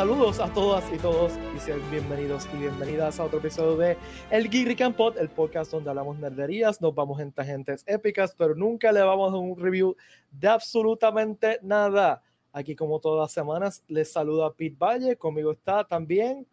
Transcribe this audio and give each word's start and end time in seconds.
Saludos 0.00 0.40
a 0.40 0.50
todas 0.54 0.82
y 0.94 0.96
todos 0.96 1.34
y 1.54 1.60
sean 1.60 1.78
bienvenidos 1.90 2.48
y 2.54 2.56
bienvenidas 2.56 3.20
a 3.20 3.24
otro 3.24 3.38
episodio 3.38 3.76
de 3.76 3.98
El 4.30 4.48
Geek 4.48 4.96
Pod, 4.96 5.18
el 5.18 5.28
podcast 5.28 5.72
donde 5.72 5.90
hablamos 5.90 6.18
nerderías, 6.18 6.80
nos 6.80 6.94
vamos 6.94 7.20
en 7.20 7.32
tangentes 7.32 7.84
épicas, 7.86 8.34
pero 8.34 8.54
nunca 8.54 8.92
le 8.92 9.02
vamos 9.02 9.30
a 9.34 9.36
un 9.36 9.60
review 9.60 9.94
de 10.30 10.48
absolutamente 10.48 11.58
nada. 11.60 12.22
Aquí 12.50 12.74
como 12.74 12.98
todas 12.98 13.24
las 13.24 13.32
semanas 13.32 13.84
les 13.88 14.10
saluda 14.10 14.54
Pete 14.54 14.74
Valle, 14.78 15.16
conmigo 15.16 15.52
está 15.52 15.84
también 15.84 16.46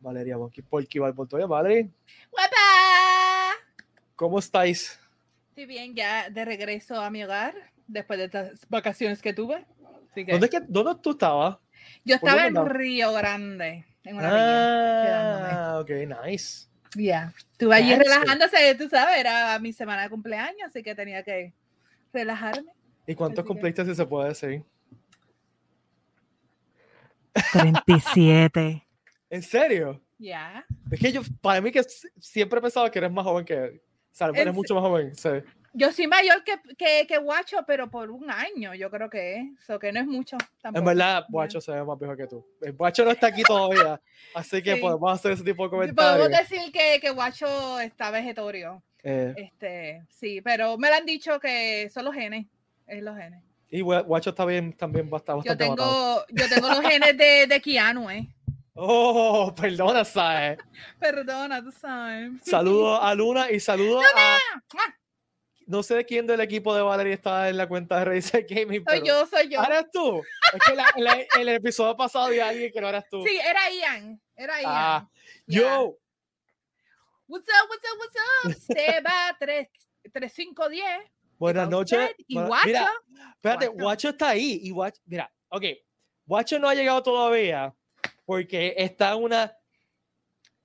Valeria 0.00 0.38
Polky 0.70 0.98
Valportoya. 0.98 1.44
Valeria. 1.44 1.90
¿Cómo 4.16 4.38
estáis? 4.38 4.98
Estoy 5.50 5.66
bien, 5.66 5.94
ya 5.94 6.30
de 6.30 6.42
regreso 6.42 6.98
a 6.98 7.10
mi 7.10 7.22
hogar 7.22 7.54
después 7.86 8.18
de 8.18 8.24
estas 8.24 8.66
vacaciones 8.70 9.20
que 9.20 9.34
tuve. 9.34 9.66
¿Dónde, 10.26 10.48
que, 10.48 10.60
¿Dónde 10.60 10.94
tú 11.02 11.10
estabas? 11.10 11.58
Yo 12.04 12.16
estaba 12.16 12.46
en 12.46 12.66
Río 12.66 13.12
Grande, 13.12 13.84
en 14.04 14.16
una 14.16 15.74
Ah, 15.74 15.80
ok, 15.80 15.90
nice. 15.90 16.68
Ya, 16.94 17.02
yeah. 17.02 17.34
estuve 17.36 17.74
allí 17.74 17.94
relajándose, 17.94 18.74
tú 18.76 18.88
sabes, 18.88 19.18
era 19.18 19.58
mi 19.58 19.72
semana 19.72 20.02
de 20.02 20.10
cumpleaños, 20.10 20.68
así 20.68 20.82
que 20.82 20.94
tenía 20.94 21.22
que 21.22 21.52
relajarme. 22.12 22.72
¿Y 23.06 23.14
cuántos 23.14 23.44
cumpliste, 23.44 23.84
si 23.84 23.94
se 23.94 24.06
puede 24.06 24.30
decir? 24.30 24.64
37. 27.52 28.86
¿En 29.30 29.42
serio? 29.42 30.00
Ya. 30.18 30.66
Es 30.90 31.00
que 31.00 31.12
yo, 31.12 31.22
para 31.40 31.60
mí 31.60 31.70
que 31.70 31.82
siempre 32.18 32.58
he 32.58 32.62
pensado 32.62 32.90
que 32.90 32.98
eres 32.98 33.12
más 33.12 33.24
joven 33.24 33.44
que, 33.44 33.56
o 33.56 33.80
sea, 34.10 34.30
eres 34.34 34.54
mucho 34.54 34.74
más 34.74 34.82
joven, 34.82 35.14
sí. 35.14 35.28
Yo 35.72 35.92
soy 35.92 36.06
mayor 36.06 36.42
que, 36.44 36.60
que, 36.76 37.06
que, 37.06 37.18
Guacho, 37.18 37.58
pero 37.66 37.90
por 37.90 38.10
un 38.10 38.30
año, 38.30 38.74
yo 38.74 38.90
creo 38.90 39.10
que 39.10 39.36
es. 39.36 39.64
So 39.66 39.78
que 39.78 39.92
no 39.92 40.00
es 40.00 40.06
mucho. 40.06 40.36
Tampoco. 40.60 40.78
En 40.78 40.84
verdad, 40.84 41.24
Guacho 41.28 41.60
se 41.60 41.72
ve 41.72 41.84
más 41.84 41.98
viejo 41.98 42.16
que 42.16 42.26
tú. 42.26 42.46
El 42.60 42.72
Guacho 42.72 43.04
no 43.04 43.10
está 43.10 43.28
aquí 43.28 43.42
todavía, 43.42 44.00
así 44.34 44.62
que 44.62 44.76
podemos 44.76 45.12
hacer 45.12 45.32
ese 45.32 45.44
tipo 45.44 45.64
de 45.64 45.70
comentarios. 45.70 46.16
Podemos 46.16 46.38
decir 46.38 46.72
que, 46.72 46.98
que 47.00 47.10
Guacho 47.10 47.80
está 47.80 48.10
vegetorio. 48.10 48.82
Eh. 49.02 49.34
Este, 49.36 50.04
sí, 50.08 50.40
pero 50.40 50.76
me 50.78 50.88
lo 50.88 50.96
han 50.96 51.06
dicho 51.06 51.38
que 51.38 51.88
son 51.90 52.04
los 52.04 52.14
genes. 52.14 52.46
Es 52.86 53.02
los 53.02 53.16
genes. 53.16 53.42
Y 53.70 53.82
Guacho 53.82 54.30
está 54.30 54.46
bien, 54.46 54.72
también 54.72 55.10
bastante 55.10 55.46
yo 55.46 55.56
tengo, 55.56 56.24
Yo 56.30 56.48
tengo 56.48 56.68
los 56.68 56.80
genes 56.80 57.16
de, 57.16 57.46
de 57.46 57.60
Keanu, 57.60 58.10
¿eh? 58.10 58.28
Oh, 58.80 59.52
perdona, 59.56 60.04
¿sabes? 60.04 60.58
perdona, 61.00 61.60
tú 61.60 61.72
sabes. 61.72 62.30
Saludos 62.44 63.00
a 63.02 63.12
Luna 63.12 63.50
y 63.50 63.58
saludos 63.58 64.04
a 64.14 64.36
no 65.68 65.82
sé 65.82 66.02
quién 66.06 66.26
del 66.26 66.40
equipo 66.40 66.74
de 66.74 66.80
Valerie 66.80 67.12
está 67.12 67.48
en 67.50 67.58
la 67.58 67.68
cuenta 67.68 67.98
de 67.98 68.04
Razer 68.06 68.46
Gaming. 68.48 68.82
Soy 68.88 69.02
yo, 69.06 69.26
soy 69.26 69.48
yo. 69.50 69.62
¿Eres 69.62 69.90
tú? 69.92 70.22
Es 70.52 70.60
que 70.64 71.40
el 71.40 71.48
episodio 71.50 71.94
pasado 71.94 72.24
había 72.24 72.48
alguien 72.48 72.72
que 72.72 72.80
no 72.80 72.88
eras 72.88 73.04
tú. 73.10 73.22
Sí, 73.22 73.36
era 73.36 73.70
Ian. 73.70 74.20
Era 74.34 74.62
Ian. 74.62 74.72
Ah, 74.74 75.10
yo. 75.46 75.98
What's 77.26 77.46
up, 77.48 77.68
what's 77.68 77.84
up, 77.84 77.98
what's 77.98 78.16
up? 78.44 78.76
Seba 78.76 79.36
3510. 79.38 81.12
Buenas 81.38 81.68
noches. 81.68 82.12
Y 82.26 82.34
Guacho. 82.34 82.66
Mira, 82.66 82.90
espérate, 83.34 83.68
Guacho. 83.68 84.08
está 84.08 84.30
ahí. 84.30 84.60
Y 84.62 84.70
Guacho, 84.70 85.00
mira, 85.04 85.30
ok. 85.50 85.64
Guacho 86.24 86.58
no 86.58 86.68
ha 86.68 86.74
llegado 86.74 87.02
todavía 87.02 87.74
porque 88.24 88.74
está 88.78 89.16
una, 89.16 89.54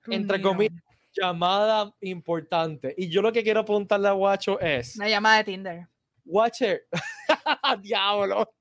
entre 0.06 0.40
comillas, 0.40 0.82
llamada 1.14 1.94
importante. 2.00 2.94
Y 2.96 3.08
yo 3.08 3.22
lo 3.22 3.32
que 3.32 3.42
quiero 3.42 3.64
preguntarle 3.64 4.08
a 4.08 4.12
Guacho 4.12 4.60
es. 4.60 4.96
Una 4.96 5.08
llamada 5.08 5.38
de 5.38 5.44
Tinder. 5.44 5.88
Watcher. 6.24 6.86
Diablo. 7.82 8.52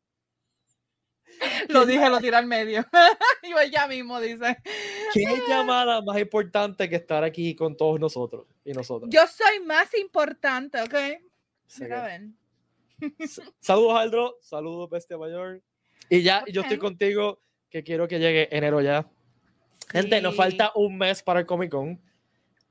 Lo 1.69 1.86
dije, 1.86 2.09
lo 2.09 2.19
tiré 2.19 2.36
al 2.38 2.46
medio. 2.46 2.86
y 3.44 3.72
ya 3.72 3.88
mismo 3.88 4.19
dice. 4.19 4.58
¿Qué 5.13 5.42
llamada 5.47 6.02
más 6.02 6.19
importante 6.19 6.90
que 6.90 6.97
estar 6.97 7.24
aquí 7.24 7.56
con 7.56 7.75
todos 7.75 8.00
nosotros 8.00 8.46
y 8.63 8.72
nosotros? 8.74 9.09
Yo 9.12 9.22
soy 9.28 9.59
más 9.66 9.94
importante, 9.96 10.81
¿ok? 10.81 10.96
Saludos, 13.59 13.96
Aldro. 13.96 14.38
Saludos, 14.42 14.90
Bestia 14.90 15.18
Mayor. 15.18 15.62
Y 16.09 16.22
ya, 16.22 16.44
yo 16.52 16.62
estoy 16.62 16.78
contigo, 16.78 17.42
que 17.69 17.84
quiero 17.84 18.08
que 18.08 18.19
llegue 18.19 18.56
enero 18.56 18.81
ya. 18.81 19.09
Gente, 19.90 20.22
nos 20.22 20.36
falta 20.36 20.72
un 20.75 20.97
mes 20.97 21.24
para 21.24 21.40
el 21.42 21.46
Comic 21.46 21.72
Con 21.72 22.00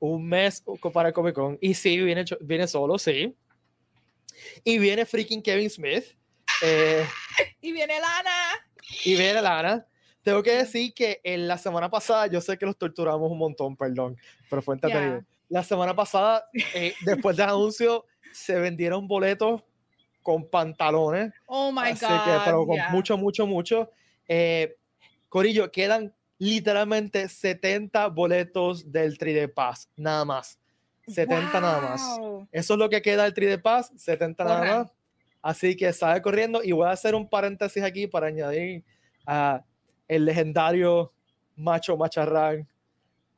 un 0.05 0.27
mes 0.27 0.61
para 0.91 1.09
el 1.09 1.13
Comic 1.13 1.33
Con. 1.33 1.57
Y 1.61 1.73
sí, 1.73 1.97
viene, 2.01 2.25
viene 2.41 2.67
solo, 2.67 2.97
sí. 2.97 3.33
Y 4.65 4.77
viene 4.77 5.05
freaking 5.05 5.41
Kevin 5.41 5.69
Smith. 5.69 6.03
Eh, 6.61 7.05
y 7.61 7.71
viene 7.71 7.93
Lana. 8.01 8.67
Y 9.05 9.15
viene 9.15 9.41
Lana. 9.41 9.87
Tengo 10.21 10.43
que 10.43 10.51
decir 10.55 10.93
que 10.93 11.21
en 11.23 11.47
la 11.47 11.57
semana 11.57 11.89
pasada, 11.89 12.27
yo 12.27 12.41
sé 12.41 12.57
que 12.57 12.65
los 12.65 12.77
torturamos 12.77 13.31
un 13.31 13.37
montón, 13.37 13.77
perdón, 13.77 14.17
pero 14.49 14.61
fue 14.61 14.75
entretenido. 14.75 15.23
La 15.47 15.63
semana 15.63 15.95
pasada, 15.95 16.49
eh, 16.73 16.93
después 17.05 17.37
del 17.37 17.49
anuncio, 17.49 18.05
se 18.33 18.55
vendieron 18.55 19.07
boletos 19.07 19.63
con 20.21 20.49
pantalones. 20.49 21.31
Oh 21.45 21.71
my 21.71 21.91
así 21.91 22.05
God. 22.05 22.23
Que, 22.25 22.39
pero 22.43 22.65
con 22.65 22.77
mucho, 22.91 23.17
mucho, 23.17 23.47
mucho. 23.47 23.89
Eh, 24.27 24.75
Corillo, 25.29 25.71
quedan 25.71 26.13
literalmente 26.43 27.29
70 27.29 28.07
boletos 28.07 28.91
del 28.91 29.17
3D 29.17 29.53
Pass, 29.53 29.89
nada 29.95 30.25
más. 30.25 30.59
70 31.07 31.61
nada 31.61 31.81
más. 31.81 32.01
Eso 32.51 32.73
es 32.73 32.79
lo 32.79 32.89
que 32.89 33.01
queda 33.01 33.23
del 33.23 33.33
3D 33.33 33.61
Pass, 33.61 33.93
70 33.95 34.43
nada 34.43 34.77
más. 34.77 34.91
Así 35.41 35.75
que 35.75 35.91
sale 35.93 36.21
corriendo 36.21 36.61
y 36.61 36.73
voy 36.73 36.87
a 36.87 36.91
hacer 36.91 37.15
un 37.15 37.29
paréntesis 37.29 37.81
aquí 37.81 38.07
para 38.07 38.27
añadir 38.27 38.83
a 39.25 39.63
el 40.07 40.25
legendario 40.25 41.13
macho 41.55 41.95
macharrán, 41.95 42.67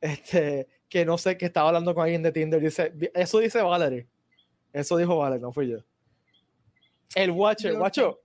este, 0.00 0.66
que 0.88 1.04
no 1.04 1.16
sé, 1.16 1.36
que 1.36 1.46
estaba 1.46 1.68
hablando 1.68 1.94
con 1.94 2.02
alguien 2.02 2.22
de 2.22 2.32
Tinder. 2.32 2.60
Dice, 2.60 2.92
eso 3.14 3.38
dice 3.38 3.62
Valerie. 3.62 4.06
Eso 4.72 4.96
dijo 4.96 5.16
Valerie, 5.16 5.42
no 5.42 5.52
fui 5.52 5.68
yo. 5.68 5.78
El 7.14 7.30
Watcher, 7.30 7.74
Watcho. 7.74 8.20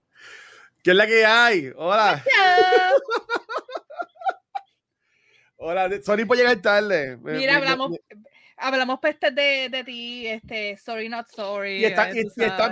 ¿Qué 0.84 0.92
es 0.92 0.98
la 0.98 1.06
que 1.06 1.24
hay? 1.24 1.72
Hola. 1.76 2.24
Hola, 5.64 5.90
sorry 6.02 6.26
por 6.26 6.36
llegar 6.36 6.60
tarde. 6.60 7.18
Mira, 7.18 7.58
hablamos, 7.58 7.92
hablamos 8.58 9.00
peste 9.00 9.30
de, 9.30 9.70
de, 9.70 9.84
ti, 9.84 10.26
este, 10.26 10.76
sorry 10.76 11.08
not 11.08 11.28
sorry. 11.28 11.82
Y 11.82 11.86
está, 11.86 12.10
y, 12.10 12.24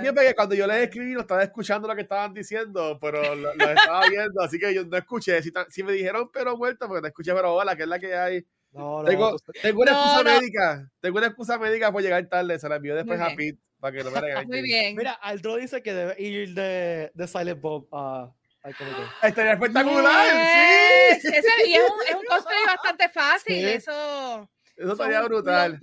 bien 0.02 0.16
porque 0.16 0.34
cuando 0.36 0.56
yo 0.56 0.66
les 0.66 0.78
escribí 0.78 1.14
no 1.14 1.22
estaba 1.22 1.44
escuchando 1.44 1.88
lo 1.88 1.96
que 1.96 2.02
estaban 2.02 2.34
diciendo, 2.34 2.98
pero 3.00 3.36
lo, 3.36 3.52
estaba 3.52 4.10
viendo, 4.10 4.42
así 4.42 4.58
que 4.58 4.74
yo 4.74 4.86
no 4.86 4.98
escuché. 4.98 5.40
Si, 5.44 5.52
si, 5.70 5.84
me 5.84 5.94
dijeron 5.94 6.32
pero 6.34 6.58
vuelta, 6.58 6.88
porque 6.88 7.02
no 7.02 7.08
escuché 7.08 7.32
pero 7.36 7.54
hola, 7.54 7.76
que 7.76 7.84
es 7.84 7.90
la 7.90 8.00
que 8.00 8.16
hay. 8.16 8.44
No, 8.72 9.04
no, 9.04 9.08
tengo, 9.08 9.38
tengo 9.62 9.82
una 9.82 9.92
excusa 9.92 10.24
médica, 10.24 10.92
tengo 11.00 11.18
una 11.20 11.28
excusa 11.28 11.58
médica 11.60 11.92
por 11.92 12.02
llegar 12.02 12.26
tarde, 12.28 12.58
se 12.58 12.70
la 12.70 12.78
envió 12.78 12.96
después 12.96 13.22
a 13.22 13.36
Pete 13.36 13.60
para 13.80 13.96
que 13.96 14.04
no 14.04 14.10
me 14.10 14.20
regañen. 14.22 14.48
Muy 14.48 14.64
bien. 14.64 14.96
Mira, 14.96 15.14
Aldro 15.14 15.58
dice 15.58 15.84
que 15.84 15.94
debe 15.94 16.20
ir 16.20 16.56
de, 16.56 17.12
de 17.14 17.28
Silent 17.28 17.62
Bob 17.62 17.88
a 17.92 18.34
Estaría 18.64 19.54
espectacular. 19.54 21.20
Sí. 21.22 21.28
Ese, 21.28 21.68
y 21.68 21.74
es 21.74 21.82
un, 21.82 22.02
es 22.08 22.16
un 22.16 22.26
cosplay 22.26 22.66
bastante 22.66 23.10
fácil. 23.10 23.66
Eso. 23.66 24.50
Eso 24.76 24.92
estaría 24.92 25.22
brutal. 25.24 25.80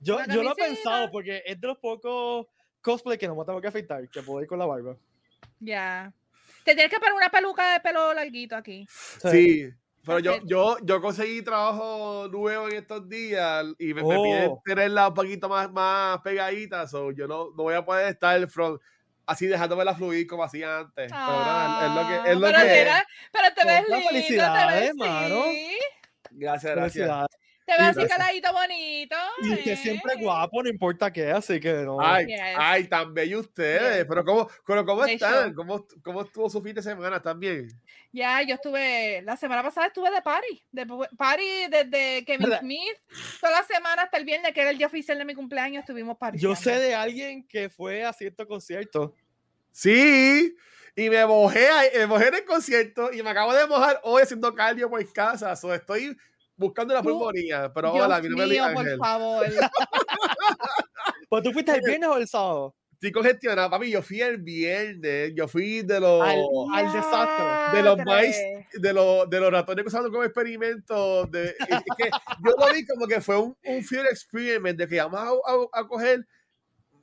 Yo, 0.00 0.18
yo 0.26 0.42
lo 0.42 0.52
he 0.52 0.54
pensado 0.54 1.10
porque 1.10 1.42
es 1.44 1.60
de 1.60 1.66
los 1.66 1.78
pocos 1.78 2.46
cosplay 2.80 3.18
que 3.18 3.26
no 3.26 3.34
me 3.34 3.44
tengo 3.44 3.60
que 3.60 3.68
afeitar, 3.68 4.08
que 4.08 4.22
puedo 4.22 4.42
ir 4.42 4.48
con 4.48 4.58
la 4.58 4.66
barba. 4.66 4.96
Ya. 5.60 6.12
Te 6.64 6.74
tienes 6.74 6.92
que 6.92 6.98
poner 6.98 7.14
una 7.14 7.30
peluca 7.30 7.72
de 7.72 7.80
pelo 7.80 8.12
larguito 8.14 8.56
aquí. 8.56 8.86
Sí. 8.88 9.68
Pero 10.04 10.20
yo, 10.20 10.38
yo, 10.44 10.78
yo 10.82 11.00
conseguí 11.00 11.42
trabajo 11.42 12.28
nuevo 12.30 12.68
en 12.68 12.76
estos 12.76 13.08
días 13.08 13.66
y 13.78 13.92
me, 13.92 14.02
oh. 14.02 14.22
piden 14.22 14.52
tenerla 14.64 15.08
un 15.08 15.14
poquito 15.14 15.48
más, 15.48 15.70
más 15.70 16.20
pegadita. 16.22 16.86
So 16.86 17.10
yo 17.10 17.26
no, 17.26 17.50
no 17.56 17.64
voy 17.64 17.74
a 17.74 17.84
poder 17.84 18.08
estar 18.08 18.48
front 18.48 18.80
así 19.28 19.46
dejándome 19.46 19.84
la 19.84 19.94
fluir 19.94 20.26
como 20.26 20.42
hacía 20.42 20.78
antes. 20.78 21.12
pero 21.12 21.86
es 21.86 21.94
lo 21.94 22.08
que 22.08 22.30
es. 22.30 22.36
Lo 22.36 22.46
pero, 22.46 22.58
que... 22.60 22.90
pero 23.30 23.54
te 23.54 23.64
ves 23.66 23.88
lindo, 23.88 24.08
felicidades, 24.08 24.94
mano. 24.96 25.44
Gracias, 26.30 26.74
gracias. 26.74 27.26
Te 27.68 27.74
ves 27.76 27.98
así 27.98 28.08
caladito 28.08 28.50
bonito. 28.50 29.16
Y 29.42 29.56
que 29.62 29.76
siempre 29.76 30.14
guapo, 30.18 30.62
no 30.62 30.70
importa 30.70 31.12
qué, 31.12 31.30
así 31.30 31.60
que 31.60 31.74
no. 31.74 32.00
Ay, 32.00 32.26
ay 32.56 32.84
tan 32.84 33.12
bello 33.12 33.40
ustedes. 33.40 34.06
Pero 34.08 34.24
¿cómo, 34.24 34.48
pero 34.66 34.86
cómo 34.86 35.04
están? 35.04 35.52
¿Cómo, 35.52 35.86
¿Cómo 36.02 36.22
estuvo 36.22 36.48
su 36.48 36.62
fin 36.62 36.74
de 36.74 36.82
semana 36.82 37.20
también? 37.20 37.68
Ya, 38.10 38.40
yo 38.40 38.54
estuve, 38.54 39.20
la 39.20 39.36
semana 39.36 39.62
pasada 39.62 39.88
estuve 39.88 40.10
de 40.10 40.22
party, 40.22 40.64
de 40.72 40.86
party 41.18 41.66
desde 41.68 42.24
Kevin 42.24 42.48
Smith, 42.58 42.96
toda 43.38 43.60
la 43.60 43.64
semana 43.64 44.04
hasta 44.04 44.16
el 44.16 44.24
viernes, 44.24 44.54
que 44.54 44.62
era 44.62 44.70
el 44.70 44.78
día 44.78 44.86
oficial 44.86 45.18
de 45.18 45.26
mi 45.26 45.34
cumpleaños, 45.34 45.82
estuvimos 45.82 46.16
party. 46.16 46.38
Yo 46.38 46.56
sé 46.56 46.78
de 46.78 46.94
alguien 46.94 47.46
que 47.46 47.68
fue 47.68 48.02
a 48.02 48.14
cierto 48.14 48.46
concierto. 48.46 49.14
Sí, 49.72 50.56
y 50.96 51.10
me 51.10 51.26
mojé, 51.26 51.68
me 51.96 52.06
mojé 52.06 52.28
en 52.28 52.34
el 52.36 52.44
concierto 52.46 53.12
y 53.12 53.22
me 53.22 53.28
acabo 53.28 53.52
de 53.52 53.66
mojar 53.66 54.00
hoy 54.04 54.22
haciendo 54.22 54.54
cardio 54.54 54.88
por 54.88 55.12
casa, 55.12 55.54
so 55.54 55.74
estoy 55.74 56.16
buscando 56.58 56.92
la 56.92 57.02
pulmonía, 57.02 57.72
pero 57.72 57.92
Dios 57.92 58.04
hola, 58.04 58.20
mi 58.20 58.28
nombre 58.28 58.46
mío, 58.48 58.64
por 58.74 58.98
favor. 58.98 59.46
¿Pues 61.30 61.42
tú 61.42 61.52
fuiste 61.52 61.72
el 61.72 61.80
viernes 61.82 62.08
o 62.08 62.16
el 62.16 62.28
sábado? 62.28 62.74
Estoy 62.92 63.12
congestionado, 63.12 63.70
papi. 63.70 63.90
Yo 63.92 64.02
fui 64.02 64.20
el 64.20 64.38
viernes. 64.38 65.32
Yo 65.34 65.46
fui 65.46 65.82
de 65.82 66.00
los. 66.00 66.20
Al, 66.20 66.92
desastre. 66.92 67.78
De 67.78 67.82
los, 67.84 67.96
de, 67.96 68.92
los, 68.92 69.30
de 69.30 69.40
los 69.40 69.52
ratones 69.52 69.84
que 69.84 69.88
usaron 69.88 70.10
como 70.10 70.24
experimento. 70.24 71.26
De, 71.26 71.50
es 71.50 71.82
que 71.96 72.10
yo 72.44 72.54
lo 72.58 72.74
vi 72.74 72.84
como 72.84 73.06
que 73.06 73.20
fue 73.20 73.38
un, 73.38 73.56
un 73.62 73.84
field 73.84 74.06
experiment 74.06 74.76
de 74.76 74.88
que 74.88 75.00
vamos 75.00 75.20
a, 75.20 75.78
a, 75.78 75.86
coger 75.86 76.26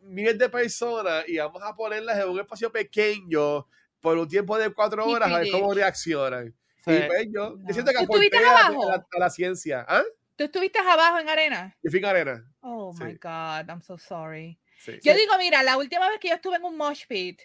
miles 0.02 0.38
de 0.38 0.50
personas 0.50 1.24
y 1.30 1.38
vamos 1.38 1.62
a 1.64 1.74
ponerlas 1.74 2.20
en 2.20 2.28
un 2.28 2.40
espacio 2.42 2.70
pequeño 2.70 3.66
por 4.02 4.18
un 4.18 4.28
tiempo 4.28 4.58
de 4.58 4.72
cuatro 4.72 5.06
horas 5.08 5.32
a 5.32 5.40
ver 5.40 5.48
cómo 5.50 5.74
reaccionan. 5.74 6.54
Sí. 6.86 6.94
Y 6.94 7.08
pues 7.08 7.28
yo, 7.34 7.58
yo 7.66 7.74
siento 7.74 7.92
que 7.92 7.98
aporté 7.98 8.38
a, 8.38 8.68
a, 8.68 9.06
a, 9.12 9.20
la 9.20 9.30
ciencia. 9.30 9.86
¿Ah? 9.88 10.04
¿Tú 10.36 10.44
estuviste 10.44 10.80
abajo 10.80 11.18
en 11.20 11.30
arena? 11.30 11.76
Yo 11.82 11.90
fui 11.90 12.00
en 12.00 12.06
arena. 12.06 12.46
Oh 12.62 12.94
my 12.94 13.14
God, 13.14 13.70
I'm 13.70 13.82
so 13.82 13.98
sorry. 13.98 14.60
Yo 15.02 15.14
digo, 15.14 15.34
mira, 15.40 15.64
la 15.64 15.78
última 15.78 16.10
vez 16.10 16.20
que 16.20 16.30
yo 16.30 16.36
estuve 16.36 16.58
en 16.58 16.64
un 16.64 16.78
mosh 16.78 17.06
pit, 17.08 17.42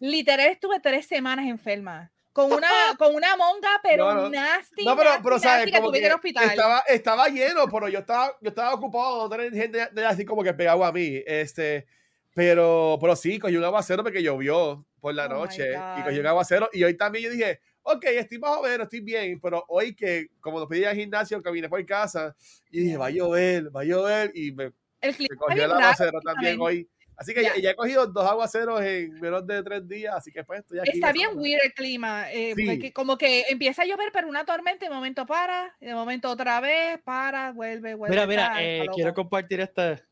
literal 0.00 0.48
estuve 0.48 0.80
tres 0.80 1.06
semanas 1.06 1.46
enferma. 1.46 2.10
Con 2.32 2.52
una, 2.52 2.68
con 2.98 3.14
una 3.14 3.36
monga, 3.36 3.80
pero 3.82 4.12
no, 4.12 4.22
no. 4.22 4.30
nasty. 4.30 4.84
No, 4.84 4.96
pero, 4.96 5.10
nasty, 5.10 5.22
pero 5.22 5.38
¿sabes? 5.38 5.72
Como 5.72 5.92
que, 5.92 6.12
hospital. 6.12 6.50
Estaba, 6.50 6.80
estaba 6.80 7.28
lleno, 7.28 7.68
pero 7.68 7.88
yo 7.88 8.00
estaba, 8.00 8.36
yo 8.40 8.48
estaba 8.48 8.74
ocupado, 8.74 9.22
no 9.22 9.30
tener 9.30 9.52
gente 9.52 9.88
de, 9.92 10.04
así 10.04 10.24
como 10.24 10.42
que 10.42 10.52
pegado 10.52 10.84
a 10.84 10.92
mí. 10.92 11.22
Este, 11.24 11.86
pero, 12.34 12.98
pero 13.00 13.14
sí, 13.14 13.38
cogí 13.38 13.56
un 13.56 13.64
aguacero 13.64 14.02
porque 14.02 14.22
llovió 14.22 14.84
por 15.04 15.14
la 15.14 15.26
Oh, 15.26 15.28
noche. 15.28 15.68
Y 15.98 16.02
cogí 16.02 16.18
un 16.18 16.26
aguacero. 16.26 16.70
Y 16.72 16.82
hoy 16.82 16.94
también 16.96 17.26
yo 17.26 17.30
dije, 17.30 17.60
ok, 17.82 18.04
estoy 18.06 18.38
más 18.38 18.56
o 18.56 18.62
menos, 18.62 18.84
estoy 18.86 19.00
bien. 19.00 19.38
Pero 19.38 19.62
hoy 19.68 19.94
que, 19.94 20.28
como 20.40 20.58
nos 20.58 20.66
pedí 20.66 20.84
al 20.84 20.96
gimnasio, 20.96 21.42
caminé 21.42 21.68
por 21.68 21.84
casa, 21.84 22.34
y 22.70 22.80
dije, 22.80 22.96
va 22.96 23.06
a 23.06 23.10
llover, 23.10 23.64
va 23.74 23.82
a 23.82 23.84
llover. 23.84 24.32
Y 24.34 24.52
me, 24.52 24.72
El 25.02 25.14
me 25.18 25.28
cogió 25.36 25.64
el 25.64 25.70
raro 25.70 25.82
aguacero 25.84 26.20
también 26.22 26.58
hoy. 26.58 26.88
Así 27.16 27.34
que 27.34 27.42
ya. 27.42 27.54
Ya. 27.54 27.60
ya 27.62 27.70
he 27.72 27.76
cogido 27.76 28.06
dos 28.06 28.26
aguaceros 28.26 28.80
en 28.80 29.12
menos 29.20 29.46
de 29.46 29.62
tres 29.62 29.86
días. 29.86 30.14
Así 30.16 30.32
que 30.32 30.42
pues 30.42 30.60
estoy 30.60 30.78
aquí. 30.78 30.90
Está 30.94 31.12
bien 31.12 31.30
weird 31.34 31.60
el 31.62 31.74
clima. 31.74 32.32
eh, 32.32 32.54
Sí. 32.56 32.64
porque 32.66 32.92
como 32.94 33.18
que 33.18 33.44
empieza 33.50 33.82
a 33.82 33.84
llover, 33.84 34.08
pero 34.10 34.26
una 34.26 34.46
tormenta 34.46 34.86
de 34.86 34.94
momento 34.94 35.26
para, 35.26 35.76
de 35.80 35.92
momento 35.94 36.30
otra 36.30 36.60
vez, 36.60 36.98
para, 37.04 37.52
vuelve, 37.52 37.94
vuelve. 37.94 38.16
Mira, 38.16 38.26
mira, 38.26 38.54
eh, 38.62 38.86
quiero 38.94 39.12
compartir 39.12 39.60
este. 39.60 40.02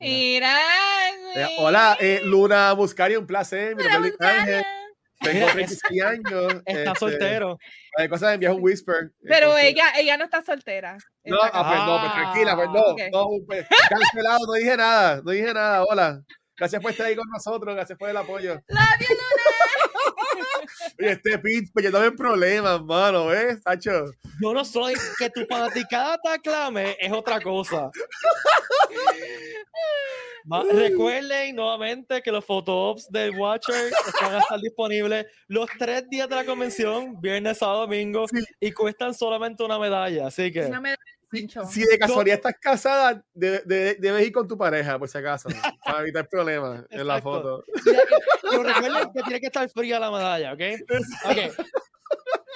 Mira, 0.00 0.56
Eh, 0.56 1.32
güey. 1.34 1.56
hola, 1.58 1.96
eh, 2.00 2.20
Luna 2.24 2.74
Muscari, 2.74 3.16
un 3.16 3.26
placer. 3.26 3.74
Mi 3.76 3.82
nombre 3.84 4.10
es 4.10 4.18
Luis 4.18 4.20
Ángel. 4.20 4.54
Buscana. 4.56 4.74
Tengo 5.20 5.40
Mira, 5.40 5.52
36 5.52 6.02
años. 6.02 6.52
Está 6.66 6.92
este, 6.92 6.98
soltero. 7.00 7.58
Hay 7.96 8.08
cosas 8.08 8.28
de 8.28 8.34
enviar 8.34 8.52
un 8.52 8.62
whisper. 8.62 9.10
Pero 9.22 9.46
entonces- 9.58 9.64
ella, 9.64 9.84
ella 9.98 10.16
no 10.16 10.24
está 10.24 10.42
soltera. 10.44 10.96
No, 11.24 11.44
Está 11.44 11.50
ah, 11.52 11.68
pues 11.68 11.80
no, 11.80 11.98
pues 11.98 12.12
Ah, 12.12 12.14
tranquila, 12.14 12.56
pues 12.56 12.68
no, 12.68 12.80
ok. 12.80 13.00
no, 13.12 13.26
pues, 13.46 13.66
cancelado, 13.88 14.38
no 14.46 14.52
dije 14.52 14.76
nada, 14.76 15.20
no 15.24 15.30
dije 15.32 15.52
nada, 15.52 15.82
hola. 15.84 16.20
Gracias 16.56 16.80
por 16.82 16.90
estar 16.92 17.06
ahí 17.06 17.16
con 17.16 17.28
nosotros, 17.28 17.74
gracias 17.74 17.98
por 17.98 18.08
el 18.08 18.16
apoyo. 18.16 18.54
Love 18.68 18.80
you, 19.00 19.16
Oye, 21.00 21.12
este 21.12 21.38
Pete, 21.38 21.68
pues 21.72 21.84
yo 21.84 21.90
no 21.92 22.02
en 22.04 22.16
problemas, 22.16 22.82
mano, 22.82 23.26
¿ves, 23.26 23.60
Sacho? 23.62 24.06
Yo 24.42 24.52
no 24.52 24.64
soy 24.64 24.94
que 25.18 25.30
tu 25.30 25.44
fanaticada 25.46 26.18
te 26.22 26.28
aclame, 26.28 26.96
es 27.00 27.12
otra 27.12 27.40
cosa. 27.40 27.90
Ma- 30.44 30.64
Recuerden 30.64 31.54
nuevamente 31.56 32.22
que 32.22 32.32
los 32.32 32.44
photo-ops 32.44 33.08
del 33.10 33.30
Watcher 33.38 33.90
van 34.22 34.34
a 34.36 34.38
estar 34.38 34.60
disponibles 34.60 35.26
los 35.46 35.68
tres 35.78 36.08
días 36.08 36.28
de 36.28 36.36
la 36.36 36.44
convención, 36.44 37.20
viernes, 37.20 37.58
sábado, 37.58 37.80
domingo, 37.82 38.26
y 38.58 38.72
cuestan 38.72 39.12
solamente 39.14 39.62
una 39.62 39.78
medalla. 39.78 40.26
Así 40.28 40.50
que 40.50 40.64
Una 40.66 40.80
medalla 40.80 41.02
de. 41.30 41.66
Si 41.66 41.80
de 41.84 41.98
casualidad 41.98 42.36
estás 42.36 42.54
casada, 42.60 43.22
de- 43.34 43.60
de- 43.60 43.94
debes 43.96 44.26
ir 44.26 44.32
con 44.32 44.46
tu 44.48 44.56
pareja, 44.56 44.98
por 44.98 45.08
si 45.08 45.18
acaso, 45.18 45.48
para 45.84 46.00
evitar 46.00 46.28
problemas 46.28 46.84
en 46.90 47.06
la 47.06 47.20
foto. 47.22 47.64
Mira, 47.84 48.02
pero 48.50 48.62
recuerden 48.62 49.12
que 49.14 49.22
tiene 49.22 49.40
que 49.40 49.46
estar 49.46 49.68
fría 49.70 49.98
la 50.00 50.10
medalla, 50.10 50.52
¿ok? 50.54 50.60
Ok. 51.26 51.66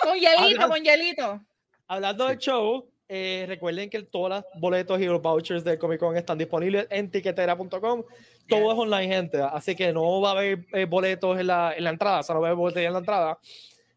Con 0.02 0.18
hielito, 0.18 0.68
con 0.68 0.82
hielito. 0.82 1.40
Hablando 1.86 2.26
del 2.26 2.38
show, 2.38 2.88
eh, 3.08 3.44
recuerden 3.46 3.90
que 3.90 4.02
todos 4.04 4.30
los 4.30 4.44
boletos 4.58 4.98
y 5.00 5.04
los 5.04 5.20
vouchers 5.20 5.62
del 5.62 5.78
Comic 5.78 6.00
Con 6.00 6.16
están 6.16 6.38
disponibles 6.38 6.86
en 6.90 7.10
tiquetera.com. 7.10 8.02
Todo 8.48 8.72
es 8.72 8.78
online, 8.78 9.06
gente. 9.14 9.40
Así 9.42 9.76
que 9.76 9.92
no 9.92 10.20
va 10.20 10.30
a 10.30 10.32
haber 10.32 10.66
eh, 10.72 10.86
boletos 10.86 11.38
en 11.38 11.46
la, 11.48 11.74
en 11.76 11.84
la 11.84 11.90
entrada. 11.90 12.20
O 12.20 12.22
sea, 12.22 12.34
no 12.34 12.40
va 12.40 12.48
a 12.48 12.50
haber 12.50 12.58
boletería 12.58 12.88
en 12.88 12.94
la 12.94 12.98
entrada. 13.00 13.38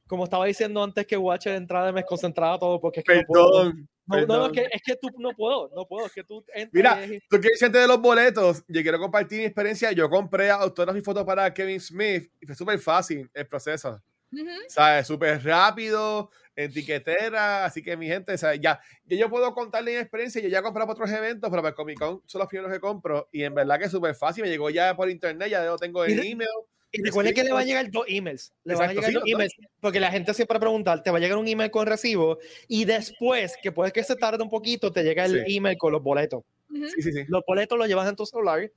Como 0.07 0.25
estaba 0.25 0.45
diciendo 0.45 0.83
antes 0.83 1.07
que 1.07 1.17
Watcher 1.17 1.53
de 1.53 1.57
entrada 1.59 1.91
me 1.91 2.01
desconcentraba 2.01 2.59
todo 2.59 2.79
porque 2.79 2.99
es 2.99 3.05
que 3.05 3.15
no 3.15 3.23
puedo. 3.25 3.73
No, 4.07 4.21
no, 4.21 4.25
no, 4.27 4.45
es 4.47 4.51
que, 4.51 4.67
es 4.71 4.81
que 4.83 4.95
tú 4.95 5.09
no 5.17 5.31
puedo, 5.33 5.69
no 5.75 5.85
puedo. 5.85 6.05
Es 6.05 6.13
que 6.13 6.23
tú 6.23 6.43
entras 6.53 6.69
Mira, 6.71 7.05
y- 7.05 7.19
tú 7.29 7.39
quieres 7.39 7.59
gente 7.59 7.79
de 7.79 7.87
los 7.87 7.99
boletos, 7.99 8.63
yo 8.67 8.81
quiero 8.81 8.99
compartir 8.99 9.39
mi 9.39 9.45
experiencia. 9.45 9.91
Yo 9.91 10.09
compré 10.09 10.49
autógrafo 10.49 10.97
y 10.97 11.01
foto 11.01 11.25
para 11.25 11.53
Kevin 11.53 11.79
Smith 11.79 12.31
y 12.39 12.45
fue 12.45 12.55
súper 12.55 12.79
fácil 12.79 13.29
el 13.33 13.47
proceso. 13.47 14.01
Ujú. 14.31 14.49
¿sabes? 14.67 15.07
Súper 15.07 15.43
rápido, 15.45 16.29
en 16.55 16.71
tiquetera, 16.71 17.65
así 17.65 17.81
que 17.81 17.95
mi 17.95 18.07
gente, 18.07 18.37
¿sabes? 18.37 18.59
Ya, 18.61 18.79
ya 19.05 19.17
yo 19.17 19.29
puedo 19.29 19.53
contarle 19.53 19.91
mi 19.91 19.97
experiencia, 19.97 20.41
yo 20.41 20.49
ya 20.49 20.59
he 20.59 20.61
comprado 20.61 20.87
para 20.87 20.93
otros 20.93 21.11
eventos, 21.17 21.49
pero 21.49 21.61
para 21.61 21.69
el 21.69 21.75
Comic 21.75 21.99
Con 21.99 22.21
son 22.25 22.39
los 22.39 22.47
primeros 22.49 22.71
que 22.73 22.79
compro 22.79 23.29
y 23.31 23.43
en 23.43 23.53
verdad 23.53 23.79
que 23.79 23.85
es 23.85 23.91
súper 23.91 24.15
fácil, 24.15 24.43
me 24.43 24.49
llegó 24.49 24.69
ya 24.69 24.95
por 24.95 25.09
internet, 25.09 25.49
ya 25.49 25.63
lo 25.63 25.77
tengo 25.77 26.03
en 26.05 26.19
email. 26.19 26.49
Y 26.97 27.03
recuerden 27.03 27.33
que 27.33 27.43
le 27.43 27.51
van 27.51 27.61
a 27.61 27.65
llegar 27.65 27.91
dos 27.91 28.05
emails. 28.07 28.53
Le 28.63 28.73
van 28.75 28.89
a 28.89 28.93
Exacto, 28.93 29.07
llegar 29.07 29.23
sí, 29.23 29.29
dos 29.31 29.39
emails. 29.39 29.53
Porque 29.79 29.99
la 29.99 30.11
gente 30.11 30.33
siempre 30.33 30.59
pregunta, 30.59 31.01
te 31.01 31.11
va 31.11 31.17
a 31.17 31.19
llegar 31.21 31.37
un 31.37 31.47
email 31.47 31.69
con 31.71 31.85
recibo 31.87 32.37
y 32.67 32.85
después, 32.85 33.55
que 33.61 33.71
puede 33.71 33.91
que 33.91 34.03
se 34.03 34.15
tarde 34.15 34.41
un 34.43 34.49
poquito, 34.49 34.91
te 34.91 35.03
llega 35.03 35.25
el 35.25 35.43
Sí. 35.45 35.57
email 35.57 35.77
con 35.77 35.91
los 35.91 36.01
boletos. 36.01 36.43
Ujú. 36.69 36.87
Sí, 36.89 37.01
sí, 37.01 37.11
sí. 37.11 37.23
Los 37.27 37.43
boletos 37.47 37.77
los 37.77 37.87
llevas 37.87 38.07
en 38.09 38.15
tu 38.15 38.25
celular 38.25 38.71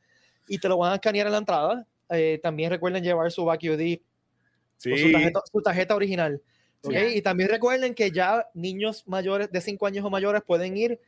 y 0.46 0.58
te 0.58 0.68
lo 0.68 0.76
van 0.78 0.92
a 0.92 0.94
escanear 0.96 1.26
en 1.26 1.32
la 1.32 1.38
entrada. 1.38 1.86
Eh, 2.10 2.38
también 2.42 2.70
recuerden 2.70 3.02
llevar 3.04 3.30
su 3.30 3.44
back 3.44 3.60
UD 3.64 4.00
Sí, 4.78 4.92
o 4.92 4.96
su 4.96 5.10
tarjeta, 5.12 5.40
su 5.52 5.60
tarjeta 5.62 5.94
original. 5.96 6.40
¿ok? 6.82 6.92
Ya. 6.92 7.08
Y 7.08 7.20
también 7.22 7.48
recuerden 7.50 7.94
que 7.94 8.10
ya 8.12 8.46
niños 8.54 9.02
mayores 9.06 9.50
de 9.50 9.60
5 9.60 9.86
años 9.86 10.04
o 10.04 10.10
mayores 10.10 10.42
pueden 10.46 10.76
ir, 10.76 11.00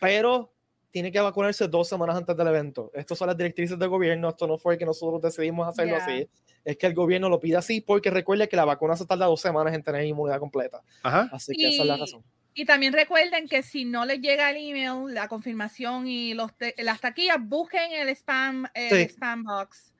pero 0.00 0.52
tienen 0.90 1.10
que 1.10 1.20
vacunarse 1.20 1.66
dos 1.66 1.88
semanas 1.88 2.14
antes 2.16 2.36
del 2.36 2.46
evento. 2.46 2.90
Estas 2.94 3.18
son 3.18 3.26
las 3.28 3.36
directrices 3.36 3.76
del 3.78 3.88
gobierno. 3.88 4.28
Esto 4.28 4.46
no 4.46 4.58
fue 4.58 4.76
que 4.78 4.84
nosotros 4.84 5.20
decidimos 5.22 5.66
hacerlo 5.66 5.96
Ya. 5.96 6.04
así. 6.04 6.28
Es 6.64 6.76
que 6.78 6.86
el 6.86 6.94
gobierno 6.94 7.28
lo 7.28 7.40
pide 7.40 7.56
así 7.56 7.80
porque 7.80 8.10
recuerde 8.10 8.48
que 8.48 8.56
la 8.56 8.64
vacuna 8.64 8.96
se 8.96 9.04
tarda 9.06 9.26
dos 9.26 9.40
semanas 9.40 9.74
en 9.74 9.82
tener 9.82 10.04
inmunidad 10.04 10.38
completa. 10.40 10.80
Ajá. 11.02 11.28
Así 11.32 11.54
que 11.54 11.68
esa 11.68 11.82
es 11.82 11.88
la 11.88 11.96
Y- 11.96 12.00
razón. 12.00 12.22
Y 12.56 12.64
también 12.66 12.92
recuerden 12.92 13.48
que 13.48 13.62
si 13.64 13.84
no 13.84 14.04
les 14.06 14.20
llega 14.20 14.48
el 14.50 14.56
email, 14.56 15.12
la 15.12 15.26
confirmación 15.28 16.06
y 16.06 16.34
los 16.34 16.56
te- 16.56 16.74
las 16.78 17.00
taquillas, 17.00 17.38
busquen 17.40 17.90
el 17.92 18.08
spam, 18.10 18.66
el 18.74 18.90
Sí. 19.08 19.14
spam 19.14 19.42
box. 19.42 19.92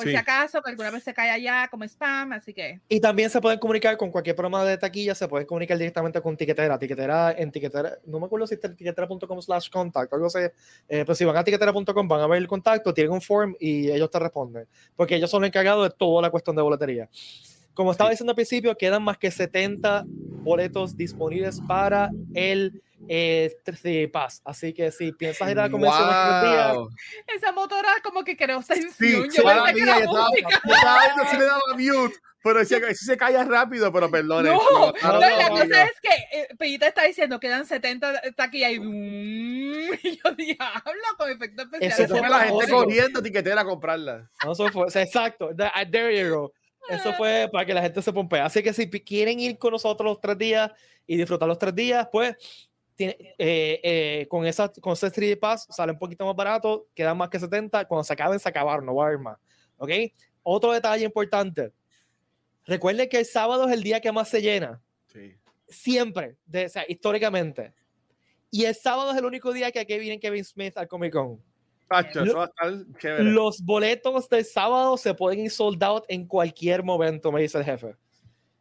Por 0.00 0.06
Sí. 0.06 0.10
si 0.12 0.16
acaso, 0.16 0.62
que 0.62 0.70
alguna 0.70 0.90
vez 0.90 1.02
se 1.04 1.12
cae 1.14 1.30
allá 1.30 1.68
como 1.70 1.84
spam, 1.84 2.32
así 2.32 2.52
que. 2.54 2.80
Y 2.88 3.00
también 3.00 3.28
se 3.30 3.40
pueden 3.40 3.58
comunicar 3.58 3.96
con 3.96 4.10
cualquier 4.10 4.34
programa 4.34 4.64
de 4.64 4.78
taquilla, 4.78 5.14
se 5.14 5.28
pueden 5.28 5.46
comunicar 5.46 5.76
directamente 5.78 6.20
con 6.20 6.36
Tiquetera. 6.36 6.78
Tiquetera 6.78 7.32
en 7.32 7.50
Tiquetera, 7.50 7.98
no 8.06 8.18
me 8.18 8.26
acuerdo 8.26 8.46
si 8.46 8.54
está 8.54 8.68
en 8.68 8.76
tiquetera.com 8.76 9.40
slash 9.42 9.68
contact, 9.70 10.12
algo 10.12 10.26
así. 10.26 10.38
Eh, 10.40 10.50
pero 10.88 11.14
si 11.14 11.24
van 11.24 11.36
a 11.36 11.44
tiquetera.com 11.44 12.08
van 12.08 12.20
a 12.20 12.26
ver 12.26 12.38
el 12.38 12.48
contacto, 12.48 12.92
tienen 12.94 13.12
un 13.12 13.20
form 13.20 13.54
y 13.60 13.90
ellos 13.90 14.10
te 14.10 14.18
responden. 14.18 14.66
Porque 14.96 15.16
ellos 15.16 15.30
son 15.30 15.42
los 15.42 15.48
encargados 15.48 15.88
de 15.88 15.94
toda 15.96 16.22
la 16.22 16.30
cuestión 16.30 16.56
de 16.56 16.62
boletería. 16.62 17.08
Como 17.80 17.92
estaba 17.92 18.10
diciendo 18.10 18.32
al 18.32 18.36
principio, 18.36 18.76
quedan 18.76 19.02
más 19.02 19.16
que 19.16 19.30
70 19.30 20.04
boletos 20.06 20.98
disponibles 20.98 21.62
para 21.66 22.10
el 22.34 22.82
eh, 23.08 23.56
3D 23.64 24.10
Pass. 24.10 24.42
Así 24.44 24.74
que 24.74 24.92
si 24.92 25.12
piensas 25.12 25.50
ir 25.50 25.58
a 25.58 25.62
la 25.62 25.70
convención 25.70 26.06
Wow. 26.74 26.90
Esa 27.34 27.52
motora 27.52 27.88
como 28.04 28.22
que 28.22 28.36
creó 28.36 28.60
Sí, 28.60 28.74
tensión. 28.74 29.30
sí, 29.30 29.38
Yo 29.38 29.44
pensé 29.44 29.74
que 29.74 29.82
era 29.82 29.98
estaba, 29.98 30.28
si 31.30 31.36
le 31.38 31.44
daba 31.46 31.60
mute, 31.74 32.16
pero 32.44 32.58
decía 32.58 32.82
que 32.82 32.94
si 32.94 33.06
se 33.06 33.16
caía 33.16 33.44
rápido, 33.44 33.90
pero 33.90 34.10
perdone. 34.10 34.50
No, 34.50 34.58
sí, 34.58 34.66
no, 34.74 34.92
claro, 34.92 35.20
la 35.20 35.42
no, 35.44 35.48
cosa 35.48 35.64
no. 35.64 35.74
es 35.76 36.00
que 36.02 36.38
eh, 36.38 36.48
Pellita 36.58 36.86
está 36.86 37.04
diciendo 37.04 37.40
quedan 37.40 37.64
70 37.64 38.20
taquillas 38.36 38.72
y, 38.72 38.78
boom, 38.78 38.90
y 40.02 40.20
yo 40.22 40.32
diablo 40.36 41.02
con 41.16 41.30
efecto 41.30 41.62
especial. 41.62 41.92
Eso 42.04 42.14
fue 42.14 42.28
la 42.28 42.40
gente 42.40 42.68
corriendo 42.70 43.20
a 43.20 43.22
tiquetera 43.22 43.62
a 43.62 43.64
comprarla. 43.64 44.30
No, 44.44 44.52
eso 44.52 44.68
fue, 44.68 44.86
exacto. 44.86 45.48
Ah, 45.74 45.84
There 45.90 46.14
you 46.14 46.28
go. 46.34 46.52
Eso 46.88 47.12
fue 47.14 47.48
para 47.52 47.64
que 47.64 47.74
la 47.74 47.82
gente 47.82 48.02
se 48.02 48.12
pompee. 48.12 48.40
Así 48.40 48.62
que 48.62 48.72
si 48.72 48.88
quieren 48.90 49.38
ir 49.38 49.58
con 49.58 49.72
nosotros 49.72 50.04
los 50.08 50.20
tres 50.20 50.36
días 50.38 50.70
y 51.06 51.16
disfrutar 51.16 51.46
los 51.48 51.58
tres 51.58 51.74
días, 51.74 52.08
pues 52.10 52.34
tiene- 52.96 53.16
eh, 53.38 53.80
eh, 53.82 54.26
con, 54.28 54.44
esa, 54.46 54.68
con 54.72 54.92
ese 54.94 55.10
3D 55.10 55.36
Pass 55.38 55.66
sale 55.70 55.92
un 55.92 55.98
poquito 55.98 56.26
más 56.26 56.34
barato, 56.34 56.88
quedan 56.94 57.16
más 57.16 57.28
que 57.28 57.38
70. 57.38 57.84
Cuando 57.86 58.04
se 58.04 58.12
acaben, 58.12 58.38
se 58.40 58.48
acabaron, 58.48 58.84
no 58.86 58.94
va 58.94 59.04
a 59.04 59.06
haber 59.08 59.18
más. 59.18 59.38
¿Ok? 59.76 59.90
Otro 60.42 60.72
detalle 60.72 61.04
importante. 61.04 61.72
Recuerden 62.64 63.08
que 63.08 63.18
el 63.18 63.24
sábado 63.26 63.66
es 63.68 63.72
el 63.72 63.82
día 63.82 64.00
que 64.00 64.12
más 64.12 64.28
se 64.28 64.42
llena. 64.42 64.80
Sí. 65.12 65.34
Siempre, 65.68 66.36
de, 66.46 66.66
o 66.66 66.68
sea, 66.68 66.84
históricamente. 66.88 67.72
Y 68.50 68.64
el 68.64 68.74
sábado 68.74 69.12
es 69.12 69.16
el 69.16 69.24
único 69.24 69.52
día 69.52 69.70
que 69.70 69.78
aquí 69.80 69.96
viene 69.98 70.18
Kevin 70.18 70.44
Smith 70.44 70.76
al 70.76 70.88
Comic 70.88 71.12
Con. 71.12 71.40
Pacho, 71.90 72.22
eso 72.22 72.38
va 72.38 72.44
a 72.44 72.46
estar 72.46 72.98
chévere. 73.00 73.24
Los 73.32 73.60
boletos 73.64 74.28
del 74.28 74.44
sábado 74.44 74.96
se 74.96 75.12
pueden 75.12 75.40
ir 75.40 75.50
sold 75.50 75.82
out 75.82 76.04
en 76.06 76.24
cualquier 76.24 76.84
momento, 76.84 77.32
me 77.32 77.42
dice 77.42 77.58
el 77.58 77.64
jefe. 77.64 77.96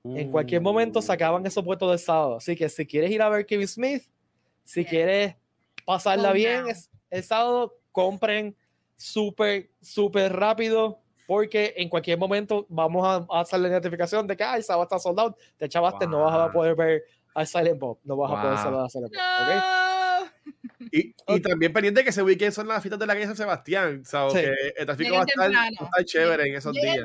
En 0.04 0.32
cualquier 0.32 0.62
momento 0.62 1.00
se 1.00 1.14
acaban 1.14 1.46
esos 1.46 1.64
boletos 1.64 1.92
del 1.92 2.00
sábado. 2.00 2.38
Así 2.38 2.56
que 2.56 2.68
si 2.70 2.88
quieres 2.88 3.12
ir 3.12 3.22
a 3.22 3.30
ver 3.30 3.46
Kevin 3.46 3.68
Smith, 3.68 4.04
si 4.64 4.84
quieres 4.84 5.36
pasarla 5.86 6.32
bien 6.32 6.70
es- 6.70 6.90
el 7.12 7.24
sábado, 7.24 7.76
compren 7.92 8.56
súper, 8.98 9.70
súper 9.80 10.34
rápido 10.34 11.00
porque 11.28 11.76
en 11.78 11.88
cualquier 11.88 12.18
momento 12.18 12.66
vamos 12.68 13.06
a, 13.06 13.42
hacer 13.42 13.60
la 13.60 13.70
notificación 13.70 14.26
de 14.26 14.36
que 14.36 14.44
el 14.44 14.64
sábado 14.64 14.86
está 14.86 14.98
soldado, 14.98 15.38
te 15.56 15.70
chavaste, 15.70 16.08
no 16.08 16.24
vas 16.24 16.50
a 16.50 16.52
poder 16.52 16.74
ver 16.74 17.04
a 17.36 17.46
Silent 17.46 17.80
Bob, 17.80 18.00
no 18.04 18.18
vas 18.18 18.32
a 18.32 18.42
poder 18.42 18.58
saludar 18.58 18.86
a 18.86 18.90
Silent 18.90 19.14
Bob, 19.14 19.22
¿okay? 19.44 20.79
Y, 20.92 21.14
y 21.28 21.40
también 21.42 21.74
pendiente 21.74 22.04
que 22.04 22.10
ese 22.10 22.24
weekend 22.24 22.54
son 22.54 22.68
las 22.68 22.82
fiestas 22.82 23.00
de 23.00 23.06
la 23.06 23.14
calle 23.14 23.26
San 23.26 23.36
Sebastián. 23.36 24.04
O 24.14 24.34
que 24.34 24.54
el 24.78 24.86
tráfico 24.86 25.16
va 25.16 25.22
a, 25.22 25.26
estar, 25.26 25.52
va 25.52 25.62
a, 25.62 25.68
estar, 25.68 26.06
chévere 26.06 26.48
en 26.48 26.56
esos 26.56 26.74
días. 26.74 26.98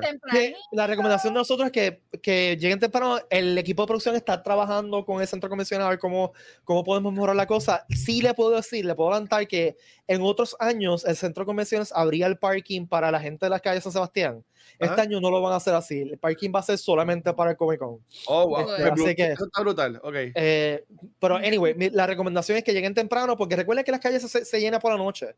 la 0.73 0.87
recomendación 0.87 1.35
de 1.35 1.39
nosotros 1.39 1.67
es 1.67 1.73
que, 1.73 2.01
que, 2.23 2.57
lleguen 2.59 2.79
temprano. 2.79 3.19
El 3.29 3.59
equipo 3.59 3.83
de 3.83 3.89
producción 3.89 4.15
está 4.15 4.43
trabajando 4.43 5.05
con 5.05 5.21
el 5.21 5.27
centro 5.27 5.49
convencional 5.51 5.87
a 5.87 5.91
ver 5.91 5.99
cómo, 5.99 6.33
cómo 6.63 6.85
podemos 6.85 7.13
mejorar 7.13 7.37
la 7.37 7.47
cosa. 7.47 7.85
Sí 7.91 8.23
le 8.23 8.33
puedo 8.35 8.51
decir, 8.51 8.85
le 8.85 8.95
puedo 8.95 9.11
adelantar 9.11 9.47
que 9.47 9.77
en 10.07 10.23
otros 10.23 10.57
años 10.61 11.05
el 11.05 11.17
centro 11.17 11.43
de 11.43 11.47
convenciones 11.47 11.93
abría 11.93 12.27
el 12.27 12.39
parking 12.39 12.87
para 12.87 13.11
la 13.11 13.21
gente 13.21 13.47
de 13.47 13.51
la 13.51 13.61
calle 13.61 13.81
San 13.81 13.93
Sebastián. 13.93 14.45
Este 14.79 15.01
año 15.01 15.21
no 15.21 15.31
lo 15.31 15.41
van 15.41 15.53
a 15.53 15.57
hacer 15.57 15.75
así. 15.75 16.01
El 16.01 16.19
parking 16.19 16.51
va 16.55 16.61
a 16.61 16.63
ser 16.63 16.79
solamente 16.79 17.33
para 17.33 17.53
el 17.53 17.57
Comic 17.57 17.79
Con. 17.79 17.99
Oh, 18.27 18.49
wow. 18.49 18.71
Este, 18.71 18.83
así 18.83 19.15
que, 19.15 19.33
Eso 19.33 19.45
está 19.47 19.61
brutal. 19.61 20.01
Ok. 20.03 20.15
Eh, 20.35 20.85
pero, 21.19 21.37
anyway, 21.37 21.75
la 21.93 22.07
recomendación 22.07 22.59
es 22.59 22.65
que 22.65 22.73
lleguen 22.73 22.95
temprano 22.95 23.37
porque 23.37 23.57
recuerden 23.65 23.85
que 23.85 23.93
las 23.93 24.01
calles 24.01 24.23
se, 24.23 24.45
se 24.45 24.61
llenan 24.61 24.81
por 24.81 24.93
la 24.93 24.99
noche. 24.99 25.35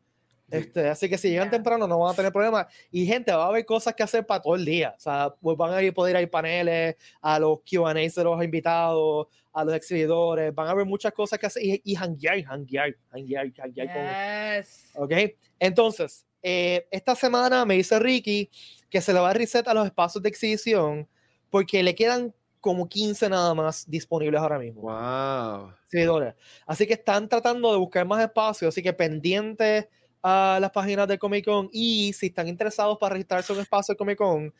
Este, 0.49 0.87
así 0.87 1.09
que 1.09 1.17
si 1.17 1.29
llegan 1.29 1.49
temprano 1.49 1.87
no 1.87 1.99
van 1.99 2.13
a 2.13 2.15
tener 2.15 2.31
problemas. 2.31 2.67
Y 2.91 3.05
gente, 3.05 3.31
va 3.31 3.45
a 3.45 3.47
haber 3.47 3.65
cosas 3.65 3.93
que 3.93 4.03
hacer 4.03 4.25
para 4.25 4.41
todo 4.41 4.55
el 4.55 4.65
día. 4.65 4.93
O 4.95 4.99
sea, 4.99 5.33
pues 5.41 5.57
van 5.57 5.73
a 5.73 5.81
ir, 5.81 5.93
poder 5.93 6.21
ir 6.21 6.29
paneles, 6.29 6.95
a 7.21 7.39
los 7.39 7.59
QA 7.69 7.93
de 7.93 8.23
los 8.23 8.43
invitados, 8.43 9.27
a 9.51 9.63
los 9.63 9.75
exhibidores. 9.75 10.53
Van 10.55 10.67
a 10.67 10.71
haber 10.71 10.85
muchas 10.85 11.13
cosas 11.13 11.37
que 11.37 11.47
hacer 11.47 11.63
y, 11.63 11.81
y 11.83 11.95
hanguear, 11.95 12.43
hanguear, 12.47 12.95
hanguear, 13.11 13.51
hanguear. 13.57 14.59
Yes. 14.59 14.91
Ok. 14.95 15.11
Entonces, 15.59 16.25
eh, 16.41 16.87
esta 16.91 17.15
semana 17.15 17.65
me 17.65 17.75
dice 17.75 17.99
Ricky 17.99 18.49
que 18.89 19.01
se 19.01 19.11
le 19.11 19.19
va 19.19 19.31
a 19.31 19.33
reset 19.33 19.67
a 19.67 19.73
los 19.73 19.85
espacios 19.85 20.23
de 20.23 20.29
exhibición 20.29 21.07
porque 21.49 21.83
le 21.83 21.93
quedan 21.93 22.33
como 22.67 22.89
15 22.89 23.29
nada 23.29 23.53
más 23.53 23.89
disponibles 23.89 24.41
ahora 24.41 24.59
mismo. 24.59 24.81
Wow. 24.81 25.71
Seguidores. 25.85 26.35
Así 26.65 26.85
que 26.85 26.95
están 26.95 27.29
tratando 27.29 27.71
de 27.71 27.77
buscar 27.77 28.05
más 28.05 28.21
espacio, 28.21 28.67
así 28.67 28.83
que 28.83 28.91
pendientes 28.91 29.87
a 30.21 30.57
las 30.59 30.71
páginas 30.71 31.07
de 31.07 31.17
Comic 31.17 31.45
Con 31.45 31.69
y 31.71 32.11
si 32.11 32.25
están 32.25 32.49
interesados 32.49 32.97
para 32.97 33.13
registrarse 33.13 33.53
un 33.53 33.59
espacio 33.59 33.93
de 33.93 33.97
Comic 33.97 34.17
Con, 34.17 34.53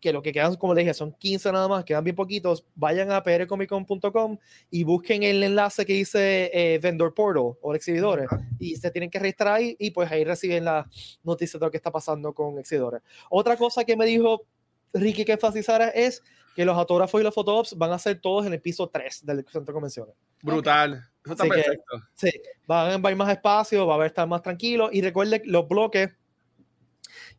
que 0.00 0.10
lo 0.10 0.22
que 0.22 0.32
quedan, 0.32 0.54
como 0.54 0.72
le 0.72 0.80
dije, 0.80 0.94
son 0.94 1.12
15 1.12 1.52
nada 1.52 1.68
más, 1.68 1.84
quedan 1.84 2.02
bien 2.02 2.16
poquitos, 2.16 2.64
vayan 2.74 3.12
a 3.12 3.22
prcomiccon.com 3.22 4.38
y 4.70 4.84
busquen 4.84 5.22
el 5.22 5.42
enlace 5.42 5.84
que 5.84 5.92
dice 5.92 6.50
eh, 6.54 6.78
Vendor 6.78 7.12
Portal 7.12 7.58
o 7.60 7.74
exhibidores 7.74 8.26
y 8.58 8.76
se 8.76 8.90
tienen 8.90 9.10
que 9.10 9.18
registrar 9.18 9.56
ahí 9.56 9.76
y 9.78 9.90
pues 9.90 10.10
ahí 10.10 10.24
reciben 10.24 10.64
las 10.64 10.86
noticias 11.22 11.60
de 11.60 11.66
lo 11.66 11.70
que 11.70 11.76
está 11.76 11.90
pasando 11.90 12.32
con 12.32 12.58
exhibidores. 12.58 13.02
Otra 13.28 13.54
cosa 13.58 13.84
que 13.84 13.98
me 13.98 14.06
dijo 14.06 14.46
Ricky 14.94 15.26
que 15.26 15.32
enfatizara 15.32 15.88
es 15.88 16.22
que 16.56 16.64
los 16.64 16.76
autógrafos 16.76 17.20
y 17.20 17.24
los 17.24 17.34
fotógrafos 17.34 17.76
van 17.76 17.92
a 17.92 17.98
ser 17.98 18.18
todos 18.18 18.46
en 18.46 18.54
el 18.54 18.62
piso 18.62 18.88
3 18.88 19.26
del 19.26 19.44
centro 19.44 19.60
de 19.60 19.72
convenciones. 19.74 20.14
Brutal. 20.42 21.06
Eso 21.22 21.32
está 21.34 21.44
perfecto. 21.44 22.02
sí, 22.14 22.30
van 22.66 22.90
a 22.90 22.94
haber 22.94 23.14
más 23.14 23.30
espacio, 23.30 23.86
va 23.86 23.92
a 23.92 23.96
haber 23.96 24.06
estar 24.06 24.26
más 24.26 24.40
tranquilo 24.40 24.88
y 24.90 25.02
recuerde 25.02 25.42
los 25.44 25.68
bloques 25.68 26.10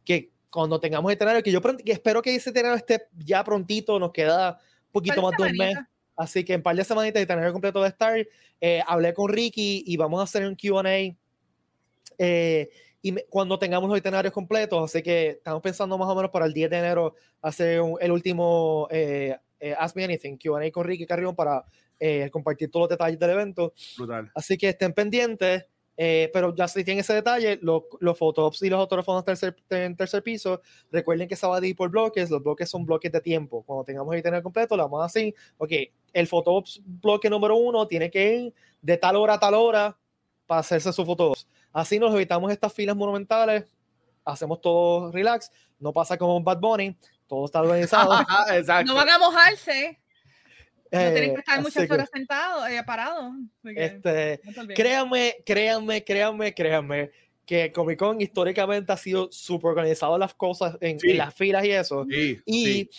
que 0.06 0.30
cuando 0.52 0.80
tengamos 0.80 1.12
itinerario, 1.12 1.42
que 1.42 1.52
yo 1.52 1.62
espero 1.86 2.22
que 2.22 2.36
ese 2.36 2.52
itinerario 2.52 2.78
esté 2.78 3.08
ya 3.18 3.44
prontito, 3.44 3.98
nos 4.00 4.12
queda 4.12 4.60
un 4.86 4.92
poquito 4.92 5.20
más 5.24 5.36
de 5.36 5.44
un 5.44 5.58
mes. 5.58 5.78
Así 6.16 6.44
que 6.44 6.54
en 6.54 6.62
par 6.62 6.76
de 6.76 6.84
semanitas 6.84 7.18
el 7.18 7.24
itinerario 7.24 7.54
completo 7.54 7.82
de 7.82 7.90
estar. 7.90 8.28
Eh, 8.62 8.82
hablé 8.86 9.16
con 9.16 9.30
Ricky 9.30 9.84
y 9.86 9.98
vamos 9.98 10.20
a 10.20 10.24
hacer 10.24 10.46
un 10.46 10.56
QA. 10.56 11.16
Eh, 12.20 12.70
y 13.02 13.16
cuando 13.30 13.60
tengamos 13.60 13.90
los 13.90 14.00
itinerarios 14.00 14.34
completos, 14.34 14.84
así 14.84 15.04
que 15.04 15.30
estamos 15.30 15.62
pensando 15.62 15.98
más 15.98 16.10
o 16.10 16.16
menos 16.16 16.32
para 16.32 16.46
el 16.46 16.54
10 16.54 16.70
de 16.70 16.78
enero 16.78 17.16
hacer 17.42 17.82
el 18.00 18.12
último 18.12 18.88
eh, 18.92 19.38
eh, 19.60 19.76
Ask 19.78 19.96
Me 19.96 20.04
Anything, 20.04 20.38
QA 20.38 20.72
con 20.72 20.86
Ricky 20.86 21.06
Carrión 21.06 21.36
para 21.36 21.64
compartir 22.32 22.70
todos 22.70 22.84
los 22.84 22.90
detalles 22.90 23.20
del 23.20 23.32
evento. 23.32 23.74
Brutal. 23.98 24.32
Así 24.36 24.58
que 24.58 24.70
estén 24.70 24.94
pendientes. 24.94 25.66
Eh, 26.00 26.30
pero 26.32 26.54
ya 26.54 26.68
si 26.68 26.84
tienen 26.84 27.02
ese 27.02 27.16
detalle, 27.16 27.58
los, 27.64 27.82
los 28.00 28.16
fotops 28.16 28.62
y 28.62 28.70
los 28.70 28.80
autógrafos 28.80 29.18
en 29.72 29.96
tercer, 29.96 30.24
piso, 30.24 30.62
recuerden 30.92 31.28
que 31.28 31.36
se 31.36 31.48
va 31.48 31.58
a 31.58 31.66
ir 31.66 31.76
por 31.76 31.90
bloques, 31.90 32.30
los 32.30 32.44
bloques 32.44 32.70
son 32.70 32.86
bloques 32.86 33.12
de 33.12 33.20
tiempo. 33.20 33.64
Cuando 33.64 33.84
tengamos 33.84 34.14
el 34.14 34.20
itinerario 34.20 34.44
completo, 34.44 34.78
lo 34.78 34.84
vamos 34.84 35.04
así, 35.04 35.34
ok, 35.58 35.72
el 36.14 36.28
fotops 36.28 36.82
bloque 36.86 37.32
número 37.32 37.56
uno 37.56 37.88
tiene 37.88 38.12
que 38.12 38.36
ir 38.36 38.54
de 38.80 38.98
tal 38.98 39.16
hora 39.16 39.34
a 39.34 39.40
tal 39.40 39.56
hora 39.56 39.98
para 40.46 40.60
hacerse 40.60 40.94
su 40.94 41.04
fotops. 41.04 41.48
Así 41.74 42.00
nos 42.00 42.14
evitamos 42.14 42.52
estas 42.52 42.74
filas 42.74 42.96
monumentales, 42.96 43.66
hacemos 44.26 44.62
todo 44.62 45.12
relax, 45.12 45.52
no 45.80 45.94
pasa 45.94 46.18
como 46.18 46.38
un 46.38 46.44
Bad 46.44 46.60
Bunny, 46.60 46.98
todo 47.28 47.46
está 47.46 47.62
organizado. 47.62 48.12
no 48.86 48.96
van 48.96 49.10
a 49.10 49.20
mojarse. 49.20 50.00
No 50.92 51.00
tienen 51.00 51.34
que 51.34 51.40
estar 51.40 51.62
muchas 51.62 51.92
horas 51.92 52.10
sentado, 52.12 52.66
eh, 52.68 52.82
parado. 52.86 53.34
Este, 53.64 54.40
créanme, 54.74 55.36
créanme, 55.46 56.04
créanme, 56.04 56.54
créanme 56.54 57.12
que 57.46 57.72
Comic 57.72 58.00
Con 58.00 58.22
históricamente 58.22 58.92
ha 58.92 58.98
sido 58.98 59.32
súper 59.32 59.70
organizado 59.70 60.18
las 60.18 60.34
cosas 60.34 60.78
en, 60.82 60.98
las 61.18 61.34
filas 61.34 61.66
y 61.66 61.72
eso. 61.72 62.06
y 62.46 62.90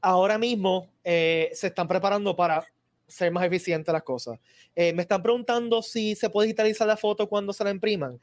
ahora 0.00 0.38
mismo 0.38 0.88
eh, 1.02 1.50
se 1.52 1.68
están 1.68 1.88
preparando 1.88 2.36
para 2.36 2.64
ser 3.06 3.30
más 3.30 3.44
eficientes 3.44 3.92
las 3.92 4.02
cosas. 4.02 4.38
Eh, 4.74 4.92
me 4.92 5.02
están 5.02 5.22
preguntando 5.22 5.82
si 5.82 6.14
se 6.14 6.30
puede 6.30 6.46
digitalizar 6.46 6.86
la 6.86 6.96
foto 6.96 7.28
cuando 7.28 7.52
se 7.52 7.64
la 7.64 7.70
impriman 7.70 8.18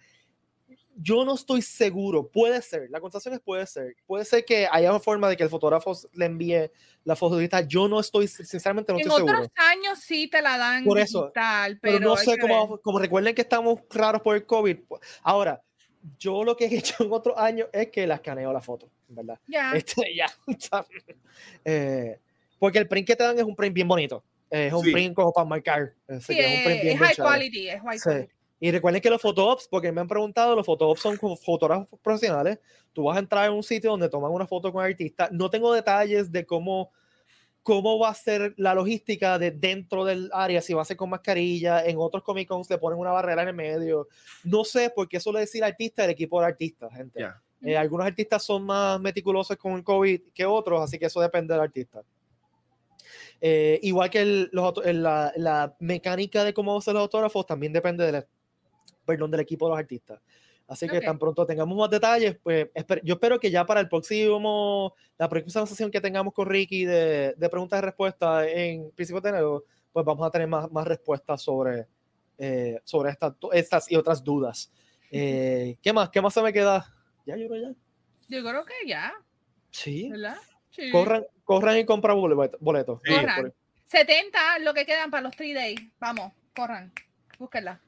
yo 0.95 1.25
no 1.25 1.35
estoy 1.35 1.61
seguro, 1.61 2.27
puede 2.27 2.61
ser, 2.61 2.89
la 2.89 2.99
contestación 2.99 3.33
es 3.33 3.39
puede 3.39 3.65
ser, 3.65 3.95
puede 4.05 4.25
ser 4.25 4.45
que 4.45 4.67
haya 4.69 4.89
una 4.89 4.99
forma 4.99 5.29
de 5.29 5.37
que 5.37 5.43
el 5.43 5.49
fotógrafo 5.49 5.93
le 6.13 6.25
envíe 6.25 6.69
la 7.03 7.15
foto 7.15 7.37
digital, 7.37 7.67
yo 7.67 7.87
no 7.87 7.99
estoy, 7.99 8.27
sinceramente 8.27 8.91
no 8.91 8.99
estoy 8.99 9.15
seguro. 9.15 9.37
En 9.37 9.43
otros 9.45 9.51
años 9.55 9.99
sí 9.99 10.27
te 10.27 10.41
la 10.41 10.57
dan 10.57 10.83
por 10.83 10.99
eso, 10.99 11.23
digital, 11.23 11.79
pero, 11.81 11.99
no 11.99 12.17
sé 12.17 12.37
cómo, 12.37 12.77
como 12.79 12.99
recuerden 12.99 13.33
que 13.33 13.41
estamos 13.41 13.79
raros 13.89 14.21
por 14.21 14.35
el 14.35 14.45
COVID, 14.45 14.77
ahora, 15.23 15.61
yo 16.17 16.43
lo 16.43 16.55
que 16.55 16.65
he 16.65 16.75
hecho 16.77 17.03
en 17.03 17.11
otros 17.11 17.37
años 17.37 17.69
es 17.71 17.89
que 17.89 18.05
la 18.05 18.15
escaneo 18.15 18.51
la 18.51 18.61
foto, 18.61 18.89
¿verdad? 19.07 19.39
Ya. 19.47 19.73
Este, 19.73 20.15
ya. 20.15 20.27
eh, 21.65 22.19
porque 22.59 22.79
el 22.79 22.87
print 22.87 23.07
que 23.07 23.15
te 23.15 23.23
dan 23.23 23.37
es 23.37 23.45
un 23.45 23.55
print 23.55 23.73
bien 23.73 23.87
bonito, 23.87 24.23
es 24.51 24.73
un 24.73 24.83
print 24.83 25.15
como 25.15 25.31
para 25.31 25.45
marcar. 25.45 25.93
Sí, 26.19 26.37
es, 26.37 26.57
un 26.57 26.63
print 26.65 26.81
bien 26.83 26.95
es 26.95 26.99
high 26.99 27.15
quality, 27.15 27.69
es 27.69 27.81
high 27.81 27.99
quality. 27.99 28.33
Y 28.63 28.69
recuerden 28.69 29.01
que 29.01 29.09
los 29.09 29.19
photoops, 29.19 29.67
porque 29.67 29.91
me 29.91 30.01
han 30.01 30.07
preguntado, 30.07 30.55
los 30.55 30.65
photoops 30.67 31.01
son 31.01 31.17
fotógrafos 31.17 31.99
profesionales. 31.99 32.59
Tú 32.93 33.05
vas 33.05 33.17
a 33.17 33.19
entrar 33.19 33.47
en 33.49 33.55
un 33.55 33.63
sitio 33.63 33.89
donde 33.89 34.07
toman 34.07 34.31
una 34.31 34.45
foto 34.45 34.71
con 34.71 34.85
el 34.85 34.91
artista. 34.91 35.29
No 35.31 35.49
tengo 35.49 35.73
detalles 35.73 36.31
de 36.31 36.45
cómo, 36.45 36.91
cómo 37.63 37.97
va 37.97 38.09
a 38.09 38.13
ser 38.13 38.53
la 38.57 38.75
logística 38.75 39.39
de 39.39 39.49
dentro 39.49 40.05
del 40.05 40.29
área, 40.31 40.61
si 40.61 40.75
va 40.75 40.83
a 40.83 40.85
ser 40.85 40.95
con 40.95 41.09
mascarilla. 41.09 41.83
En 41.83 41.97
otros 41.97 42.21
Comic 42.21 42.47
Cons 42.47 42.69
le 42.69 42.77
ponen 42.77 42.99
una 42.99 43.09
barrera 43.09 43.41
en 43.41 43.47
el 43.47 43.55
medio. 43.55 44.07
No 44.43 44.63
sé, 44.63 44.91
porque 44.95 45.17
eso 45.17 45.33
le 45.33 45.39
decir 45.39 45.63
artista 45.63 46.05
el 46.05 46.11
equipo 46.11 46.39
de 46.39 46.45
artistas, 46.45 46.93
gente. 46.93 47.25
Eh, 47.63 47.75
algunos 47.75 48.05
artistas 48.05 48.43
son 48.43 48.63
más 48.63 48.99
meticulosos 49.01 49.57
con 49.57 49.71
el 49.73 49.83
COVID 49.83 50.21
que 50.35 50.45
otros, 50.45 50.83
así 50.83 50.99
que 50.99 51.07
eso 51.07 51.19
depende 51.19 51.55
del 51.55 51.63
artista. 51.63 52.03
Eh, 53.43 53.79
igual 53.81 54.09
que 54.11 54.47
los, 54.51 54.73
la, 54.85 55.33
la, 55.35 55.75
mecánica 55.79 56.43
de 56.43 56.53
cómo 56.53 56.77
hacer 56.77 56.93
los 56.93 57.01
autógrafos 57.01 57.45
también 57.47 57.73
depende 57.73 58.05
de 58.05 58.11
la, 58.11 58.27
perdón, 59.03 59.31
del 59.31 59.39
equipo 59.39 59.65
de 59.65 59.71
los 59.71 59.79
artistas. 59.79 60.21
Así 60.67 60.87
que 60.87 61.01
tan 61.01 61.19
pronto 61.19 61.45
tengamos 61.45 61.77
más 61.77 61.89
detalles, 61.89 62.37
pues 62.41 62.69
yo 63.03 63.15
espero 63.15 63.39
que 63.41 63.51
ya 63.51 63.65
para 63.65 63.81
el 63.81 63.89
próximo, 63.89 64.95
la 65.17 65.27
próxima 65.27 65.65
sesión 65.65 65.91
que 65.91 65.99
tengamos 65.99 66.33
con 66.33 66.47
Ricky 66.47 66.85
de, 66.85 67.33
de 67.35 67.49
preguntas 67.49 67.79
y 67.79 67.81
respuestas 67.81 68.47
en 68.47 68.89
principio 68.91 69.19
de 69.19 69.29
enero, 69.29 69.65
pues 69.91 70.05
vamos 70.05 70.25
a 70.25 70.31
tener 70.31 70.47
más, 70.47 70.71
más 70.71 70.87
respuestas 70.87 71.41
sobre, 71.41 71.87
eh, 72.37 72.79
sobre 72.83 73.11
estas, 73.11 73.33
estas 73.51 73.91
y 73.91 73.95
otras 73.95 74.23
dudas. 74.23 74.71
Eh, 75.11 75.77
¿Qué 75.81 75.91
más? 75.91 76.09
¿Qué 76.09 76.21
más 76.21 76.33
se 76.33 76.41
me 76.41 76.53
queda? 76.53 76.85
Ya, 77.25 77.35
yo 77.35 77.49
creo 77.49 77.61
ya. 77.69 77.75
Yo 78.29 78.41
creo 78.41 78.65
que 78.65 78.87
ya. 78.87 79.13
Sí. 79.71 80.09
¿Verdad? 80.09 80.37
Sí. 80.69 80.89
Corran, 80.89 81.25
corran 81.59 81.77
y 81.77 81.85
compran 81.85 82.17
boletos. 82.19 82.59
corran. 82.59 83.53
70 83.87 84.59
lo 84.59 84.73
que 84.73 84.85
quedan 84.85 85.11
para 85.11 85.23
los 85.23 85.35
3 85.35 85.53
days. 85.53 85.81
Vamos, 85.99 86.31
corran. 86.55 86.91
Búsquenla 87.37 87.79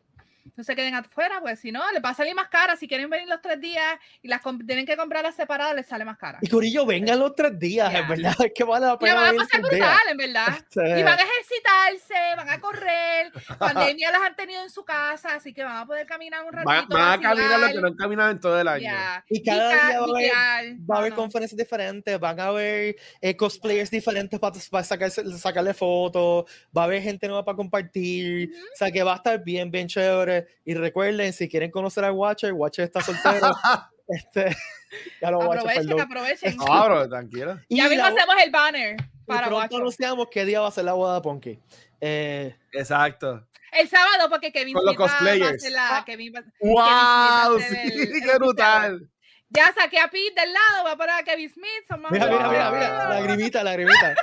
no 0.56 0.64
se 0.64 0.76
queden 0.76 0.94
afuera, 0.96 1.40
pues 1.42 1.60
si 1.60 1.72
no, 1.72 1.82
les 1.92 2.04
va 2.04 2.10
a 2.10 2.14
salir 2.14 2.36
más 2.36 2.50
cara. 2.50 2.76
Si 2.76 2.88
quieren 2.88 3.10
venir 3.10 3.28
los 3.28 3.42
tres 3.42 3.60
días 3.60 3.98
y 4.22 4.28
las 4.28 4.42
tienen 4.66 4.86
que 4.86 4.98
comprarlas 4.98 5.36
separadas, 5.36 5.76
les 5.76 5.88
sale 5.88 6.06
más 6.06 6.18
cara. 6.18 6.40
Y 6.42 6.48
Corillo, 6.48 6.86
vengan 6.86 7.20
los 7.20 7.34
tres 7.36 7.58
días, 7.58 7.94
en 7.94 8.08
verdad. 8.08 8.36
Es 8.44 8.52
que 8.54 8.64
vale 8.64 8.86
la 8.86 8.98
pena. 8.98 9.16
van 9.16 9.36
a 9.36 9.38
pasar 9.38 9.62
brutal, 9.62 10.00
en 10.10 10.18
verdad. 10.18 10.66
Y 10.76 11.04
van 11.04 11.20
a 11.20 11.24
ejercitarse, 11.24 12.14
van 12.36 12.50
a 12.50 12.60
correr. 12.60 13.32
Pandemia 13.58 14.12
las 14.12 14.22
han 14.22 14.36
tenido 14.36 14.62
en 14.64 14.70
su 14.70 14.84
casa, 14.84 15.36
así 15.36 15.54
que 15.54 15.64
van 15.64 15.78
a 15.78 15.86
poder 15.86 16.06
caminar 16.06 16.44
un 16.44 16.52
ratito. 16.52 16.94
Van, 16.96 17.20
a 17.20 17.22
caminar 17.22 17.60
lo 17.60 17.68
que 17.68 17.82
no 17.82 17.88
han 17.88 17.96
caminado 17.96 18.32
en 18.32 18.40
todo 18.40 18.60
el 18.60 18.68
año. 18.68 18.92
Y 19.30 19.44
cada 19.44 19.70
día 19.70 20.00
va 20.00 20.06
a 20.06 20.58
haber, 20.58 20.76
va 20.90 20.96
a 20.96 21.00
haber 21.00 21.14
conferencias 21.14 21.58
diferentes, 21.58 22.20
van 22.20 22.40
a 22.40 22.46
haber 22.48 22.96
eh, 23.22 23.36
cosplayers 23.36 23.90
diferentes 23.90 24.40
para, 24.40 24.56
para 24.70 24.84
sacarle 24.84 25.74
fotos, 25.74 26.46
va 26.76 26.82
a 26.82 26.86
haber 26.86 27.02
gente 27.02 27.28
nueva 27.28 27.46
para 27.46 27.56
compartir. 27.56 28.52
O 28.74 28.78
sea 28.78 28.92
que 28.92 29.04
va 29.04 29.14
a 29.14 29.18
estar 29.18 29.44
bien, 29.44 29.72
bien 29.72 29.88
chévere. 29.88 30.33
Y 30.66 30.74
recuerden, 30.74 31.34
si 31.34 31.50
quieren 31.50 31.72
conocer 31.72 32.04
a 32.06 32.12
Watcher, 32.12 32.54
Watcher 32.54 32.86
está 32.86 33.02
soltero. 33.02 33.52
Este, 34.06 34.54
ya 35.22 35.32
lo 35.32 35.42
aprovechen, 35.42 35.98
aprovechen. 35.98 36.58
No, 36.58 37.08
tranquilo. 37.08 37.58
Ya 37.70 37.88
mismo 37.88 38.04
hacemos 38.04 38.36
el 38.44 38.52
banner 38.52 38.98
para 39.26 39.48
pronto 39.48 39.78
anunciamos 39.78 40.28
qué 40.30 40.46
día 40.46 40.62
va 40.62 40.68
a 40.68 40.72
ser 40.72 40.86
la 40.86 40.94
boda 40.94 41.16
de 41.16 41.22
Ponky. 41.22 41.60
Eh, 42.02 42.56
Exacto. 42.74 43.48
El 43.72 43.90
sábado, 43.90 44.30
porque 44.30 44.52
Kevin 44.52 44.74
Con 44.74 44.86
los 44.86 44.96
cosplayers. 44.96 45.70
La, 45.72 46.04
Kevin, 46.06 46.34
¡Wow! 46.60 47.60
sí, 47.60 48.22
qué 48.26 48.38
brutal. 48.38 49.10
Ya 49.50 49.74
saqué 49.74 50.00
a 50.00 50.08
Pete 50.10 50.40
del 50.40 50.54
lado, 50.54 50.84
voy 50.84 50.92
a 50.92 50.96
poner 50.96 51.16
a 51.16 51.24
Kevin 51.24 51.52
Smith. 51.52 51.70
Son 51.88 52.02
mira, 52.12 52.28
mira, 52.28 52.50
mira, 52.50 52.72
mira, 52.72 53.10
la 53.10 53.22
grimita, 53.22 53.64
la 53.64 53.74
grimita. 53.74 54.16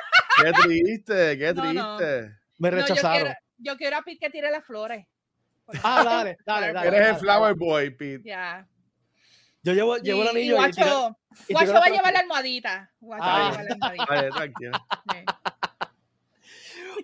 qué 0.42 0.52
triste, 0.52 1.38
qué 1.38 1.54
triste. 1.54 2.36
Me 2.58 2.70
rechazaron. 2.70 3.34
yo, 3.58 3.76
quiero, 3.76 3.96
a 3.96 4.02
Pete 4.02 4.18
que 4.20 4.30
tire 4.30 4.50
las 4.50 4.64
flores. 4.64 5.06
Ah, 5.82 6.04
dale, 6.04 6.38
dale, 6.44 6.72
dale. 6.72 6.88
Eres 6.88 7.08
el 7.10 7.16
flower 7.16 7.54
boy, 7.54 7.90
Pete. 7.90 8.28
Ya. 8.28 8.66
Yo 9.62 9.72
llevo, 9.72 9.96
llevo 9.98 10.22
el 10.22 10.28
anillo. 10.28 10.54
Y 10.54 10.56
Guacho, 10.56 11.16
y 11.48 11.52
Guacho 11.52 11.72
va 11.74 11.84
a 11.84 11.90
llevar 11.90 12.12
la 12.12 12.20
almohadita. 12.20 12.90
Guacho 13.00 13.24
va 13.24 13.32
a 13.32 13.48
ah. 13.48 13.50
llevar 13.50 13.64
la 13.64 13.72
almohadita. 13.72 14.06
Vale, 14.08 14.30
tranquilo. 14.30 14.72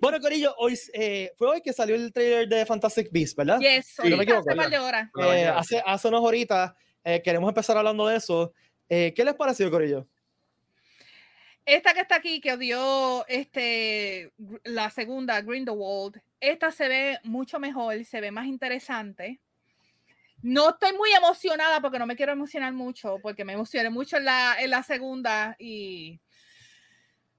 Bueno, 0.01 0.21
Corillo, 0.21 0.55
hoy 0.59 0.79
eh, 0.93 1.33
fue 1.37 1.49
hoy 1.49 1.61
que 1.63 1.73
salió 1.73 1.95
el 1.95 2.13
trailer 2.13 2.49
de 2.49 2.67
Fantastic 2.67 3.09
Beasts, 3.11 3.35
¿verdad? 3.35 3.59
Yes, 3.61 3.95
sí, 4.01 4.11
no 4.11 4.17
me 4.19 4.25
equivoco, 4.25 4.51
hace, 4.51 4.79
hora. 4.79 5.11
eh, 5.33 5.47
hace, 5.47 5.83
hace 5.85 6.09
unas 6.09 6.21
horitas 6.21 6.75
eh, 7.09 7.23
queremos 7.23 7.49
empezar 7.49 7.77
hablando 7.77 8.07
de 8.09 8.17
eso. 8.17 8.53
Eh, 8.89 9.13
¿Qué 9.15 9.25
les 9.25 9.35
pareció, 9.35 9.71
Corillo? 9.71 10.09
Esta 11.65 11.95
que 11.95 12.01
está 12.01 12.17
aquí, 12.17 12.41
que 12.41 12.53
odió 12.53 13.25
este, 13.29 14.33
la 14.65 14.91
segunda, 14.91 15.41
Grindelwald, 15.41 16.21
esta 16.41 16.71
se 16.71 16.89
ve 16.89 17.19
mucho 17.25 17.59
mejor, 17.59 18.05
se 18.05 18.21
ve 18.21 18.31
más 18.31 18.47
interesante. 18.47 19.41
No 20.43 20.71
estoy 20.71 20.93
muy 20.97 21.11
emocionada 21.13 21.81
porque 21.81 21.99
no 21.99 22.07
me 22.07 22.17
quiero 22.17 22.33
emocionar 22.33 22.73
mucho, 22.73 23.19
porque 23.23 23.45
me 23.45 23.55
emocioné 23.55 23.91
mucho 23.91 24.19
en 24.19 24.27
la, 24.27 24.57
en 24.59 24.71
la 24.71 24.83
segunda 24.83 25.57
y 25.59 26.21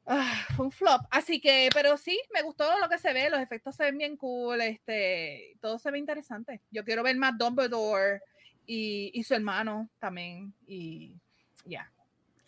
ah, 0.07 0.45
fue 0.55 0.65
un 0.65 0.71
flop. 0.71 1.01
Así 1.11 1.39
que, 1.39 1.69
pero 1.73 1.97
sí, 1.97 2.19
me 2.33 2.41
gustó 2.41 2.65
lo 2.79 2.89
que 2.89 2.97
se 2.97 3.13
ve, 3.13 3.29
los 3.29 3.39
efectos 3.39 3.75
se 3.75 3.83
ven 3.83 3.97
bien 3.97 4.17
cool, 4.17 4.59
este, 4.61 5.57
todo 5.61 5.77
se 5.79 5.91
ve 5.91 5.99
interesante. 5.99 6.61
Yo 6.71 6.83
quiero 6.83 7.03
ver 7.03 7.15
más 7.17 7.37
Dumbledore 7.37 8.21
y, 8.65 9.11
y 9.13 9.23
su 9.23 9.35
hermano 9.35 9.89
también. 9.99 10.53
Y 10.65 11.15
ya, 11.65 11.91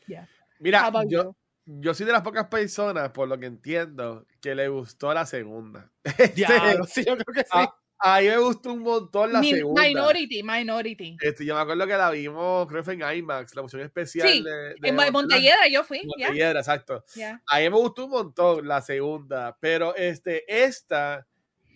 ya. 0.07 0.27
Mira, 0.59 0.91
yo, 1.07 1.35
yo 1.71 1.93
soy 1.93 2.07
de 2.07 2.11
las 2.11 2.23
pocas 2.23 2.47
personas, 2.47 3.11
por 3.11 3.27
lo 3.27 3.39
que 3.39 3.45
entiendo, 3.45 4.25
que 4.41 4.55
le 4.55 4.67
gustó 4.69 5.13
la 5.13 5.25
segunda. 5.25 5.91
Este, 6.17 6.45
sí, 6.87 7.05
yo 7.05 7.15
creo 7.15 7.33
que 7.33 7.43
sí. 7.43 7.67
A, 8.01 8.21
mí 8.21 8.27
me 8.27 8.37
gustó 8.37 8.73
un 8.73 8.79
montón 8.79 9.33
la 9.33 9.43
segunda. 9.43 9.83
Minority, 9.83 10.41
Minority. 10.41 11.17
Este, 11.21 11.45
yo 11.45 11.53
me 11.53 11.61
acuerdo 11.61 11.85
que 11.85 11.97
la 11.97 12.09
vimos, 12.09 12.65
creo 12.67 12.79
que 12.79 12.85
fue 12.85 12.93
en 12.95 13.17
IMAX, 13.17 13.53
la 13.53 13.59
emoción 13.59 13.81
especial. 13.83 14.27
Sí, 14.27 14.41
de, 14.41 14.75
en 14.81 14.95
Montelledra 14.95 15.67
yo 15.69 15.83
fui. 15.83 16.01
Montelledra, 16.05 16.59
exacto. 16.59 17.03
A 17.47 17.59
mí 17.59 17.69
me 17.69 17.77
gustó 17.77 18.05
un 18.05 18.11
montón 18.11 18.67
la 18.67 18.81
segunda, 18.81 19.55
pero 19.59 19.95
este, 19.95 20.43
esta 20.47 21.27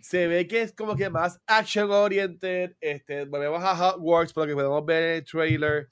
se 0.01 0.27
ve 0.27 0.47
que 0.47 0.61
es 0.63 0.73
como 0.73 0.95
que 0.95 1.09
más 1.09 1.39
action 1.45 1.91
oriented. 1.91 2.75
Este, 2.81 3.25
volvemos 3.25 3.61
a 3.63 3.95
Hogwarts 3.95 4.33
por 4.33 4.43
lo 4.43 4.47
que 4.47 4.55
podemos 4.55 4.85
ver 4.85 5.03
en 5.03 5.15
el 5.17 5.25
trailer. 5.25 5.89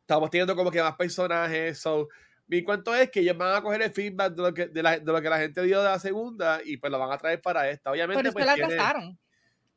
Estamos 0.00 0.30
teniendo 0.30 0.54
como 0.54 0.70
que 0.70 0.82
más 0.82 0.94
personajes. 0.96 1.78
So, 1.80 2.08
mi 2.52 2.62
cuento 2.62 2.94
es 2.94 3.10
que 3.10 3.20
ellos 3.20 3.38
van 3.38 3.56
a 3.56 3.62
coger 3.62 3.80
el 3.80 3.92
feedback 3.92 4.34
de 4.34 4.42
lo 4.42 4.52
que, 4.52 4.66
de, 4.66 4.82
la, 4.82 4.98
de 4.98 5.10
lo 5.10 5.22
que 5.22 5.30
la 5.30 5.38
gente 5.38 5.62
dio 5.62 5.78
de 5.78 5.88
la 5.88 5.98
segunda 5.98 6.60
y 6.62 6.76
pues 6.76 6.92
lo 6.92 6.98
van 6.98 7.10
a 7.10 7.16
traer 7.16 7.40
para 7.40 7.70
esta. 7.70 7.90
Obviamente, 7.90 8.30
pues, 8.30 8.44
la 8.44 8.54
tiene, 8.54 9.16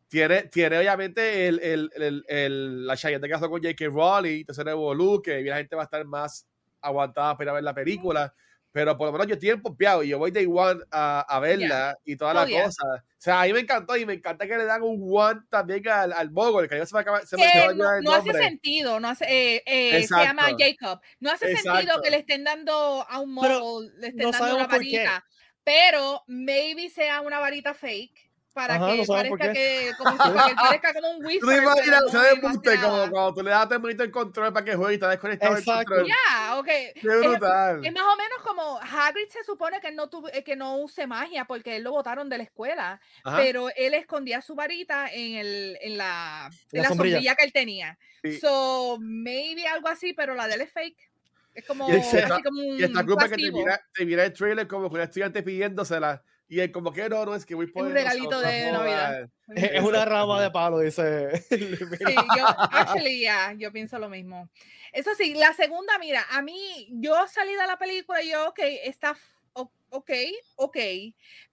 tiene, 0.10 0.44
tiene, 0.50 0.78
obviamente 0.80 1.48
el, 1.48 1.60
el, 1.62 1.90
el, 1.96 2.26
el 2.28 2.86
la 2.86 2.98
Cheyenne 2.98 3.26
que 3.26 3.34
pasó 3.34 3.50
con 3.50 3.64
J.K. 3.64 3.86
Rowling, 3.86 4.40
entonces 4.42 4.68
Evolu, 4.68 5.22
que 5.22 5.42
la 5.42 5.56
gente 5.56 5.74
va 5.74 5.84
a 5.84 5.86
estar 5.86 6.04
más 6.04 6.46
aguantada 6.82 7.38
para 7.38 7.54
ver 7.54 7.64
la 7.64 7.74
película 7.74 8.34
pero 8.76 8.98
por 8.98 9.08
lo 9.08 9.14
menos 9.14 9.28
yo 9.28 9.36
estoy 9.36 9.52
empopeado 9.52 10.04
y 10.04 10.10
yo 10.10 10.20
voy 10.20 10.32
day 10.32 10.46
one 10.46 10.82
a, 10.92 11.22
a 11.22 11.40
verla 11.40 11.98
y 12.04 12.18
toda 12.18 12.34
la 12.34 12.44
oh, 12.44 12.64
cosa. 12.66 12.84
O 12.84 13.02
sea, 13.18 13.42
a 13.42 13.46
mí 13.46 13.54
me 13.54 13.62
encantó 13.62 13.96
y 13.96 14.06
me 14.06 14.16
encanta 14.16 14.46
que 14.46 14.58
le 14.58 14.66
dan 14.66 14.84
un 14.84 15.02
one 15.10 15.40
también 15.50 15.88
al, 15.88 16.12
al 16.12 16.30
Mogul, 16.30 16.68
que 16.68 16.86
se 16.86 16.94
me 16.94 17.00
acaba, 17.00 17.26
se 17.26 17.38
me 17.38 17.46
no, 17.74 18.02
no 18.02 18.12
hace 18.12 18.34
sentido, 18.34 19.00
no 19.00 19.08
hace, 19.08 19.28
eh, 19.30 19.64
eh, 19.66 20.06
se 20.06 20.14
llama 20.14 20.50
Jacob. 20.60 21.00
No 21.22 21.32
hace 21.32 21.56
sentido 21.56 22.02
que 22.02 22.10
le 22.10 22.18
estén 22.18 22.44
dando 22.44 23.06
a 23.08 23.20
un 23.22 23.34
Mogul, 23.34 23.94
le 23.98 24.08
estén 24.10 24.30
dando 24.30 24.56
una 24.58 24.68
varita, 24.68 25.26
pero 25.64 26.26
maybe 26.28 26.90
sea 26.90 27.22
una 27.22 27.40
varita 27.40 27.74
fake 27.74 28.30
para 28.56 28.80
que 28.80 29.04
parezca 29.06 29.52
que 29.52 29.92
como 29.98 30.12
si 30.12 30.56
parezca 30.56 30.94
como 30.94 31.10
un 31.12 31.26
wizard. 31.26 31.42
Tú 31.42 31.48
te 31.48 31.58
imaginas, 31.58 32.04
¿sabes? 32.10 32.40
como 32.40 33.12
cuando 33.12 33.34
tú 33.34 33.44
le 33.44 33.52
das 33.52 33.70
a 33.70 33.76
el 33.76 34.12
control 34.12 34.54
para 34.54 34.66
que 34.66 34.76
juegue 34.76 34.96
y 34.96 34.98
te 34.98 35.08
desconectado 35.08 35.58
el 35.58 35.66
control. 35.66 36.08
Ya, 36.08 36.58
ok. 36.58 36.66
Qué 36.66 37.02
brutal. 37.02 37.86
Es, 37.86 37.94
más 37.94 38.04
o 38.04 38.16
menos 38.16 38.40
como 38.44 38.80
Hagrid 38.80 39.28
se 39.28 39.44
supone 39.44 39.82
que 39.82 39.92
no, 39.92 40.08
tuve, 40.08 40.44
que 40.44 40.56
no 40.56 40.78
use 40.78 41.06
magia 41.06 41.44
porque 41.44 41.76
él 41.76 41.84
lo 41.84 41.92
botaron 41.92 42.30
de 42.30 42.38
la 42.38 42.44
escuela, 42.44 43.02
pero 43.36 43.68
él 43.76 43.94
escondía 43.94 44.42
su 44.42 44.56
varita 44.56 45.10
en, 45.12 45.36
el, 45.36 45.78
en 45.82 45.98
la, 45.98 46.50
en 46.72 46.82
la, 46.82 46.88
sombrilla. 46.88 47.36
que 47.36 47.44
él 47.44 47.52
tenía. 47.52 47.98
So, 48.40 48.98
maybe 49.02 49.68
algo 49.68 49.90
así, 49.90 50.14
pero 50.14 50.34
la 50.34 50.48
de 50.48 50.56
él 50.56 50.62
es 50.62 50.72
fake. 50.72 51.12
Es 51.54 51.66
como, 51.66 51.90
y, 51.90 51.96
así 51.96 52.44
como 52.44 52.62
un 52.62 52.80
y 52.80 52.84
esta 52.84 53.06
culpa 53.06 53.30
que 53.30 53.36
te 53.36 53.52
mira, 53.52 53.82
te 53.94 54.06
mira 54.06 54.26
el 54.26 54.34
trailer 54.34 54.68
como 54.68 54.90
que 54.90 54.96
un 54.96 55.02
estudiante 55.02 55.44
pidiéndosela 55.44 56.22
y 56.48 56.60
el 56.60 56.72
como 56.72 56.92
que 56.92 57.10
no, 57.10 57.26
no, 57.26 57.36
es 57.36 57.46
que 57.46 57.56
voy 57.56 57.68
por 57.68 57.86
un 57.86 57.94
regalito 57.94 58.40
de 58.40 58.72
Navidad. 58.72 59.30
Es 59.56 59.84
una 59.84 60.06
rama 60.06 60.42
de 60.42 60.50
palo, 60.52 60.80
dice. 60.80 61.44
Sí, 61.50 62.16
yo, 62.38 62.46
actually, 62.72 63.20
yeah, 63.20 63.54
yo 63.54 63.72
pienso 63.72 64.00
lo 64.00 64.10
mismo. 64.10 64.50
Eso 64.92 65.12
sí, 65.16 65.34
la 65.34 65.54
segunda, 65.54 65.98
mira, 66.00 66.26
a 66.32 66.42
mí, 66.42 66.88
yo 66.92 67.16
salí 67.28 67.54
de 67.54 67.68
la 67.68 67.78
película 67.78 68.22
y 68.22 68.32
yo, 68.32 68.50
ok, 68.50 68.60
está, 68.84 69.16
ok, 69.54 70.12
ok, 70.56 70.78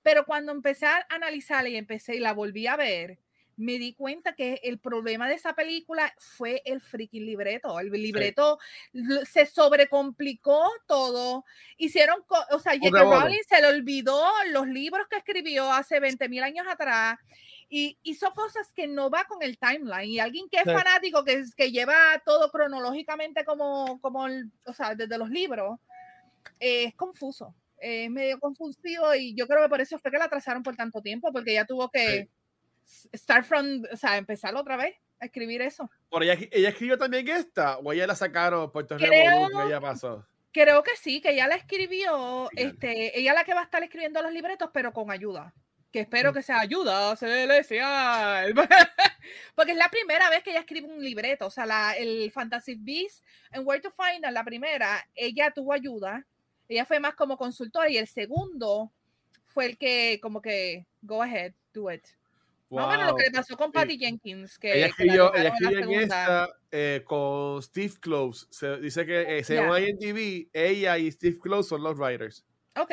pero 0.03 0.25
cuando 0.25 0.53
empecé 0.53 0.87
a 0.87 1.07
analizarla 1.11 1.69
y 1.69 1.77
empecé 1.77 2.17
y 2.17 2.21
la 2.21 2.33
volví 2.33 2.67
a 2.67 2.77
ver, 2.77 3.19
me 3.57 3.79
di 3.79 3.95
cuenta 3.95 4.35
que 4.35 4.61
el 4.63 4.79
problema 4.79 5.29
de 5.29 5.35
esa 5.35 5.55
película 5.55 6.13
fue 6.19 6.63
el 6.65 6.81
freaking 6.81 7.27
libreto. 7.27 7.79
El 7.79 7.91
libreto 7.91 8.59
se 9.31 9.47
sobrecomplicó 9.47 10.71
todo. 10.87 11.45
Hicieron, 11.77 12.25
o 12.51 12.59
sea, 12.59 12.73
J.K. 12.75 13.03
Rowling 13.03 13.43
se 13.49 13.61
le 13.61 13.69
olvidó 13.69 14.25
los 14.51 14.67
libros 14.67 15.07
que 15.09 15.17
escribió 15.17 15.71
hace 15.71 16.01
20 16.01 16.29
mil 16.29 16.43
años 16.43 16.67
atrás 16.69 17.19
y 17.69 17.99
hizo 18.03 18.33
cosas 18.35 18.71
que 18.75 18.87
no 18.87 19.09
va 19.09 19.25
con 19.25 19.43
el 19.43 19.59
timeline. 19.59 20.11
Y 20.11 20.19
alguien 20.19 20.49
que 20.51 20.59
es 20.59 20.65
fanático, 20.65 21.25
que, 21.25 21.43
que 21.57 21.73
lleva 21.73 22.23
todo 22.25 22.51
cronológicamente 22.51 23.45
como, 23.45 24.01
como 24.01 24.27
o 24.67 24.73
sea, 24.73 24.95
desde 24.95 25.19
los 25.19 25.31
libros, 25.31 25.79
es 26.61 26.95
confuso. 26.95 27.55
Es 27.79 28.11
medio 28.11 28.39
confusivo 28.39 29.15
y 29.15 29.35
yo 29.35 29.49
creo 29.49 29.63
que 29.63 29.69
por 29.69 29.81
eso 29.81 29.99
fue 29.99 30.11
que 30.11 30.19
la 30.19 30.27
atrasaron 30.27 30.63
por 30.63 30.77
tanto 30.77 31.03
tiempo, 31.03 31.33
porque 31.33 31.55
ya 31.55 31.65
tuvo 31.65 31.91
que 31.91 32.29
start 32.85 33.45
from, 33.45 33.85
o 33.93 33.97
sea, 33.97 34.17
empezar 34.17 34.55
otra 34.55 34.77
vez 34.77 34.97
a 35.21 35.27
escribir 35.27 35.63
eso. 35.63 35.91
¿Por 36.09 36.23
ella, 36.23 36.37
ella 36.51 36.69
escribió 36.69 36.99
también 36.99 37.29
esta 37.29 37.79
o 37.79 37.93
ella 37.93 38.07
la 38.07 38.15
sacaron 38.15 38.71
Puerto 38.71 38.97
Creo, 38.97 39.49
que 39.49 39.67
ella 39.67 39.81
pasó? 39.81 40.27
Creo 40.53 40.83
que 40.83 40.97
sí, 40.97 41.21
que 41.21 41.31
ella 41.31 41.47
la 41.47 41.55
escribió, 41.55 42.51
este, 42.55 43.19
ella 43.19 43.33
la 43.33 43.45
que 43.45 43.55
va 43.55 43.61
a 43.61 43.65
estar 43.65 43.83
escribiendo 43.83 44.21
los 44.21 44.33
libretos, 44.33 44.71
pero 44.73 44.93
con 44.93 45.11
ayuda. 45.11 45.55
Que 45.91 46.01
espero 46.01 46.31
mm. 46.31 46.35
que 46.35 46.43
sea 46.43 46.61
ayuda 46.61 47.15
celestial. 47.17 48.55
Porque 49.55 49.73
es 49.73 49.79
la 49.79 49.91
primera 49.91 50.29
vez 50.31 50.43
que 50.43 50.51
ella 50.51 50.61
escribe 50.61 50.89
un 50.89 51.03
libreto. 51.03 51.47
O 51.47 51.51
sea, 51.51 51.67
la, 51.67 51.93
el 51.93 52.31
Fantasy 52.33 52.75
Beast 52.75 53.25
en 53.51 53.67
Where 53.67 53.81
to 53.81 53.91
Find, 53.91 54.25
la 54.31 54.43
primera, 54.45 55.07
ella 55.15 55.51
tuvo 55.51 55.73
ayuda. 55.73 56.27
Ella 56.69 56.87
fue 56.87 56.99
más 56.99 57.15
como 57.15 57.37
consultora. 57.37 57.91
Y 57.91 57.99
el 57.99 58.07
segundo 58.07 58.91
fue 59.47 59.67
el 59.67 59.79
que, 59.79 60.19
como 60.23 60.41
que, 60.41 60.87
go 61.03 61.23
ahead, 61.23 61.53
do 61.75 61.91
it. 61.91 62.05
Wow. 62.73 62.87
bueno, 62.87 63.05
lo 63.05 63.17
que 63.17 63.25
le 63.25 63.31
pasó 63.33 63.55
con 63.55 63.71
Patty 63.71 63.99
Jenkins. 63.99 64.59
Que, 64.59 64.79
ella 64.79 64.87
escribió, 64.87 65.35
ella 65.35 65.51
escribió 65.51 65.79
en 65.81 65.91
esta 65.93 66.49
eh, 66.71 67.03
con 67.05 67.63
Steve 67.63 67.93
Close. 68.01 68.47
Se, 68.49 68.79
dice 68.79 69.05
que 69.05 69.39
eh, 69.39 69.45
según 69.45 69.77
yeah. 69.77 69.91
IMDb, 69.91 70.49
ella 70.55 70.97
y 70.97 71.13
Steve 71.13 71.39
Close 71.39 71.69
son 71.69 71.83
los 71.83 71.99
writers. 71.99 72.47
Ok. 72.81 72.91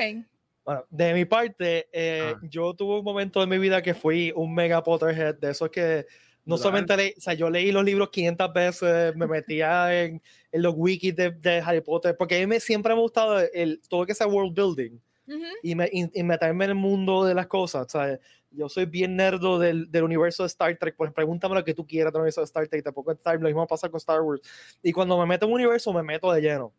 Bueno, 0.66 0.86
de 0.90 1.14
mi 1.14 1.24
parte, 1.24 1.88
eh, 1.94 2.34
ah. 2.36 2.40
yo 2.44 2.74
tuve 2.74 3.00
un 3.00 3.06
momento 3.06 3.42
en 3.42 3.48
mi 3.48 3.58
vida 3.58 3.82
que 3.82 3.94
fui 3.94 4.34
un 4.36 4.54
mega 4.54 4.84
Potterhead, 4.84 5.36
de 5.36 5.52
esos 5.52 5.70
que 5.70 6.06
no 6.44 6.58
solamente 6.58 6.98
leí, 6.98 7.14
o 7.18 7.22
sea, 7.22 7.34
yo 7.34 7.50
leí 7.50 7.72
los 7.72 7.86
libros 7.86 8.10
500 8.10 8.54
veces, 8.54 9.16
me 9.16 9.28
metía 9.28 10.04
en, 10.04 10.22
en 10.52 10.62
los 10.62 10.74
wikis 10.76 11.16
de, 11.16 11.32
de, 11.32 11.60
Harry 11.60 11.80
Potter, 11.80 12.18
porque 12.18 12.36
a 12.36 12.40
mí 12.40 12.48
me, 12.48 12.60
siempre 12.60 12.94
me 12.94 13.00
ha 13.00 13.02
gustado 13.02 13.40
el, 13.54 13.82
todo 13.88 14.06
que 14.06 14.14
sea 14.14 14.28
world 14.28 14.54
building 14.54 15.00
uh 15.30 15.32
-huh. 15.32 15.54
y, 15.64 15.76
me, 15.76 15.90
y, 15.92 16.20
y, 16.20 16.24
meterme 16.24 16.66
en 16.66 16.72
el 16.72 16.76
mundo 16.76 17.24
de 17.24 17.34
las 17.34 17.48
cosas. 17.48 17.86
O 17.86 17.90
sea, 17.90 18.20
yo 18.52 18.70
soy 18.70 18.86
bien 18.86 19.16
nerdo 19.16 19.60
del, 19.60 19.92
del, 19.92 20.04
universo 20.04 20.44
de 20.44 20.48
Star 20.48 20.76
Trek, 20.78 20.96
pues 20.96 21.12
pregúntame 21.14 21.56
lo 21.56 21.64
que 21.64 21.74
tú 21.74 21.86
quieras 21.86 22.12
del 22.12 22.22
universo 22.22 22.42
de 22.42 22.46
Star 22.46 22.68
Trek, 22.68 22.84
tampoco 22.84 23.12
Star, 23.12 23.40
lo 23.40 23.48
mismo 23.48 23.66
pasa 23.68 23.90
con 23.90 23.98
Star 23.98 24.22
Wars. 24.22 24.42
Y 24.82 24.92
cuando 24.92 25.18
me 25.18 25.26
meto 25.26 25.46
en 25.46 25.52
un 25.52 25.56
universo, 25.56 25.94
me 25.94 26.04
meto 26.04 26.32
de 26.32 26.42
lleno. 26.42 26.74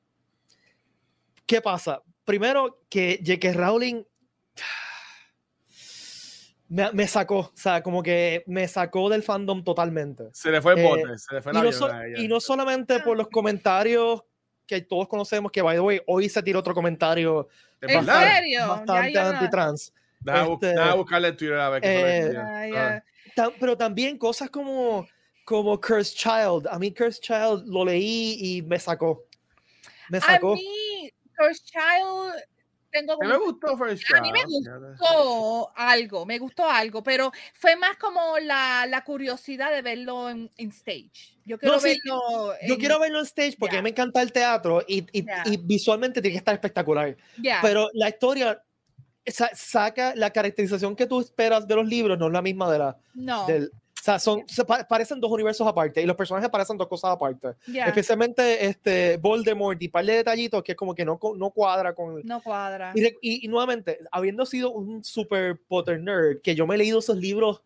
¿Qué 1.47 1.61
pasa? 1.61 2.03
Primero, 2.25 2.81
que 2.89 3.21
J.K. 3.25 3.53
Rowling 3.53 4.05
me, 6.69 6.93
me, 6.93 7.07
sacó, 7.07 7.39
o 7.39 7.53
sea, 7.55 7.83
como 7.83 8.03
que 8.03 8.45
me 8.47 8.67
sacó 8.69 9.09
del 9.09 9.23
fandom 9.23 9.63
totalmente. 9.63 10.29
Se 10.33 10.51
le 10.51 10.61
fue 10.61 10.75
el 10.75 10.83
bote, 10.83 11.19
se 11.19 11.35
le 11.35 11.43
fue 11.43 11.53
la 11.53 11.61
y 11.61 11.71
no, 11.71 12.23
y 12.25 12.29
no 12.29 12.41
solamente 12.41 13.01
por 13.01 13.17
los 13.17 13.29
comentarios 13.29 14.23
que 14.71 14.81
todos 14.83 15.09
conocemos, 15.09 15.51
que 15.51 15.63
by 15.63 15.77
the 15.77 15.81
way, 15.81 16.01
hoy 16.07 16.29
se 16.29 16.41
tiró 16.43 16.61
otro 16.61 16.75
comentario 16.75 17.49
¿En 17.81 18.07
serio? 18.07 18.69
bastante 18.69 19.19
anti-trans. 19.19 19.93
Deja, 20.21 20.47
este, 20.53 20.97
buscarle 20.97 21.29
en 21.29 21.37
Twitter 21.37 21.59
a 21.59 21.71
ver 21.71 21.83
qué 21.83 22.29
eh, 22.29 23.03
ah, 23.37 23.51
Pero 23.59 23.77
también 23.77 24.17
cosas 24.17 24.49
como, 24.49 25.09
como 25.45 25.81
Cursed 25.81 26.15
Child. 26.15 26.69
A 26.71 26.79
mí 26.79 26.93
Cursed 26.93 27.21
Child 27.21 27.67
lo 27.67 27.85
leí 27.85 28.37
y 28.39 28.63
me 28.63 28.79
sacó. 28.79 29.25
Me 30.09 30.21
sacó. 30.21 30.53
A 30.53 30.57
mí 30.57 31.11
Cursed 31.37 31.65
Child 31.65 32.45
tengo 32.91 33.17
me 33.19 33.39
gustó 33.39 33.77
First 33.77 34.03
A 34.15 34.21
mí 34.21 34.33
me 34.33 34.45
gustó 34.45 35.73
algo, 35.77 36.27
me 36.27 36.39
gustó 36.39 36.69
algo, 36.69 37.03
pero 37.03 37.33
fue 37.55 37.77
más 37.77 37.97
como 37.97 38.39
la, 38.39 38.87
la 38.87 39.05
curiosidad 39.05 39.71
de 39.73 39.83
verlo 39.83 40.31
en, 40.31 40.51
stage. 40.59 41.37
Yo 41.45 41.59
quiero 41.59 41.81
verlo. 41.81 42.55
yo 42.67 42.79
quiero 42.79 42.99
verlo 42.99 43.21
en 43.21 43.27
stage 43.27 43.57
porque 43.59 43.81
me 43.83 43.91
encanta 43.91 44.23
el 44.23 44.33
teatro 44.33 44.83
y, 44.87 45.07
y, 45.13 45.25
y, 45.47 45.57
visualmente 45.57 46.21
tiene 46.21 46.35
que 46.35 46.39
estar 46.39 46.55
espectacular. 46.55 47.17
Pero 47.63 47.89
la 47.95 48.09
historia 48.09 48.63
saca 49.27 50.15
la 50.15 50.31
caracterización 50.31 50.97
que 50.97 51.07
tú 51.07 51.21
esperas 51.21 51.67
de 51.67 51.75
los 51.77 51.87
libros, 51.87 52.19
no 52.19 52.27
es 52.27 52.33
la 52.33 52.43
misma 52.43 52.71
de 52.71 52.79
la. 52.79 52.97
No. 53.15 53.47
Del, 53.47 53.71
o 54.01 54.03
sea, 54.03 54.19
son, 54.19 54.49
se 54.49 54.65
parecen 54.65 55.21
dos 55.21 55.31
universos 55.31 55.67
aparte 55.69 56.01
y 56.01 56.07
los 56.07 56.17
personajes 56.17 56.49
parecen 56.49 56.79
dos 56.79 56.89
cosas 56.89 57.11
aparte. 57.11 57.49
Especialmente 57.67 58.65
este 58.65 59.19
Voldemort 59.19 59.81
y 59.83 59.89
par 59.89 60.07
de 60.07 60.15
detallitos 60.15 60.63
que 60.63 60.73
es 60.73 60.79
como 60.79 60.95
que 60.95 61.05
no, 61.05 61.21
no 61.37 61.51
cuadra 61.51 61.95
con... 61.95 62.23
No 62.25 62.43
cuadra. 62.43 62.95
Y, 62.95 63.45
y, 63.45 63.49
nuevamente, 63.49 63.99
habiendo 64.11 64.47
sido 64.47 64.71
un 64.73 65.05
super 65.05 65.61
Potter 65.69 66.01
nerd, 66.01 66.41
que 66.41 66.55
yo 66.55 66.67
me 66.67 66.77
he 66.77 66.79
leído 66.79 67.01
esos 67.01 67.19
libros, 67.19 67.59
o 67.59 67.63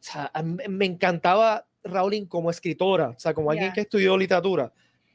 sea, 0.00 0.30
me 0.42 0.84
encantaba 0.84 1.66
Rowling 1.82 2.26
como 2.26 2.50
escritora, 2.50 3.10
o 3.16 3.18
sea, 3.18 3.32
como 3.32 3.50
alguien 3.50 3.72
que 3.72 3.80
estudió 3.80 4.18
literatura, 4.18 4.70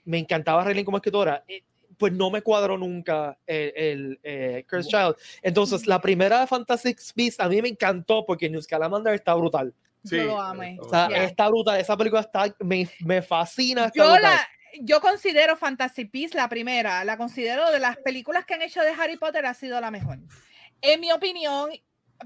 me 0.05 0.17
encantaba 0.17 0.63
Rowling 0.63 0.83
como 0.83 0.97
escritora. 0.97 1.43
Eh, 1.47 1.61
pues 1.95 2.11
no 2.11 2.31
me 2.31 2.41
cuadró 2.41 2.75
nunca 2.75 3.37
el, 3.45 3.71
el 3.75 4.19
eh, 4.23 4.65
Cursed 4.67 4.89
Child. 4.89 5.15
Entonces, 5.43 5.85
la 5.85 6.01
primera 6.01 6.45
Fantastic 6.47 6.99
Beasts 7.15 7.39
a 7.39 7.47
mí 7.47 7.61
me 7.61 7.69
encantó 7.69 8.25
porque 8.25 8.49
New 8.49 8.61
Scalamander 8.61 9.13
está 9.13 9.35
brutal. 9.35 9.73
Sí, 10.03 10.17
yo 10.17 10.25
lo 10.25 10.41
amé. 10.41 10.77
Está, 10.81 11.07
está 11.07 11.47
brutal, 11.47 11.79
esa 11.79 11.95
película 11.95 12.21
está, 12.21 12.53
me, 12.59 12.89
me 12.99 13.21
fascina. 13.21 13.91
yo, 13.95 14.17
la, 14.17 14.39
yo 14.81 15.01
considero 15.01 15.55
Fantasy 15.55 16.05
Beasts 16.05 16.35
la 16.35 16.49
primera, 16.49 17.03
la 17.05 17.17
considero 17.17 17.71
de 17.71 17.79
las 17.79 17.97
películas 17.97 18.45
que 18.45 18.55
han 18.55 18.61
hecho 18.61 18.81
de 18.81 18.91
Harry 18.91 19.17
Potter 19.17 19.45
ha 19.45 19.53
sido 19.53 19.79
la 19.79 19.91
mejor. 19.91 20.19
En 20.81 20.99
mi 20.99 21.11
opinión, 21.11 21.69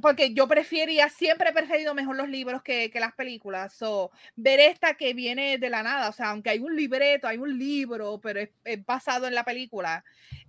porque 0.01 0.33
yo 0.33 0.47
prefería, 0.47 1.09
siempre 1.09 1.49
he 1.49 1.53
preferido 1.53 1.93
mejor 1.93 2.15
los 2.15 2.29
libros 2.29 2.61
que, 2.63 2.89
que 2.89 2.99
las 2.99 3.13
películas. 3.13 3.73
So, 3.73 4.11
ver 4.35 4.59
esta 4.59 4.95
que 4.95 5.13
viene 5.13 5.57
de 5.57 5.69
la 5.69 5.83
nada, 5.83 6.09
o 6.09 6.13
sea, 6.13 6.29
aunque 6.29 6.49
hay 6.51 6.59
un 6.59 6.75
libreto, 6.75 7.27
hay 7.27 7.37
un 7.37 7.57
libro, 7.57 8.19
pero 8.21 8.39
es, 8.39 8.49
es 8.63 8.85
basado 8.85 9.27
en 9.27 9.35
la 9.35 9.43
película, 9.43 10.03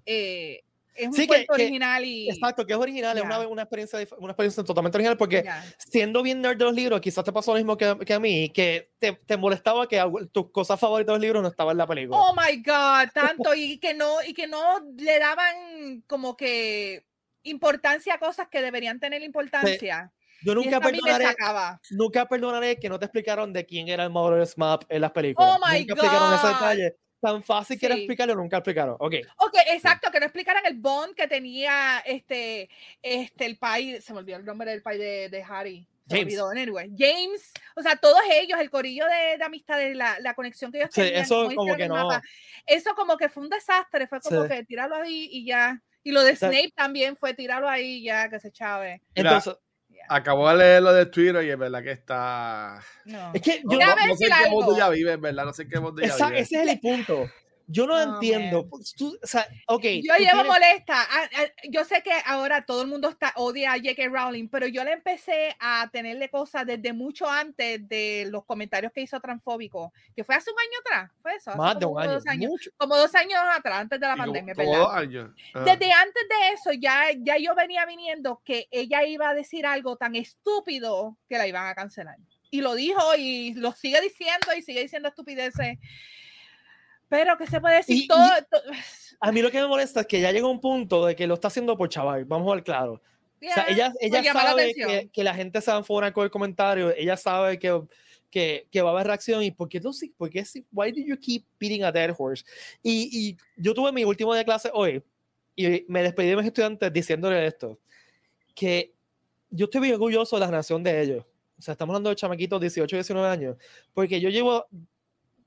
eh, 0.06 0.62
es 0.98 1.06
un 1.06 1.14
sí, 1.14 1.26
que, 1.26 1.46
original 1.48 2.04
y... 2.04 2.28
Exacto, 2.28 2.66
que 2.66 2.72
es 2.72 2.78
original, 2.78 3.16
es 3.16 3.24
una, 3.24 3.46
una, 3.46 3.62
experiencia, 3.62 4.00
una 4.18 4.32
experiencia 4.32 4.64
totalmente 4.64 4.96
original 4.96 5.16
porque 5.16 5.44
siendo 5.78 6.22
bien 6.22 6.40
nerd 6.40 6.58
de 6.58 6.64
los 6.64 6.74
libros, 6.74 7.00
quizás 7.00 7.24
te 7.24 7.32
pasó 7.32 7.52
lo 7.52 7.58
mismo 7.58 7.76
que, 7.76 7.96
que 8.04 8.14
a 8.14 8.20
mí, 8.20 8.50
que 8.50 8.90
te, 8.98 9.12
te, 9.12 9.36
molestaba 9.36 9.88
que 9.88 10.02
tus 10.32 10.50
cosas 10.50 10.78
favoritas 10.80 11.12
de 11.12 11.12
los 11.12 11.22
libros 11.22 11.42
no 11.42 11.48
estaban 11.48 11.72
en 11.72 11.78
la 11.78 11.86
película. 11.86 12.18
Oh 12.18 12.34
my 12.34 12.56
God, 12.62 13.10
tanto, 13.14 13.54
y 13.54 13.78
que 13.78 13.94
no, 13.94 14.22
y 14.26 14.34
que 14.34 14.46
no 14.46 14.80
le 14.96 15.18
daban 15.18 16.02
como 16.06 16.36
que 16.36 17.06
importancia 17.44 18.14
a 18.14 18.18
cosas 18.18 18.48
que 18.50 18.60
deberían 18.60 18.98
tener 18.98 19.22
importancia. 19.22 20.12
Yo 20.42 20.54
nunca 20.54 20.80
perdonaré, 20.80 21.26
nunca 21.90 22.26
perdonaré 22.26 22.76
que 22.78 22.88
no 22.88 22.98
te 22.98 23.06
explicaron 23.06 23.52
de 23.52 23.66
quién 23.66 23.88
era 23.88 24.04
el 24.04 24.10
Mother's 24.10 24.56
Map 24.56 24.84
en 24.88 25.00
las 25.00 25.10
películas. 25.10 25.50
Oh 25.50 25.58
my 25.58 25.80
nunca 25.80 25.94
God. 25.94 26.04
explicaron 26.04 26.34
ese 26.34 26.46
detalle 26.46 26.96
tan 27.20 27.42
fácil 27.42 27.78
que 27.78 27.86
era 27.86 27.94
explicarlo, 27.94 28.34
nunca 28.34 28.58
explicaron. 28.58 28.96
Ok. 28.98 29.14
Ok, 29.38 29.54
exacto, 29.68 30.10
que 30.10 30.20
no 30.20 30.26
explicaran 30.26 30.64
el 30.66 30.74
bond 30.74 31.14
que 31.14 31.26
tenía 31.26 31.98
este, 32.04 32.68
este, 33.02 33.46
el 33.46 33.56
país, 33.56 34.04
se 34.04 34.12
me 34.12 34.20
olvidó 34.20 34.38
el 34.38 34.44
nombre 34.44 34.70
del 34.70 34.82
país 34.82 35.00
de, 35.00 35.28
de 35.28 35.42
Harry. 35.42 35.86
James. 36.10 36.38
Anyway. 36.38 36.90
James, 36.96 37.52
o 37.76 37.82
sea, 37.82 37.96
todos 37.96 38.20
ellos, 38.30 38.58
el 38.58 38.70
corillo 38.70 39.04
de, 39.06 39.36
de 39.36 39.44
amistades, 39.44 39.94
la, 39.94 40.18
la, 40.20 40.34
conexión 40.34 40.72
que 40.72 40.78
ellos 40.78 40.90
sí, 40.92 41.02
tenían. 41.02 41.22
Eso 41.22 41.50
como 41.54 41.76
que 41.76 41.86
no. 41.86 41.94
Mapa, 41.94 42.22
eso 42.66 42.94
como 42.94 43.16
que 43.16 43.28
fue 43.28 43.42
un 43.42 43.50
desastre, 43.50 44.06
fue 44.06 44.20
como 44.20 44.44
sí. 44.44 44.48
que 44.48 44.64
tirarlo 44.64 44.96
ahí 44.96 45.28
y 45.30 45.44
ya. 45.44 45.82
Y 46.02 46.12
lo 46.12 46.22
de 46.22 46.36
Snape 46.36 46.72
también 46.74 47.16
fue 47.16 47.34
tirarlo 47.34 47.68
ahí 47.68 47.98
y 47.98 48.04
ya, 48.04 48.30
que 48.30 48.40
se 48.40 48.50
chave. 48.50 49.02
Entonces, 49.14 49.54
Acabo 50.08 50.48
de 50.48 50.56
leer 50.56 50.82
lo 50.82 50.92
de 50.92 51.06
Twitter 51.06 51.44
y 51.44 51.50
es 51.50 51.58
verdad 51.58 51.82
que 51.82 51.92
está. 51.92 52.80
No. 53.04 53.30
Es 53.34 53.42
que 53.42 53.62
yo 53.62 53.78
no, 53.78 53.86
no, 53.86 54.06
no 54.06 54.16
sé 54.16 54.26
en 54.26 54.32
qué 54.44 54.50
mundo 54.50 54.76
ya 54.76 54.88
vive, 54.88 55.16
¿verdad? 55.16 55.44
No 55.44 55.52
sé 55.52 55.62
en 55.62 55.68
qué 55.68 55.80
mundo 55.80 56.00
ya 56.00 56.08
Esa, 56.08 56.28
vive. 56.28 56.40
Ese 56.40 56.62
es 56.62 56.68
el 56.68 56.80
punto. 56.80 57.30
Yo 57.70 57.86
no, 57.86 57.94
no 57.94 58.14
entiendo. 58.14 58.66
Pues, 58.66 58.94
tú, 58.94 59.16
o 59.22 59.26
sea, 59.26 59.46
okay, 59.66 60.02
yo 60.02 60.14
llevo 60.14 60.42
tienes... 60.42 60.46
molesta. 60.46 61.06
Yo 61.68 61.84
sé 61.84 62.02
que 62.02 62.12
ahora 62.24 62.64
todo 62.64 62.80
el 62.80 62.88
mundo 62.88 63.10
está 63.10 63.32
odia 63.36 63.72
a 63.72 63.76
J.K. 63.76 64.08
Rowling, 64.08 64.48
pero 64.48 64.66
yo 64.66 64.82
le 64.84 64.92
empecé 64.92 65.54
a 65.60 65.88
tenerle 65.92 66.30
cosas 66.30 66.64
desde 66.64 66.94
mucho 66.94 67.28
antes 67.28 67.86
de 67.86 68.26
los 68.30 68.46
comentarios 68.46 68.90
que 68.90 69.02
hizo 69.02 69.20
transfóbico, 69.20 69.92
que 70.16 70.24
fue 70.24 70.34
hace 70.34 70.50
un 70.50 70.56
año 70.58 70.78
atrás. 70.80 71.10
¿Fue 71.20 71.34
eso? 71.34 71.54
Más 71.56 71.78
de 71.78 71.84
un 71.84 72.00
año. 72.00 72.12
Dos 72.12 72.26
años 72.26 72.70
como 72.78 72.96
dos 72.96 73.14
años 73.14 73.38
atrás, 73.54 73.80
antes 73.80 74.00
de 74.00 74.06
la 74.06 74.16
pandemia. 74.16 74.54
Como, 74.54 74.72
como 74.72 74.84
dos 74.84 74.94
años. 74.94 75.30
Ah. 75.52 75.60
Desde 75.60 75.92
antes 75.92 76.22
de 76.28 76.54
eso, 76.54 76.72
ya, 76.72 77.10
ya 77.18 77.36
yo 77.36 77.54
venía 77.54 77.84
viniendo 77.84 78.40
que 78.46 78.66
ella 78.70 79.04
iba 79.04 79.28
a 79.28 79.34
decir 79.34 79.66
algo 79.66 79.96
tan 79.96 80.16
estúpido 80.16 81.18
que 81.28 81.36
la 81.36 81.46
iban 81.46 81.66
a 81.66 81.74
cancelar. 81.74 82.16
Y 82.50 82.62
lo 82.62 82.74
dijo 82.74 83.14
y 83.18 83.52
lo 83.54 83.72
sigue 83.72 84.00
diciendo 84.00 84.54
y 84.56 84.62
sigue 84.62 84.80
diciendo 84.80 85.10
estupideces. 85.10 85.78
Pero 87.08 87.36
que 87.36 87.46
se 87.46 87.60
puede 87.60 87.76
decir 87.76 88.04
y, 88.04 88.06
todo, 88.06 88.24
y 88.26 88.76
A 89.20 89.32
mí 89.32 89.42
lo 89.42 89.50
que 89.50 89.60
me 89.60 89.66
molesta 89.66 90.00
es 90.00 90.06
que 90.06 90.20
ya 90.20 90.30
llega 90.30 90.46
un 90.46 90.60
punto 90.60 91.06
de 91.06 91.16
que 91.16 91.26
lo 91.26 91.34
está 91.34 91.48
haciendo 91.48 91.76
por 91.76 91.88
chaval, 91.88 92.24
vamos 92.24 92.50
a 92.50 92.54
ver 92.56 92.64
claro. 92.64 93.02
Yeah, 93.40 93.50
o 93.50 93.54
sea, 93.54 93.66
ella, 93.68 93.92
ella 94.00 94.32
sabe 94.32 94.66
la 94.66 94.72
que, 94.74 95.10
que, 95.12 95.24
la 95.24 95.34
gente 95.34 95.60
se 95.60 95.70
va 95.70 95.76
a 95.76 95.80
enfocar 95.80 96.12
con 96.12 96.24
el 96.24 96.30
comentario, 96.30 96.92
ella 96.96 97.16
sabe 97.16 97.58
que, 97.58 97.82
que, 98.30 98.66
que, 98.70 98.82
va 98.82 98.90
a 98.90 98.92
haber 98.94 99.06
reacción 99.06 99.42
y 99.42 99.52
¿por 99.52 99.68
qué 99.68 99.80
tú 99.80 99.92
sí? 99.92 100.12
¿Por 100.16 100.28
qué 100.28 100.44
sí? 100.44 100.66
Why 100.72 100.90
do 100.90 101.00
you 101.00 101.16
keep 101.16 101.44
beating 101.58 101.84
a 101.84 101.92
dead 101.92 102.14
horse? 102.16 102.44
Y, 102.82 103.08
y 103.12 103.36
yo 103.56 103.74
tuve 103.74 103.92
mi 103.92 104.04
último 104.04 104.32
día 104.32 104.40
de 104.40 104.44
clase 104.44 104.70
hoy 104.72 105.02
y 105.54 105.84
me 105.88 106.02
despedí 106.02 106.28
de 106.28 106.36
mis 106.36 106.46
estudiantes 106.46 106.92
diciéndole 106.92 107.44
esto, 107.46 107.78
que 108.54 108.94
yo 109.50 109.64
estoy 109.64 109.80
muy 109.80 109.92
orgulloso 109.92 110.36
de 110.36 110.40
la 110.40 110.46
generación 110.46 110.82
de 110.82 111.02
ellos. 111.02 111.24
O 111.58 111.62
sea, 111.62 111.72
estamos 111.72 111.94
hablando 111.94 112.10
de 112.10 112.16
chamaquitos 112.16 112.60
18, 112.60 112.94
19 112.94 113.28
años, 113.28 113.56
porque 113.92 114.20
yo 114.20 114.30
llevo 114.30 114.66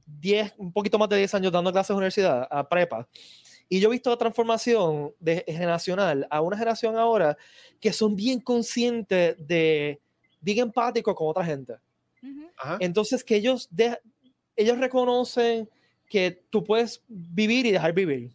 10, 0.06 0.54
un 0.58 0.72
poquito 0.72 0.98
más 0.98 1.10
de 1.10 1.18
10 1.18 1.36
años 1.36 1.52
dando 1.52 1.72
clases 1.72 1.92
en 1.92 1.98
universidad, 1.98 2.48
a 2.50 2.68
prepa. 2.68 3.08
Y 3.70 3.80
yo 3.80 3.88
he 3.88 3.92
visto 3.94 4.10
la 4.10 4.18
transformación 4.18 5.14
de 5.20 5.46
generacional 5.48 6.28
a 6.30 6.42
una 6.42 6.58
generación 6.58 6.98
ahora 6.98 7.38
que 7.80 7.94
son 7.94 8.16
bien 8.16 8.42
conscientes 8.42 9.36
de, 9.40 10.02
bien 10.42 10.60
empáticos 10.60 11.16
con 11.16 11.30
otra 11.30 11.46
gente. 11.46 11.74
Uh 12.22 12.28
-huh. 12.28 12.78
Entonces, 12.82 13.24
que 13.24 13.36
ellos, 13.36 13.70
de, 13.72 13.98
ellos 14.56 14.78
reconocen 14.78 15.70
que 16.10 16.44
tú 16.50 16.64
puedes 16.64 17.02
vivir 17.08 17.66
y 17.66 17.72
dejar 17.72 17.94
vivir. 17.94 18.32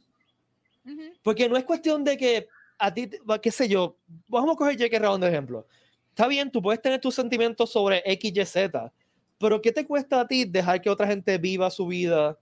Uh 0.86 0.90
-huh. 0.90 1.18
Porque 1.22 1.48
no 1.48 1.56
es 1.56 1.64
cuestión 1.64 2.02
de 2.02 2.16
que 2.16 2.48
a 2.78 2.92
ti, 2.92 3.10
qué 3.42 3.50
sé 3.50 3.68
yo, 3.68 3.98
vamos 4.28 4.54
a 4.54 4.56
coger 4.56 4.76
J.K. 4.76 4.98
Rowling 4.98 5.20
de 5.20 5.28
ejemplo. 5.28 5.66
Está 6.10 6.28
bien, 6.28 6.50
tú 6.50 6.62
puedes 6.62 6.80
tener 6.80 7.00
tus 7.00 7.14
sentimientos 7.14 7.70
sobre 7.70 8.02
X, 8.06 8.32
Y, 8.34 8.44
Z, 8.46 8.92
pero 9.38 9.60
¿qué 9.60 9.72
te 9.72 9.86
cuesta 9.86 10.20
a 10.20 10.28
ti 10.28 10.44
dejar 10.44 10.80
que 10.80 10.90
otra 10.90 11.06
gente 11.06 11.38
viva 11.38 11.70
su 11.70 11.86
vida 11.86 12.38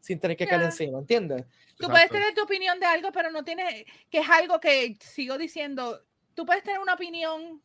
sin 0.00 0.18
tener 0.18 0.36
que 0.36 0.44
yeah. 0.44 0.56
caer 0.56 0.64
encima? 0.64 0.98
¿Entiendes? 0.98 1.44
Tú 1.76 1.86
Exacto. 1.86 1.90
puedes 1.90 2.10
tener 2.10 2.34
tu 2.34 2.42
opinión 2.42 2.78
de 2.78 2.86
algo, 2.86 3.10
pero 3.12 3.30
no 3.30 3.44
tienes, 3.44 3.84
que 4.10 4.18
es 4.18 4.28
algo 4.28 4.60
que 4.60 4.96
sigo 5.00 5.38
diciendo, 5.38 6.02
tú 6.34 6.44
puedes 6.46 6.62
tener 6.62 6.80
una 6.80 6.94
opinión 6.94 7.62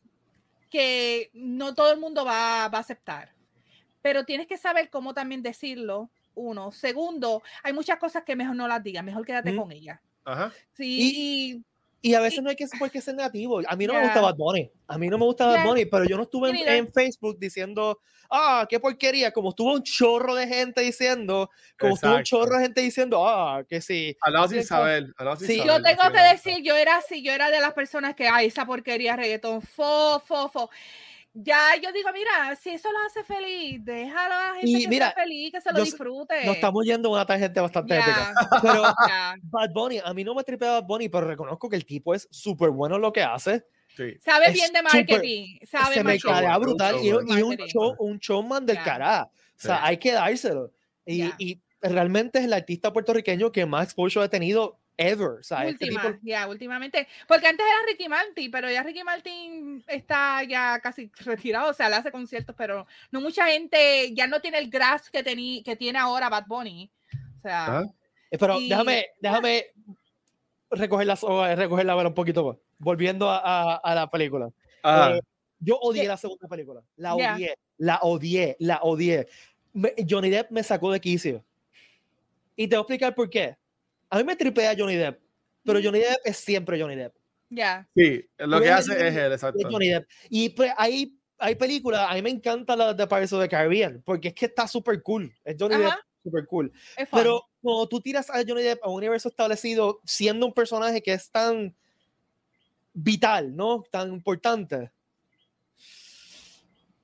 que 0.68 1.30
no 1.34 1.74
todo 1.74 1.92
el 1.92 2.00
mundo 2.00 2.24
va, 2.24 2.68
va 2.68 2.78
a 2.78 2.80
aceptar, 2.80 3.34
pero 4.02 4.24
tienes 4.24 4.46
que 4.46 4.56
saber 4.56 4.88
cómo 4.90 5.14
también 5.14 5.42
decirlo, 5.42 6.10
uno. 6.34 6.70
Segundo, 6.70 7.42
hay 7.62 7.72
muchas 7.72 7.98
cosas 7.98 8.22
que 8.24 8.36
mejor 8.36 8.56
no 8.56 8.68
las 8.68 8.82
digas, 8.82 9.04
mejor 9.04 9.26
quédate 9.26 9.52
mm. 9.52 9.56
con 9.56 9.72
ella. 9.72 10.00
Ajá. 10.24 10.52
Sí, 10.72 10.98
y, 11.00 11.52
y 11.52 11.64
y 12.02 12.14
a 12.14 12.20
veces 12.20 12.38
y, 12.38 12.42
no 12.42 12.50
hay 12.50 12.56
que, 12.56 12.66
por 12.78 12.90
qué 12.90 13.00
ser 13.00 13.14
negativo. 13.14 13.60
A 13.66 13.76
mí 13.76 13.86
no 13.86 13.92
yeah. 13.92 14.00
me 14.00 14.06
gusta 14.06 14.20
Bad 14.20 14.36
Bunny. 14.36 14.70
A 14.86 14.98
mí 14.98 15.08
no 15.08 15.18
me 15.18 15.24
gusta 15.24 15.44
yeah. 15.44 15.56
Bad 15.56 15.66
Bunny, 15.66 15.84
pero 15.86 16.04
yo 16.04 16.16
no 16.16 16.22
estuve 16.22 16.50
en, 16.50 16.56
en, 16.68 16.92
Facebook 16.92 17.38
diciendo, 17.38 18.00
ah, 18.30 18.66
qué 18.68 18.80
porquería. 18.80 19.32
Como 19.32 19.50
estuvo 19.50 19.72
un 19.74 19.82
chorro 19.82 20.34
de 20.34 20.46
gente 20.46 20.80
diciendo, 20.80 21.50
como 21.78 21.94
Exacto. 21.94 21.94
estuvo 21.94 22.16
un 22.16 22.22
chorro 22.24 22.56
de 22.56 22.62
gente 22.64 22.80
diciendo, 22.80 23.28
ah, 23.28 23.62
que 23.68 23.80
sí. 23.80 24.16
Aló 24.22 24.48
sin 24.48 24.64
saber. 24.64 25.08
Sí, 25.38 25.62
yo 25.64 25.82
tengo 25.82 26.10
que 26.12 26.22
decir, 26.32 26.62
yo 26.62 26.74
era 26.76 26.96
así, 26.96 27.22
yo 27.22 27.32
era 27.32 27.50
de 27.50 27.60
las 27.60 27.74
personas 27.74 28.14
que, 28.14 28.28
ay, 28.28 28.46
esa 28.46 28.64
porquería 28.64 29.16
reggaetón, 29.16 29.60
fo, 29.60 30.20
fo, 30.20 30.48
fo 30.48 30.70
ya 31.32 31.76
yo 31.82 31.92
digo, 31.92 32.10
mira, 32.12 32.56
si 32.56 32.70
eso 32.70 32.90
lo 32.90 32.98
hace 33.06 33.22
feliz, 33.22 33.84
déjalo 33.84 34.34
a 34.34 34.48
la 34.48 34.54
gente 34.54 34.70
y 34.70 34.82
que 34.82 34.88
mira, 34.88 35.12
sea 35.12 35.22
feliz, 35.22 35.52
que 35.52 35.60
se 35.60 35.72
lo 35.72 35.78
nos, 35.78 35.84
disfrute. 35.84 36.44
Nos 36.44 36.56
estamos 36.56 36.84
yendo 36.84 37.08
a 37.08 37.12
una 37.12 37.26
tangente 37.26 37.60
bastante 37.60 37.94
yeah. 37.94 38.02
épica. 38.04 38.34
Pero 38.62 38.82
yeah. 39.06 39.36
Bad 39.42 39.70
Bunny, 39.72 40.00
a 40.04 40.12
mí 40.12 40.24
no 40.24 40.34
me 40.34 40.42
tripea 40.42 40.72
Bad 40.72 40.84
Bunny, 40.84 41.08
pero 41.08 41.26
reconozco 41.26 41.68
que 41.68 41.76
el 41.76 41.86
tipo 41.86 42.14
es 42.14 42.26
súper 42.30 42.70
bueno 42.70 42.96
en 42.96 43.02
lo 43.02 43.12
que 43.12 43.22
hace. 43.22 43.64
Sabe 44.20 44.52
bien 44.52 44.72
de 44.72 44.82
marketing. 44.82 45.58
sabe 45.66 45.94
se 45.94 46.04
me 46.04 46.18
cae 46.18 46.58
brutal. 46.58 46.96
y, 47.02 47.12
un, 47.12 47.56
show, 47.66 47.94
un 47.98 48.18
showman 48.18 48.64
del 48.64 48.82
cara. 48.82 49.30
O 49.32 49.60
sea, 49.60 49.84
hay 49.84 49.98
que 49.98 50.12
dárselo. 50.12 50.72
Y, 51.04 51.30
y, 51.38 51.60
realmente 51.82 52.38
es 52.38 52.44
el 52.44 52.52
artista 52.52 52.92
puertorriqueño 52.92 53.52
que 53.52 53.64
más 53.64 53.84
exposure 53.84 54.24
ha 54.24 54.28
tenido 54.28 54.79
ever. 55.00 55.40
O 55.40 55.42
sea, 55.42 55.66
este 55.66 55.88
ya, 56.22 56.46
últimamente. 56.46 57.08
Porque 57.26 57.46
antes 57.46 57.64
era 57.66 57.86
Ricky 57.86 58.08
Martin, 58.08 58.50
pero 58.50 58.70
ya 58.70 58.82
Ricky 58.82 59.02
Martin 59.02 59.82
está 59.88 60.44
ya 60.44 60.78
casi 60.80 61.10
retirado. 61.24 61.70
O 61.70 61.74
sea, 61.74 61.88
le 61.88 61.96
hace 61.96 62.12
conciertos, 62.12 62.54
pero 62.56 62.86
no 63.10 63.20
mucha 63.20 63.46
gente 63.46 64.12
ya 64.14 64.26
no 64.26 64.40
tiene 64.40 64.58
el 64.58 64.70
grasp 64.70 65.08
que, 65.10 65.22
tení, 65.22 65.62
que 65.62 65.74
tiene 65.74 65.98
ahora 65.98 66.28
Bad 66.28 66.46
Bunny. 66.46 66.90
O 67.38 67.42
sea. 67.42 67.84
Eh, 68.30 68.38
pero 68.38 68.60
déjame, 68.60 69.06
déjame 69.20 69.66
recoger 70.70 71.06
la, 71.06 71.16
recoger 71.56 71.86
la 71.86 71.96
un 71.96 72.14
poquito 72.14 72.46
más. 72.46 72.56
Volviendo 72.78 73.28
a, 73.28 73.76
a, 73.76 73.94
la 73.94 74.10
película. 74.10 74.50
Eh, 74.84 75.20
yo 75.58 75.78
odié 75.78 76.06
la 76.06 76.16
segunda 76.16 76.46
película. 76.46 76.82
La 76.96 77.14
odié, 77.14 77.56
la 77.78 77.98
odié, 78.02 78.56
la 78.60 78.80
odié. 78.82 79.26
Johnny 80.08 80.30
Depp 80.30 80.50
me 80.50 80.62
sacó 80.62 80.92
de 80.92 81.00
quicio. 81.00 81.44
Y 82.56 82.68
te 82.68 82.76
voy 82.76 82.80
a 82.80 82.82
explicar 82.82 83.14
por 83.14 83.28
qué. 83.28 83.56
A 84.10 84.18
mí 84.18 84.24
me 84.24 84.36
tripea 84.36 84.74
Johnny 84.76 84.96
Depp, 84.96 85.20
pero 85.64 85.80
Johnny 85.82 86.00
Depp 86.00 86.18
es 86.24 86.36
siempre 86.36 86.80
Johnny 86.80 86.96
Depp. 86.96 87.14
Ya. 87.48 87.88
Sí, 87.94 88.24
lo 88.38 88.60
que 88.60 88.70
hace 88.70 89.08
es 89.08 89.16
él, 89.16 89.32
exacto. 89.32 89.68
Johnny 89.70 89.88
Depp. 89.88 90.08
Y 90.28 90.50
pues 90.50 90.72
hay, 90.76 91.16
hay 91.38 91.54
películas, 91.54 92.06
a 92.08 92.14
mí 92.14 92.22
me 92.22 92.30
encanta 92.30 92.76
la 92.76 92.92
de 92.92 93.06
Pirates 93.06 93.32
of 93.32 93.40
the 93.40 93.48
Caribbean, 93.48 94.02
porque 94.04 94.28
es 94.28 94.34
que 94.34 94.46
está 94.46 94.66
súper 94.66 95.02
cool. 95.02 95.32
Es 95.44 95.56
Johnny 95.58 95.76
Depp 95.76 95.94
súper 96.22 96.46
cool. 96.46 96.72
Pero 97.12 97.44
cuando 97.60 97.88
tú 97.88 98.00
tiras 98.00 98.28
a 98.30 98.42
Johnny 98.46 98.62
Depp 98.62 98.84
a 98.84 98.88
un 98.88 98.96
universo 98.96 99.28
establecido, 99.28 100.00
siendo 100.04 100.46
un 100.46 100.52
personaje 100.52 101.00
que 101.02 101.12
es 101.12 101.30
tan 101.30 101.74
vital, 102.92 103.54
¿no? 103.54 103.84
Tan 103.90 104.12
importante. 104.12 104.90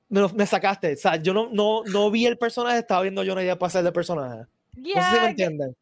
Me, 0.09 0.27
me 0.29 0.47
sacaste. 0.47 0.93
O 0.93 0.97
sea, 0.97 1.17
yo 1.17 1.33
no, 1.33 1.49
no, 1.53 1.83
no 1.85 2.11
vi 2.11 2.27
el 2.27 2.39
personaje, 2.39 2.79
estaba 2.79 3.03
viendo 3.03 3.23
a 3.23 3.27
Johnny 3.27 3.45
Depp 3.45 3.59
pasar 3.59 3.85
de 3.85 3.93
personaje. 3.93 4.45
no 4.75 4.85
sé 4.85 5.15
si 5.15 5.21
me 5.21 5.29
entienden. 5.31 5.77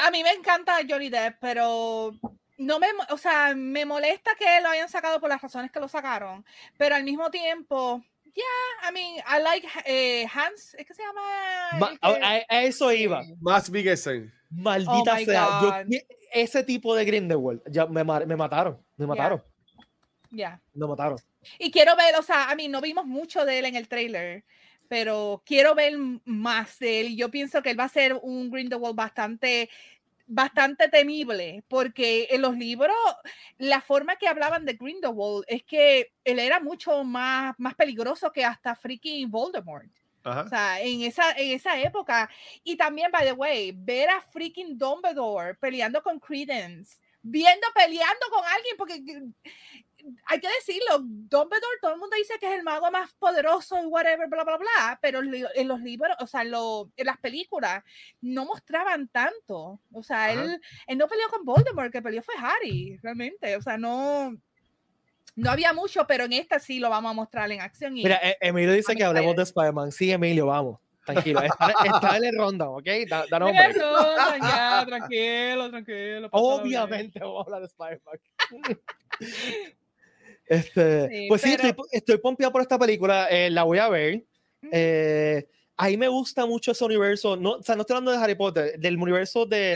A 0.00 0.10
mí 0.10 0.22
me 0.22 0.30
encanta 0.30 0.78
Johnny 0.88 1.08
Depp, 1.08 1.36
pero 1.40 2.12
no 2.58 2.78
me, 2.78 2.86
o 3.10 3.18
sea, 3.18 3.54
me 3.54 3.84
molesta 3.84 4.32
que 4.38 4.60
lo 4.60 4.68
hayan 4.68 4.88
sacado 4.88 5.20
por 5.20 5.28
las 5.28 5.42
razones 5.42 5.70
que 5.70 5.80
lo 5.80 5.88
sacaron, 5.88 6.44
pero 6.78 6.94
al 6.94 7.04
mismo 7.04 7.30
tiempo, 7.30 8.02
yeah, 8.34 8.88
I 8.88 8.92
mean, 8.92 9.16
I 9.26 9.42
like 9.42 9.68
eh, 9.84 10.26
Hans, 10.32 10.74
¿es 10.78 10.86
que 10.86 10.94
se 10.94 11.02
llama? 11.02 11.96
a, 12.00 12.62
eso 12.62 12.92
iba. 12.92 13.22
Más 13.40 13.70
Biggesen. 13.70 14.32
Maldita 14.50 15.14
oh 15.14 15.24
sea. 15.24 15.84
ese 16.32 16.62
tipo 16.62 16.94
de 16.94 17.04
Grindelwald, 17.04 17.62
ya 17.70 17.86
me, 17.86 18.04
me 18.04 18.36
mataron, 18.36 18.78
me 18.96 19.06
mataron. 19.06 19.42
Ya. 20.30 20.60
Me 20.74 20.86
mataron. 20.86 21.18
Y 21.58 21.70
quiero 21.70 21.96
ver, 21.96 22.16
o 22.18 22.22
sea, 22.22 22.50
a 22.50 22.54
mí 22.54 22.68
no 22.68 22.80
vimos 22.80 23.06
mucho 23.06 23.44
de 23.44 23.58
él 23.58 23.64
en 23.66 23.76
el 23.76 23.88
trailer, 23.88 24.44
pero 24.92 25.42
quiero 25.46 25.74
ver 25.74 25.94
más 26.26 26.78
de 26.78 27.00
él 27.00 27.06
y 27.06 27.16
yo 27.16 27.30
pienso 27.30 27.62
que 27.62 27.70
él 27.70 27.80
va 27.80 27.84
a 27.84 27.88
ser 27.88 28.12
un 28.22 28.50
Grindelwald 28.50 28.94
bastante 28.94 29.70
bastante 30.26 30.86
temible, 30.90 31.64
porque 31.66 32.28
en 32.30 32.42
los 32.42 32.58
libros 32.58 32.94
la 33.56 33.80
forma 33.80 34.16
que 34.16 34.28
hablaban 34.28 34.66
de 34.66 34.74
Grindelwald 34.74 35.46
es 35.48 35.62
que 35.62 36.12
él 36.24 36.38
era 36.38 36.60
mucho 36.60 37.04
más, 37.04 37.54
más 37.56 37.74
peligroso 37.74 38.30
que 38.32 38.44
hasta 38.44 38.74
freaking 38.74 39.30
Voldemort. 39.30 39.88
O 40.24 40.48
sea, 40.50 40.78
en 40.82 41.00
esa, 41.00 41.32
en 41.38 41.52
esa 41.52 41.80
época. 41.80 42.28
Y 42.62 42.76
también, 42.76 43.10
by 43.10 43.24
the 43.24 43.32
way, 43.32 43.72
ver 43.74 44.10
a 44.10 44.20
freaking 44.20 44.76
Dumbledore 44.76 45.54
peleando 45.54 46.02
con 46.02 46.20
Credence, 46.20 46.98
viendo 47.22 47.66
peleando 47.74 48.26
con 48.30 48.44
alguien, 48.44 48.76
porque 48.76 49.02
hay 50.26 50.40
que 50.40 50.48
decirlo, 50.48 50.98
Dumbledore, 51.00 51.78
todo 51.80 51.92
el 51.92 51.98
mundo 51.98 52.16
dice 52.16 52.34
que 52.40 52.46
es 52.46 52.58
el 52.58 52.62
mago 52.62 52.90
más 52.90 53.12
poderoso 53.14 53.80
y 53.82 53.86
whatever, 53.86 54.28
bla, 54.28 54.44
bla, 54.44 54.56
bla, 54.56 54.98
pero 55.00 55.20
en 55.20 55.68
los 55.68 55.80
libros, 55.80 56.16
o 56.20 56.26
sea, 56.26 56.42
en, 56.42 56.50
las 56.50 57.18
películas 57.18 57.82
no 58.20 58.44
mostraban 58.44 59.08
tanto. 59.08 59.80
O 59.92 60.02
sea, 60.02 60.32
él, 60.32 60.60
él, 60.86 60.98
no 60.98 61.08
peleó 61.08 61.28
con 61.28 61.44
Voldemort, 61.44 61.92
que 61.92 62.02
peleó 62.02 62.22
fue 62.22 62.34
Harry, 62.38 62.98
realmente. 63.02 63.56
O 63.56 63.62
sea, 63.62 63.78
no, 63.78 64.36
no 65.36 65.50
había 65.50 65.72
mucho, 65.72 66.06
pero 66.06 66.24
en 66.24 66.34
esta 66.34 66.58
sí 66.58 66.78
lo 66.78 66.90
vamos 66.90 67.10
a 67.10 67.14
mostrar 67.14 67.50
en 67.50 67.60
acción. 67.60 67.94
Mira, 67.94 68.20
e, 68.22 68.36
Emilio 68.40 68.72
dice 68.72 68.94
que 68.94 69.04
hablemos 69.04 69.36
de 69.36 69.42
Spider-Man. 69.42 69.92
Sí, 69.92 70.10
Emilio, 70.10 70.46
vamos. 70.46 70.80
Tranquilo, 71.04 71.42
está, 71.42 72.16
en 72.16 72.24
el 72.24 72.36
ronda, 72.38 72.68
¿ok? 72.68 72.86
Da, 73.08 73.24
da 73.28 73.38
nombre. 73.40 73.74
ya, 74.40 74.84
tranquilo, 74.86 75.70
tranquilo. 75.70 76.28
Obviamente 76.30 77.18
vamos 77.18 77.38
a 77.38 77.44
hablar 77.44 77.60
de 77.62 77.66
Spider-Man. 77.66 78.18
Este, 80.46 81.26
pues 81.28 81.42
sí, 81.42 81.52
estoy, 81.52 81.74
estoy 81.90 82.18
pompeado 82.18 82.52
por 82.52 82.62
esta 82.62 82.78
película, 82.78 83.28
eh, 83.30 83.50
la 83.50 83.62
voy 83.62 83.78
a 83.78 83.88
ver. 83.88 84.24
Eh, 84.70 85.46
a 85.76 85.88
mí 85.88 85.96
me 85.96 86.08
gusta 86.08 86.46
mucho 86.46 86.72
ese 86.72 86.84
universo, 86.84 87.36
no, 87.36 87.52
o 87.52 87.62
sea, 87.62 87.74
no 87.74 87.82
estoy 87.82 87.96
hablando 87.96 88.12
de 88.12 88.18
Harry 88.18 88.34
Potter, 88.34 88.78
del 88.78 88.96
universo 88.96 89.46
de... 89.46 89.74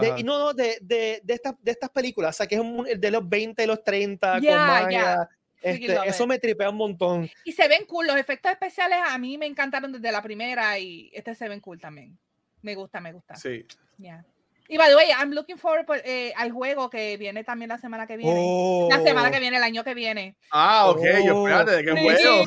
De, 0.00 0.22
no, 0.22 0.38
no, 0.38 0.54
de, 0.54 0.78
de, 0.80 1.20
de, 1.24 1.34
estas, 1.34 1.54
de 1.60 1.72
estas 1.72 1.90
películas, 1.90 2.36
o 2.36 2.38
sea, 2.38 2.46
que 2.46 2.54
es 2.54 2.60
un, 2.60 2.84
de 2.84 3.10
los 3.10 3.28
20 3.28 3.62
y 3.62 3.66
los 3.66 3.82
30 3.82 4.40
con 4.40 4.54
magia. 4.54 5.28
Este, 5.60 5.98
eso 6.06 6.26
me 6.26 6.38
tripea 6.38 6.70
un 6.70 6.76
montón. 6.76 7.30
Y 7.44 7.52
se 7.52 7.68
ven 7.68 7.84
cool, 7.86 8.06
los 8.06 8.16
efectos 8.16 8.52
especiales 8.52 8.98
a 9.04 9.18
mí 9.18 9.36
me 9.36 9.46
encantaron 9.46 9.92
desde 9.92 10.10
la 10.10 10.22
primera 10.22 10.78
y 10.78 11.10
este 11.12 11.34
se 11.34 11.48
ven 11.48 11.60
cool 11.60 11.78
también. 11.78 12.18
Me 12.62 12.74
gusta, 12.74 13.00
me 13.00 13.12
gusta. 13.12 13.36
Sí. 13.36 13.66
Yeah. 13.98 14.24
Y 14.72 14.78
by 14.78 14.88
the 14.88 14.94
way, 14.94 15.10
I'm 15.10 15.32
looking 15.32 15.58
forward 15.58 15.84
eh, 16.04 16.32
al 16.36 16.52
juego 16.52 16.88
que 16.88 17.16
viene 17.16 17.42
también 17.42 17.70
la 17.70 17.78
semana 17.78 18.06
que 18.06 18.16
viene. 18.16 18.88
La 18.88 19.02
semana 19.02 19.28
oh. 19.28 19.32
que 19.32 19.40
viene, 19.40 19.56
el 19.56 19.64
año 19.64 19.82
que 19.82 19.94
viene. 19.94 20.36
Ah, 20.52 20.88
ok, 20.88 21.02
yo 21.26 21.44
espérate, 21.44 21.72
¿de 21.72 21.84
qué 21.84 21.90
juego? 22.00 22.44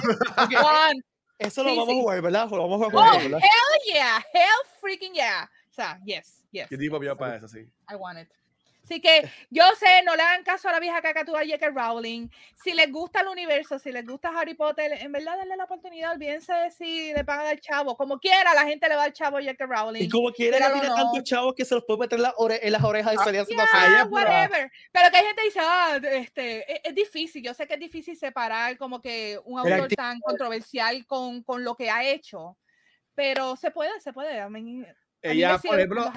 Eso 1.38 1.64
lo 1.66 1.76
vamos 1.76 1.90
a 1.90 1.94
jugar, 1.94 2.22
¿verdad? 2.22 2.50
Lo 2.50 2.70
vamos 2.70 2.82
a 2.82 2.86
jugar, 2.86 3.16
oh, 3.18 3.20
hell 3.20 3.94
yeah, 3.94 4.24
hell 4.34 4.70
freaking 4.80 5.14
yeah. 5.14 5.50
O 5.70 5.74
sea, 5.74 6.00
yes, 6.06 6.46
yes. 6.52 6.70
¿Qué 6.70 6.78
tipo 6.78 6.98
vio 6.98 7.18
para 7.18 7.36
eso, 7.36 7.50
sí? 7.50 7.60
I 7.90 7.96
want 7.96 8.20
it. 8.20 8.30
Así 8.84 9.00
que 9.00 9.30
yo 9.50 9.64
sé, 9.80 10.04
no 10.04 10.16
le 10.16 10.22
hagan 10.22 10.44
caso 10.44 10.68
a 10.68 10.74
la 10.74 10.80
vieja 10.80 11.02
cacatúa 11.02 11.42
J.K. 11.46 11.70
Rowling. 11.70 12.28
Si 12.62 12.74
les 12.74 12.92
gusta 12.92 13.22
el 13.22 13.28
universo, 13.30 13.80
si 13.80 13.94
les 13.94 14.06
gusta 14.06 14.30
Harry 14.38 14.56
Potter, 14.56 14.92
en 15.02 15.12
verdad 15.12 15.38
denle 15.38 15.56
la 15.56 15.64
oportunidad. 15.64 16.12
Olvídense 16.12 16.54
si 16.78 17.14
le 17.14 17.24
pagan 17.24 17.48
al 17.48 17.62
chavo. 17.62 17.96
Como 17.96 18.20
quiera, 18.20 18.54
la 18.54 18.66
gente 18.66 18.90
le 18.90 18.96
va 18.96 19.04
al 19.04 19.14
chavo 19.14 19.38
J.K. 19.38 19.66
Rowling. 19.66 20.04
Y 20.04 20.10
como 20.10 20.32
quiera, 20.32 20.60
le 20.60 20.74
tiene 20.74 20.90
tantos 20.90 21.24
chavos 21.24 21.54
que 21.56 21.64
se 21.64 21.76
los 21.76 21.86
puede 21.86 22.02
meter 22.02 22.20
en, 22.20 22.72
las 22.72 22.84
orejas 22.84 23.14
y 23.14 23.18
salir 23.18 23.42
haciendo 23.42 23.64
yeah, 23.64 24.06
whatever. 24.06 24.70
Pero 24.92 25.10
que 25.10 25.18
hay 25.18 25.26
gente 25.26 25.42
que 25.42 25.48
dice, 25.48 25.60
ah, 25.62 26.00
este, 26.04 26.74
e, 26.74 26.82
es, 26.84 26.96
difícil. 26.96 27.42
Yo 27.42 27.54
sé 27.54 27.66
que 27.66 27.76
es 27.76 27.80
difícil 27.80 28.18
separar 28.18 28.78
como 28.78 29.02
que 29.02 29.40
un 29.46 29.60
autor 29.60 29.88
tan 29.96 30.20
controversial 30.20 31.06
con, 31.06 31.42
con 31.44 31.64
lo 31.64 31.76
que 31.76 31.90
ha 31.90 32.04
hecho. 32.04 32.58
Pero 33.16 33.56
se 33.56 33.72
puede, 33.72 33.98
se 34.02 34.12
puede. 34.12 34.40
I 34.40 34.50
mean, 34.50 34.86
ella, 35.24 35.58
por 35.58 35.80
ejemplo, 35.80 36.12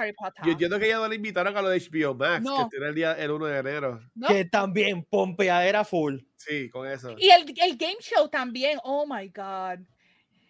yo 0.44 0.52
entiendo 0.52 0.78
que 0.78 0.86
ella 0.86 0.96
no 0.96 1.08
le 1.08 1.14
invitaron 1.14 1.56
a 1.56 1.62
lo 1.62 1.68
de 1.68 1.78
HBO 1.78 2.14
Max, 2.14 2.44
que 2.44 2.70
tiene 2.70 2.86
el 2.88 2.94
día 2.94 3.12
el 3.12 3.30
1 3.30 3.46
de 3.46 3.58
enero. 3.58 4.00
Que 4.26 4.44
también 4.44 5.04
pompeadera 5.04 5.84
full. 5.84 6.18
Sí, 6.36 6.68
con 6.70 6.88
eso. 6.88 7.14
Y 7.16 7.30
el, 7.30 7.46
el, 7.62 7.76
game 7.76 7.96
show 8.00 8.28
también, 8.28 8.78
oh 8.82 9.06
my 9.06 9.28
god. 9.28 9.78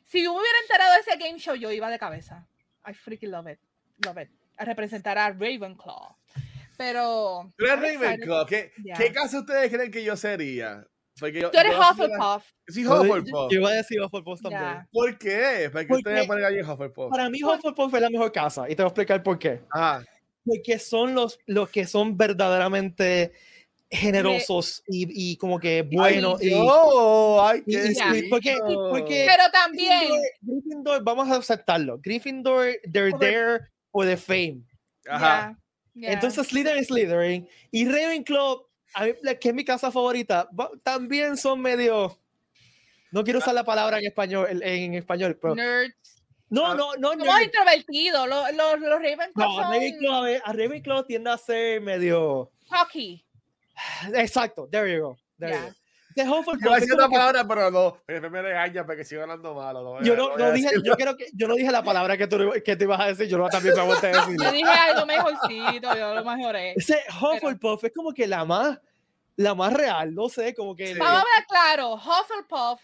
Si 0.05 0.23
yo 0.23 0.33
me 0.33 0.41
hubiera 0.41 0.59
enterado 0.63 0.95
de 0.95 1.01
ese 1.01 1.17
game 1.19 1.39
show, 1.39 1.55
yo 1.55 1.71
iba 1.71 1.91
de 1.91 1.99
cabeza. 1.99 2.49
I 2.87 2.95
freaking 2.95 3.31
love 3.31 3.49
it. 3.49 3.59
Love 4.05 4.23
it. 4.23 4.31
A 4.57 4.65
representar 4.65 5.19
a 5.19 5.31
Ravenclaw. 5.31 6.17
Pero. 6.79 7.53
Pero 7.57 7.77
Ravenclaw, 7.77 8.47
¿qué, 8.47 8.73
¿qué 8.97 9.13
caso 9.13 9.41
ustedes 9.41 9.71
creen 9.71 9.91
que 9.91 10.03
yo 10.03 10.17
sería? 10.17 10.87
Porque 11.19 11.41
yo, 11.41 11.51
Tú 11.51 11.59
eres 11.59 11.75
Hufflepuff. 11.75 12.45
Sí, 12.69 12.87
Hufflepuff. 12.87 13.51
Yo 13.51 13.59
iba 13.61 13.71
a 13.71 13.75
decir 13.75 14.01
Hufflepuff 14.01 14.43
también. 14.43 14.87
¿Por 14.93 15.17
qué? 15.19 15.71
¿Para 15.73 15.87
qué 15.87 15.95
ustedes 15.95 16.27
ponen 16.27 16.45
ahí 16.45 16.61
Hufflepuff? 16.61 17.11
Para 17.11 17.31
mí 17.31 17.43
Hufflepuff 17.43 17.95
es 17.95 18.01
la 18.01 18.11
mejor 18.11 18.33
casa 18.33 18.69
y 18.69 18.75
te 18.75 18.83
voy 18.83 18.87
a 18.87 18.89
explicar 18.89 19.23
por 19.23 19.39
qué. 19.39 19.61
Ajá. 19.71 20.05
Porque 20.45 20.79
son 20.79 21.15
los, 21.15 21.39
los 21.47 21.71
que 21.71 21.87
son 21.87 22.17
verdaderamente 22.17 23.33
generosos 23.91 24.83
y, 24.89 25.33
y, 25.33 25.37
como 25.37 25.59
que 25.59 25.83
buenos. 25.83 26.41
Ay, 26.41 26.49
y, 26.49 26.53
oh, 26.55 27.41
ay, 27.43 27.63
qué 27.67 28.27
porque, 28.29 28.57
porque, 28.91 29.27
Pero 29.29 29.51
también. 29.53 30.11
Gryffindor, 30.41 31.03
vamos 31.03 31.31
a 31.31 31.37
aceptarlo. 31.37 31.99
Gryffindor, 31.99 32.75
they're 32.93 33.17
there 33.19 33.69
for 33.91 34.05
the 34.05 34.17
fame. 34.17 34.63
Ajá. 35.09 35.57
Entonces, 35.95 36.47
Slytherin 36.49 36.85
Slytherin. 36.85 37.49
Y 37.71 37.87
Ravenclaw 37.87 38.66
a 38.95 39.05
mí, 39.05 39.13
que 39.41 39.49
es 39.49 39.55
mi 39.55 39.65
casa 39.65 39.91
favorita, 39.91 40.49
también 40.83 41.37
son 41.37 41.61
medio. 41.61 42.19
No 43.11 43.25
quiero 43.25 43.39
usar 43.39 43.55
la 43.55 43.65
palabra 43.65 43.99
en 43.99 44.07
español, 44.07 44.63
en 44.63 44.95
español, 44.95 45.39
pero. 45.41 45.55
Nerds. 45.55 46.23
No, 46.49 46.75
no, 46.75 46.95
no. 46.95 47.13
Somos 47.13 47.43
introvertidos. 47.43 48.29
Los, 48.29 48.53
los, 48.55 48.81
los 48.81 49.03
Ravenclaw. 49.03 49.33
No, 49.35 49.61
Ravenclaw, 49.63 50.25
a 50.45 50.53
Ravenclaw 50.53 51.05
tiende 51.05 51.31
a 51.31 51.39
ser 51.39 51.81
medio. 51.81 52.51
Hockey. 52.71 53.25
Exacto, 54.15 54.69
there 54.71 54.93
you 54.93 55.01
go. 55.01 55.19
There 55.39 55.53
you 55.53 55.67
go. 55.67 55.75
De 56.17 56.23
Hufflepuff. 56.23 56.65
Yo 56.65 56.75
decía 56.75 56.95
una 56.95 57.09
palabra, 57.09 57.47
pero 57.47 57.71
no. 57.71 57.99
Me, 58.09 58.21
me 58.29 58.43
regaña 58.43 58.85
porque 58.85 59.05
sigo 59.05 59.23
hablando 59.23 59.55
malo. 59.55 59.83
No, 59.83 60.03
yo, 60.03 60.17
no, 60.17 60.37
no 60.37 60.51
dije, 60.51 60.71
yo, 60.83 60.95
creo 60.97 61.17
que, 61.17 61.27
yo 61.35 61.47
no 61.47 61.55
dije 61.55 61.71
la 61.71 61.83
palabra 61.83 62.17
que 62.17 62.27
tú, 62.27 62.53
que 62.65 62.75
te 62.75 62.85
ibas 62.85 62.99
a 62.99 63.07
decir. 63.07 63.29
Yo 63.29 63.37
no, 63.37 63.49
también 63.49 63.75
me 63.77 63.83
voy 63.83 63.97
a 63.97 64.01
decir. 64.01 64.37
Yo 64.43 64.51
dije 64.51 64.71
algo 64.71 65.07
mejorcito. 65.07 65.95
Yo 65.95 66.15
lo 66.15 66.25
mejoré. 66.25 66.73
Ese 66.75 66.99
Hufflepuff 67.21 67.81
pero... 67.83 67.89
es 67.89 67.95
como 67.95 68.13
que 68.13 68.27
la 68.27 68.45
más 68.45 68.81
la 69.37 69.55
más 69.55 69.73
real, 69.73 70.15
no 70.15 70.29
sé, 70.29 70.55
como 70.55 70.75
que... 70.75 70.95
Vamos 70.95 71.21
a 71.21 71.37
ver 71.37 71.47
claro, 71.47 71.95
Hufflepuff 71.95 72.81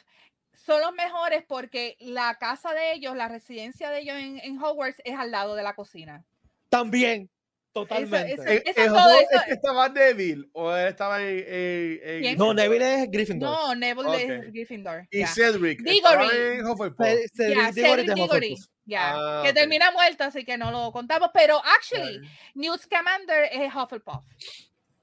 son 0.52 0.80
los 0.82 0.92
mejores 0.92 1.44
porque 1.48 1.96
la 1.98 2.36
casa 2.38 2.72
de 2.74 2.92
ellos, 2.92 3.16
la 3.16 3.28
residencia 3.28 3.90
de 3.90 4.00
ellos 4.00 4.16
en, 4.16 4.38
en 4.38 4.62
Hogwarts 4.62 5.00
es 5.04 5.18
al 5.18 5.30
lado 5.30 5.54
de 5.54 5.62
la 5.62 5.74
cocina. 5.74 6.24
También, 6.68 7.30
totalmente. 7.72 8.34
Eso, 8.34 8.42
eso, 8.42 8.62
eso, 8.64 8.94
todo 8.94 9.14
eso. 9.18 9.28
¿Es 9.32 9.42
que 9.44 9.52
estaba 9.52 9.88
Neville 9.88 10.48
o 10.52 10.74
estaba 10.74 11.22
en, 11.22 11.44
en, 11.46 12.24
en... 12.24 12.38
No, 12.38 12.54
Neville 12.54 13.02
es 13.02 13.10
Gryffindor. 13.10 13.50
No, 13.50 13.74
Neville 13.74 14.08
okay. 14.08 14.30
es 14.30 14.52
Gryffindor. 14.52 15.06
Y 15.10 15.18
yeah. 15.18 15.26
Cedric. 15.28 15.82
Diggory. 15.82 16.28
En 16.32 16.66
Hufflepuff. 16.66 17.06
Cedric, 17.34 17.56
yeah, 17.56 17.72
Diggory, 17.72 18.14
Diggory. 18.14 18.56
Ya, 18.84 19.12
ah, 19.14 19.42
que 19.42 19.50
okay. 19.50 19.62
termina 19.62 19.90
muerto, 19.92 20.24
así 20.24 20.44
que 20.44 20.58
no 20.58 20.70
lo 20.70 20.92
contamos. 20.92 21.30
Pero 21.32 21.60
actually, 21.64 22.20
yeah. 22.20 22.30
Newt 22.54 22.80
Scamander 22.80 23.48
es 23.52 23.72
Hufflepuff. 23.74 24.24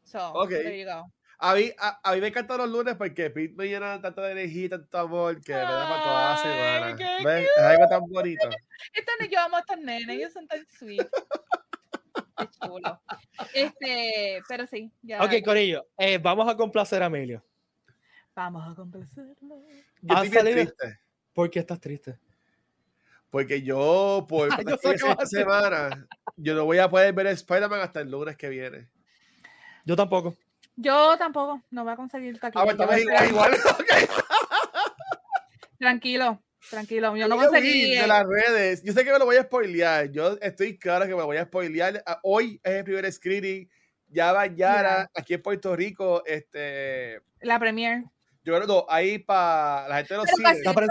So, 0.03 0.33
okay. 0.33 0.63
there 0.63 0.79
you 0.79 0.85
go. 0.85 1.11
A 1.41 1.55
mí, 1.55 1.71
a, 1.79 1.99
a 2.03 2.15
mí 2.15 2.21
me 2.21 2.27
encantan 2.27 2.57
los 2.57 2.69
lunes 2.69 2.95
porque 2.97 3.29
Pete 3.29 3.53
me 3.55 3.65
llena 3.65 4.01
tanto 4.01 4.21
de 4.21 4.33
energía 4.33 4.65
y 4.65 4.69
tanto 4.69 4.97
amor 4.97 5.41
que 5.41 5.53
me 5.53 5.59
da 5.59 5.87
para 5.87 6.03
toda 6.03 6.31
la 6.31 6.37
semana. 6.37 7.23
¿Ves? 7.23 7.47
Es 7.55 7.63
algo 7.63 7.87
tan 7.87 8.01
bonito. 8.09 8.49
Esto 8.93 9.11
no 9.21 9.25
yo 9.25 9.39
amo 9.39 9.55
a 9.55 9.59
estos 9.61 9.77
nenes, 9.77 10.09
ellos 10.09 10.33
son 10.33 10.45
tan 10.47 10.65
sweet. 10.67 11.07
Qué 12.39 12.49
chulo. 12.49 13.01
Este, 13.53 14.41
pero 14.47 14.65
sí. 14.67 14.91
Ya. 15.01 15.23
Ok, 15.23 15.33
Corillo, 15.43 15.87
eh, 15.97 16.17
vamos 16.17 16.47
a 16.47 16.55
complacer 16.55 17.03
a 17.03 17.07
Emilio. 17.07 17.43
Vamos 18.35 18.71
a 18.71 18.75
complacerlo. 18.75 19.61
Yo 20.01 20.15
estoy 20.15 20.29
bien 20.29 20.45
triste. 20.45 20.99
¿Por 21.33 21.49
qué 21.49 21.59
estás 21.59 21.79
triste? 21.79 22.17
Porque 23.29 23.61
yo, 23.61 24.25
por 24.27 24.49
yo 24.67 24.77
sé 24.77 24.95
esta 24.95 25.25
semana, 25.25 26.07
yo 26.35 26.55
no 26.55 26.65
voy 26.65 26.79
a 26.79 26.89
poder 26.89 27.13
ver 27.13 27.27
Spider-Man 27.27 27.81
hasta 27.81 28.01
el 28.01 28.09
lunes 28.09 28.35
que 28.37 28.49
viene. 28.49 28.87
Yo 29.85 29.95
tampoco. 29.95 30.35
Yo 30.75 31.17
tampoco, 31.17 31.61
no 31.71 31.83
voy 31.83 31.93
a 31.93 31.95
conseguir 31.95 32.39
taquilla. 32.39 32.63
Ah, 32.63 32.75
pues 32.75 33.01
igual. 33.01 33.29
igual. 33.29 33.51
Okay. 33.79 34.07
Tranquilo, 35.77 36.41
tranquilo. 36.69 37.15
Yo 37.15 37.27
no 37.27 37.37
conseguí. 37.37 37.95
De 37.95 38.07
las 38.07 38.25
redes. 38.25 38.83
Yo 38.83 38.93
sé 38.93 39.03
que 39.03 39.11
me 39.11 39.19
lo 39.19 39.25
voy 39.25 39.37
a 39.37 39.43
spoilear. 39.43 40.11
Yo 40.11 40.37
estoy 40.41 40.77
claro 40.77 41.05
que 41.05 41.11
me 41.11 41.19
lo 41.19 41.25
voy 41.25 41.37
a 41.37 41.45
spoilear. 41.45 42.03
Hoy 42.23 42.59
es 42.63 42.73
el 42.73 42.83
primer 42.83 43.11
screening. 43.11 43.69
Ya 44.07 44.33
va 44.33 44.47
Yara, 44.47 44.97
yeah. 44.97 45.11
aquí 45.13 45.35
en 45.35 45.41
Puerto 45.41 45.75
Rico, 45.75 46.23
este. 46.25 47.21
La 47.41 47.59
premier. 47.59 48.03
Yo 48.43 48.55
creo 48.55 48.67
que 48.67 48.85
ahí 48.89 49.19
para 49.19 49.87
la 49.87 49.97
gente 49.97 50.13
de 50.13 50.17
los 50.17 50.25
pero 50.25 50.37
cines. 50.37 50.67
Va, 50.67 50.73
pero 50.73 50.87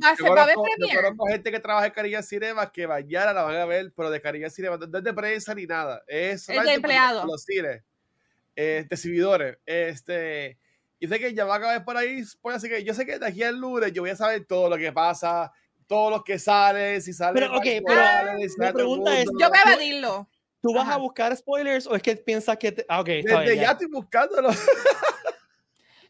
va 0.00 0.10
a 0.10 0.16
ser, 0.16 0.30
va 0.30 0.40
a 0.40 0.44
haber 0.44 0.54
premier. 0.54 0.94
Yo 0.94 1.02
conozco 1.02 1.26
gente 1.26 1.50
que 1.50 1.60
trabaja 1.60 1.86
en 1.86 1.92
Carilla 1.92 2.22
Cinema 2.22 2.70
que 2.70 2.86
Yara 3.08 3.32
la 3.32 3.42
van 3.42 3.56
a 3.56 3.64
ver, 3.64 3.92
pero 3.96 4.10
de 4.10 4.20
Carilla 4.20 4.50
Cinema, 4.50 4.76
no 4.76 4.98
es 4.98 5.04
de 5.04 5.12
prensa 5.12 5.54
ni 5.54 5.66
nada. 5.66 6.04
Es, 6.06 6.48
es 6.48 6.62
de 6.62 6.74
empleado. 6.74 7.26
Los 7.26 7.42
cines 7.42 7.82
eh, 8.54 8.86
de 8.88 8.94
exhibidores. 8.94 9.58
Este, 9.66 10.58
yo 11.00 11.08
sé 11.08 11.18
que 11.18 11.34
ya 11.34 11.44
va 11.44 11.54
a 11.54 11.56
acabar 11.56 11.84
por 11.84 11.96
ahí, 11.96 12.22
pues, 12.42 12.56
así 12.56 12.68
que 12.68 12.84
yo 12.84 12.92
sé 12.92 13.06
que 13.06 13.18
de 13.18 13.26
aquí 13.26 13.42
al 13.42 13.56
lunes 13.56 13.92
yo 13.92 14.02
voy 14.02 14.10
a 14.10 14.16
saber 14.16 14.44
todo 14.44 14.68
lo 14.68 14.76
que 14.76 14.92
pasa, 14.92 15.50
todos 15.86 16.10
los 16.10 16.22
que 16.22 16.38
salen, 16.38 17.00
si 17.00 17.12
salen. 17.12 17.34
Pero, 17.34 17.56
ok, 17.56 17.64
pero 17.86 18.02
sale, 18.02 18.48
si 18.48 18.60
mi 18.60 18.72
pregunta 18.72 19.18
es: 19.18 19.28
yo 19.40 19.48
voy 19.48 19.58
a 19.58 19.72
evadirlo. 19.72 20.28
¿Tú 20.62 20.74
vas 20.74 20.84
Ajá. 20.84 20.94
a 20.94 20.98
buscar 20.98 21.34
spoilers 21.34 21.86
o 21.86 21.96
es 21.96 22.02
que 22.02 22.14
piensas 22.16 22.58
que.? 22.58 22.72
Te... 22.72 22.84
Ah, 22.86 23.00
ok, 23.00 23.06
Desde 23.06 23.40
bien, 23.40 23.56
ya. 23.56 23.62
ya 23.62 23.70
estoy 23.72 23.86
buscándolo. 23.86 24.50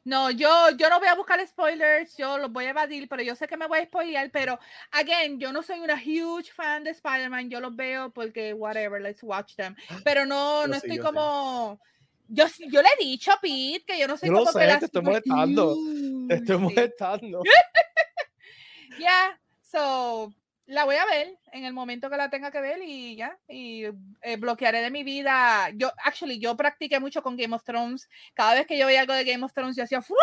No, 0.02 0.30
yo, 0.30 0.70
yo 0.78 0.88
no 0.88 0.98
voy 0.98 1.08
a 1.08 1.14
buscar 1.14 1.46
spoilers, 1.46 2.16
yo 2.16 2.38
los 2.38 2.50
voy 2.50 2.64
a 2.64 2.70
evadir, 2.70 3.06
pero 3.06 3.22
yo 3.22 3.36
sé 3.36 3.46
que 3.46 3.58
me 3.58 3.66
voy 3.66 3.80
a 3.80 3.84
spoilear, 3.84 4.30
pero, 4.32 4.58
again, 4.92 5.38
yo 5.38 5.52
no 5.52 5.62
soy 5.62 5.78
una 5.80 5.94
huge 5.94 6.50
fan 6.52 6.84
de 6.84 6.90
Spider-Man, 6.90 7.50
yo 7.50 7.60
los 7.60 7.76
veo 7.76 8.10
porque, 8.10 8.54
whatever, 8.54 9.00
let's 9.00 9.22
watch 9.22 9.56
them, 9.56 9.76
pero 10.04 10.24
no, 10.24 10.62
Yo 10.62 10.68
no 10.68 10.80
sí, 10.80 10.86
estoy 10.86 10.98
como... 10.98 11.78
Yo, 12.32 12.46
yo 12.68 12.80
le 12.80 12.88
he 12.88 13.04
dicho 13.04 13.32
a 13.32 13.40
Pete 13.40 13.82
que 13.84 13.98
yo 13.98 14.06
no 14.06 14.16
soy 14.16 14.28
Yo 14.28 14.32
lo 14.32 14.38
como 14.40 14.52
sé, 14.52 14.66
que 14.66 14.76
te 14.78 14.84
estoy 14.86 15.02
molestando. 15.02 15.76
Te 16.28 16.34
estoy 16.36 16.56
Sí. 16.56 16.62
molestando. 16.62 17.42
Ya, 18.92 18.98
yeah. 18.98 19.40
so 19.62 20.32
la 20.66 20.84
voy 20.84 20.96
a 20.96 21.06
ver 21.06 21.36
en 21.52 21.64
el 21.64 21.72
momento 21.72 22.10
que 22.10 22.16
la 22.16 22.30
tenga 22.30 22.50
que 22.52 22.60
ver 22.60 22.80
y 22.84 23.16
ya, 23.16 23.36
y 23.48 23.84
eh, 24.22 24.36
bloquearé 24.36 24.82
de 24.82 24.90
mi 24.90 25.02
vida. 25.02 25.70
Yo, 25.74 25.90
actually, 26.04 26.38
yo 26.38 26.56
practiqué 26.56 27.00
mucho 27.00 27.22
con 27.22 27.36
Game 27.36 27.54
of 27.56 27.64
Thrones. 27.64 28.08
Cada 28.34 28.54
vez 28.54 28.66
que 28.66 28.78
yo 28.78 28.86
veía 28.86 29.00
algo 29.00 29.14
de 29.14 29.24
Game 29.24 29.44
of 29.44 29.52
Thrones, 29.52 29.76
yo 29.76 29.82
hacía 29.84 30.02
frup. 30.02 30.18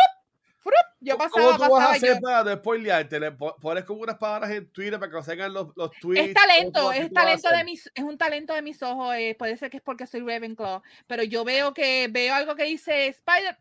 Yo 1.00 1.16
pasaba, 1.18 1.32
¿Cómo 1.46 1.56
tú 1.56 1.60
vas 1.62 1.70
a 1.70 1.70
pasaba. 1.70 1.94
hacer 1.94 2.16
Yo, 2.16 2.22
para 2.22 2.44
no 2.44 2.56
spoilearte? 2.58 3.20
Le 3.20 3.32
po- 3.32 3.56
pones 3.62 3.84
como 3.86 4.02
unas 4.02 4.18
palabras 4.18 4.50
en 4.52 4.68
Twitter 4.72 5.00
para 5.00 5.12
que 5.12 5.24
salgan 5.24 5.54
los, 5.54 5.68
los 5.76 5.92
tweets. 6.02 6.28
es 6.30 6.34
talento, 6.34 6.80
¿Cómo 6.80 6.92
tú- 6.94 7.00
es 7.00 7.14
talento 7.14 7.50
de 7.50 7.64
mis, 7.64 7.92
es 7.94 8.04
un 8.04 8.18
talento 8.18 8.54
de 8.54 8.62
mis 8.64 8.82
ojos. 8.82 9.16
eh, 9.16 9.36
puede 9.38 9.58
ser 9.58 9.70
que 9.70 9.78
es 9.78 9.84
porque 9.84 10.08
soy 10.08 10.22
Ravenclaw, 10.22 10.82
pero 11.06 11.22
yo 11.24 11.44
veo 11.46 11.74
que 11.74 12.08
veo 12.10 12.34
algo 12.34 12.56
que 12.56 12.64
dice 12.64 13.08
Spider. 13.08 13.58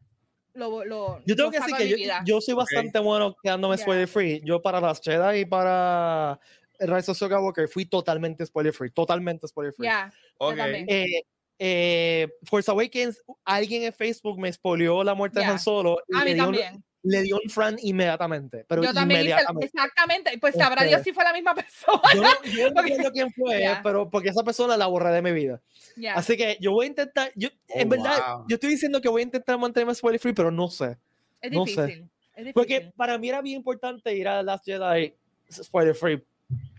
Lo, 0.54 0.82
lo, 0.86 1.20
Yo 1.26 1.36
tengo 1.36 1.48
lo 1.48 1.50
que 1.50 1.58
decir 1.58 1.76
de 1.76 1.96
que 1.96 2.06
yo, 2.06 2.12
yo 2.24 2.40
soy 2.40 2.54
bastante 2.54 2.98
bueno 3.00 3.36
quedándome 3.42 3.76
Ya. 3.76 3.82
spoiler 3.82 4.08
free. 4.08 4.40
Yo 4.42 4.62
para 4.62 4.80
las 4.80 5.02
Jedi 5.02 5.40
y 5.40 5.44
para 5.44 6.40
el 6.78 6.88
Rise 6.94 7.10
of 7.10 7.18
Skywalker 7.18 7.68
fui 7.68 7.84
totalmente 7.84 8.46
spoiler 8.46 8.72
free. 8.72 8.90
Totalmente 8.90 9.46
spoiler 9.46 9.74
free. 9.74 9.84
Ya, 9.84 10.10
yo 10.40 10.46
Ok. 10.48 10.56
también. 10.56 10.86
Eh, 10.88 11.22
eh, 11.58 12.28
Force 12.44 12.70
Awakens, 12.70 13.22
alguien 13.44 13.82
en 13.82 13.92
Facebook 13.92 14.38
me 14.40 14.50
spoileó 14.50 15.04
la 15.04 15.14
muerte 15.14 15.40
de 15.40 15.44
Ya. 15.44 15.52
Han 15.52 15.58
Solo 15.58 15.98
y 16.08 16.16
A 16.16 16.24
mí 16.24 16.32
dio, 16.32 16.48
un, 16.48 16.54
también. 16.56 16.84
Le 17.06 17.22
dio 17.22 17.38
un 17.42 17.48
friend 17.50 17.78
inmediatamente. 17.82 18.64
Pero 18.68 18.82
Yo 18.82 18.92
también 18.92 19.20
hice, 19.20 19.30
inmediatamente. 19.30 19.66
exactamente. 19.66 20.38
Pues 20.38 20.54
sabrá 20.54 20.82
Este, 20.82 20.88
Dios 20.88 21.02
si 21.02 21.12
fue 21.12 21.24
la 21.24 21.32
misma 21.32 21.54
persona. 21.54 22.00
Yo 22.14 22.22
no, 22.22 22.28
yo 22.44 22.70
no 22.70 22.80
entiendo 22.86 23.10
quién 23.12 23.32
fue, 23.32 23.60
Ya. 23.60 23.80
pero 23.82 24.08
porque 24.10 24.28
esa 24.30 24.42
persona 24.42 24.76
la 24.76 24.86
borré 24.86 25.10
de 25.12 25.22
mi 25.22 25.32
vida. 25.32 25.60
Ya. 25.96 26.14
Así 26.14 26.36
que 26.36 26.58
yo 26.60 26.72
voy 26.72 26.86
a 26.86 26.88
intentar, 26.88 27.32
yo, 27.34 27.48
en 27.68 27.86
Oh, 27.86 27.90
verdad, 27.90 28.36
wow. 28.38 28.44
yo 28.48 28.54
estoy 28.54 28.70
diciendo 28.70 29.00
que 29.00 29.08
voy 29.08 29.22
a 29.22 29.24
intentar 29.24 29.58
mantenerme 29.58 29.94
spoiler 29.94 30.20
free, 30.20 30.32
pero 30.32 30.50
no 30.50 30.68
sé. 30.68 30.96
Es 31.40 31.52
no 31.52 31.64
difícil. 31.64 31.84
sé. 31.84 31.92
Es 31.92 32.44
difícil. 32.44 32.52
Porque 32.54 32.92
para 32.96 33.16
mí 33.18 33.28
era 33.28 33.40
bien 33.40 33.56
importante 33.56 34.14
ir 34.14 34.28
a 34.28 34.42
Last 34.42 34.64
Jedi 34.64 35.14
spoiler 35.50 35.94
free 35.94 36.22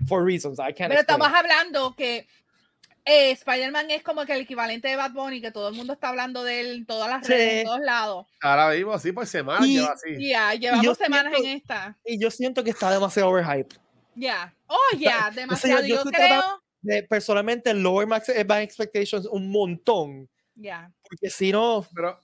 for 0.07 0.23
reasons 0.23 0.59
I 0.59 0.73
can't 0.73 0.89
Pero 0.89 0.93
explain. 1.01 1.21
estamos 1.21 1.27
hablando 1.33 1.95
que 1.95 2.27
eh, 3.07 3.31
Spider-Man 3.31 3.89
es 3.91 4.03
como 4.03 4.25
que 4.25 4.33
el 4.33 4.41
equivalente 4.41 4.87
de 4.87 4.95
Bad 4.95 5.11
Bunny, 5.13 5.41
que 5.41 5.51
todo 5.51 5.69
el 5.69 5.75
mundo 5.75 5.93
está 5.93 6.09
hablando 6.09 6.43
de 6.43 6.59
él 6.59 6.67
en 6.77 6.85
todas 6.85 7.09
las 7.09 7.25
Sí. 7.25 7.33
redes, 7.33 7.53
en 7.61 7.65
todos 7.65 7.79
lados. 7.81 8.25
Ahora 8.41 8.69
mismo, 8.75 8.93
así 8.93 9.11
por 9.11 9.25
semana 9.25 9.65
Y- 9.65 9.75
lleva 9.77 9.93
así. 9.93 10.27
Ya, 10.29 10.53
llevamos 10.53 10.85
yo 10.85 10.95
semanas 10.95 11.33
siento- 11.33 11.49
en 11.49 11.57
esta. 11.57 11.97
Y 12.05 12.19
yo 12.21 12.29
siento 12.31 12.63
que 12.63 12.69
está 12.71 12.91
demasiado 12.91 13.29
overhyped. 13.29 13.77
Ya. 14.15 14.53
Oh, 14.67 14.77
ya, 14.97 15.31
demasiado. 15.33 15.85
yo 15.85 16.03
Yo, 16.03 16.03
creo. 16.11 16.41
De, 16.81 17.03
personalmente, 17.03 17.73
lower 17.73 18.07
max 18.07 18.29
eh, 18.29 18.45
my 18.47 18.57
expectations 18.61 19.25
un 19.25 19.49
montón. 19.49 20.29
Ya. 20.55 20.91
Porque 21.07 21.29
si 21.29 21.51
no, 21.51 21.85
Pero, 21.93 22.19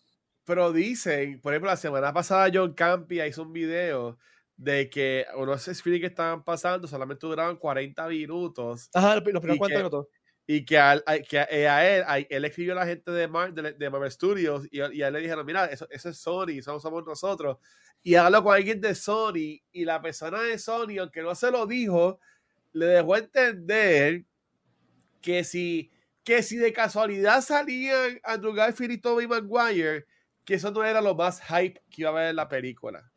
pero 0.46 0.72
dicen, 0.74 1.40
por 1.42 1.54
ejemplo, 1.54 1.70
la 1.72 1.78
semana 1.78 2.12
pasada 2.14 2.50
John 2.54 2.74
Campia 2.74 3.26
hizo 3.28 3.42
un 3.44 3.54
video 3.54 4.18
de 4.56 4.90
que 4.90 5.26
unos 5.36 5.64
screenings 5.64 6.02
que 6.02 6.08
estaban 6.08 6.44
pasando 6.44 6.88
solamente 6.88 7.26
duraban 7.26 7.58
40 7.58 8.08
minutos 8.08 8.90
ajá, 8.94 9.16
los 9.16 9.24
primeros 9.24 9.44
Y 9.44 9.58
40 9.58 9.68
que- 9.68 9.78
minutos. 9.78 10.08
Y 10.46 10.66
que, 10.66 10.76
eh, 10.76 11.68
a 11.68 12.18
él, 12.18 12.28
él 12.30 12.46
escribió 12.46 12.74
a 12.74 12.78
la 12.78 12.86
gente 12.86 13.12
de, 13.12 13.28
Mar, 13.28 13.54
de, 13.54 13.90
Marvel 13.90 14.12
Studios 14.12 14.68
y, 14.72 14.82
a 14.82 14.88
él 14.88 15.14
le 15.14 15.22
dijeron, 15.22 15.46
mira, 15.46 15.66
eso, 15.66 15.88
eso 15.90 16.10
es 16.10 16.18
Sony, 16.18 16.58
eso 16.58 16.80
somos 16.80 17.06
nosotros. 17.06 17.58
Y 18.02 18.16
habló 18.16 18.44
con 18.44 18.54
alguien 18.54 18.82
de 18.82 18.94
Sony 18.94 19.62
y 19.72 19.86
la 19.86 20.02
persona 20.02 20.42
de 20.42 20.60
Sony, 20.60 20.98
aunque 21.00 21.22
no 21.22 21.34
se 21.34 21.50
lo 21.50 21.66
dijo, 21.66 22.20
le 22.74 22.88
dejó 22.88 23.16
entender 23.16 24.26
que 25.22 25.46
si, 25.46 25.92
que 26.26 26.44
si 26.44 26.58
de 26.58 26.74
casualidad 26.74 27.42
salían 27.42 28.20
Andrew 28.24 28.54
Garfield 28.54 28.94
y 28.94 28.98
Tobey 28.98 29.28
Maguire, 29.28 30.06
que 30.44 30.56
eso 30.56 30.72
no 30.72 30.84
era 30.84 31.00
lo 31.00 31.16
más 31.16 31.42
hype 31.42 31.82
que 31.90 32.02
iba 32.02 32.10
a 32.10 32.14
haber 32.14 32.30
en 32.32 32.36
la 32.36 32.50
película. 32.50 33.13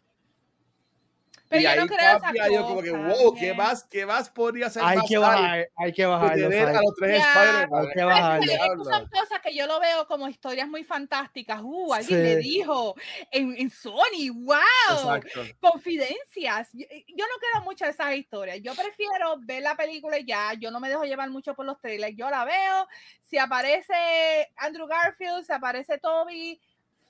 Pero 1.48 1.61
y 1.61 1.64
yo 1.64 1.70
ahí 1.70 1.78
no 1.78 1.87
creo 1.87 1.98
esa 1.98 2.20
cambia, 2.20 2.48
yo 2.48 2.62
como 2.64 2.82
que, 2.82 2.90
wow, 2.90 3.35
¿qué 3.35 3.40
bien. 3.40 3.56
más, 3.56 3.85
qué 3.85 4.04
más 4.06 4.30
podría 4.30 4.68
ser 4.68 4.82
Hay 4.85 4.96
más 4.96 5.06
que 5.09 5.16
bajar, 5.18 5.68
hay 5.76 5.92
que 5.92 6.06
bajar. 6.06 6.35
tener 6.35 6.68
a 6.68 6.72
los 6.82 6.94
tres. 6.98 7.22
Spider-Man? 7.22 7.80
Hay 7.87 7.92
que 7.94 8.04
bajar. 8.04 8.40
son 8.85 9.09
cosas 9.09 9.40
que 9.42 9.55
yo 9.55 9.66
lo 9.66 9.78
veo 9.80 10.07
como 10.07 10.28
historias 10.28 10.68
muy 10.68 10.82
fantásticas. 10.82 11.61
Uh, 11.62 11.94
alguien 11.94 12.22
le 12.22 12.42
Sí. 12.42 12.49
dijo 12.49 12.94
en, 13.30 13.55
en 13.59 13.70
Sony, 13.70 14.30
wow. 14.34 14.57
Exacto. 14.90 15.40
confidencias. 15.61 16.68
Yo, 16.72 16.84
eh, 16.90 17.05
yo 17.09 17.24
no 17.26 17.34
creo 17.38 17.62
mucho 17.64 17.84
de 17.84 17.92
esas 17.92 18.14
historias. 18.14 18.59
Yo 18.62 18.74
prefiero 18.74 19.36
ver 19.40 19.62
la 19.62 19.76
película 19.76 20.18
y 20.18 20.24
ya. 20.26 20.53
Yo 20.55 20.70
no 20.70 20.80
me 20.80 20.88
dejo 20.88 21.05
llevar 21.05 21.30
mucho 21.30 21.55
por 21.55 21.64
los 21.64 21.80
trailers. 21.80 22.16
Yo 22.16 22.28
la 22.28 22.44
veo. 22.44 22.88
Si 23.22 23.38
aparece 23.38 24.51
Andrew 24.57 24.86
Garfield, 24.86 25.44
si 25.44 25.53
aparece 25.53 25.99
Toby, 25.99 26.61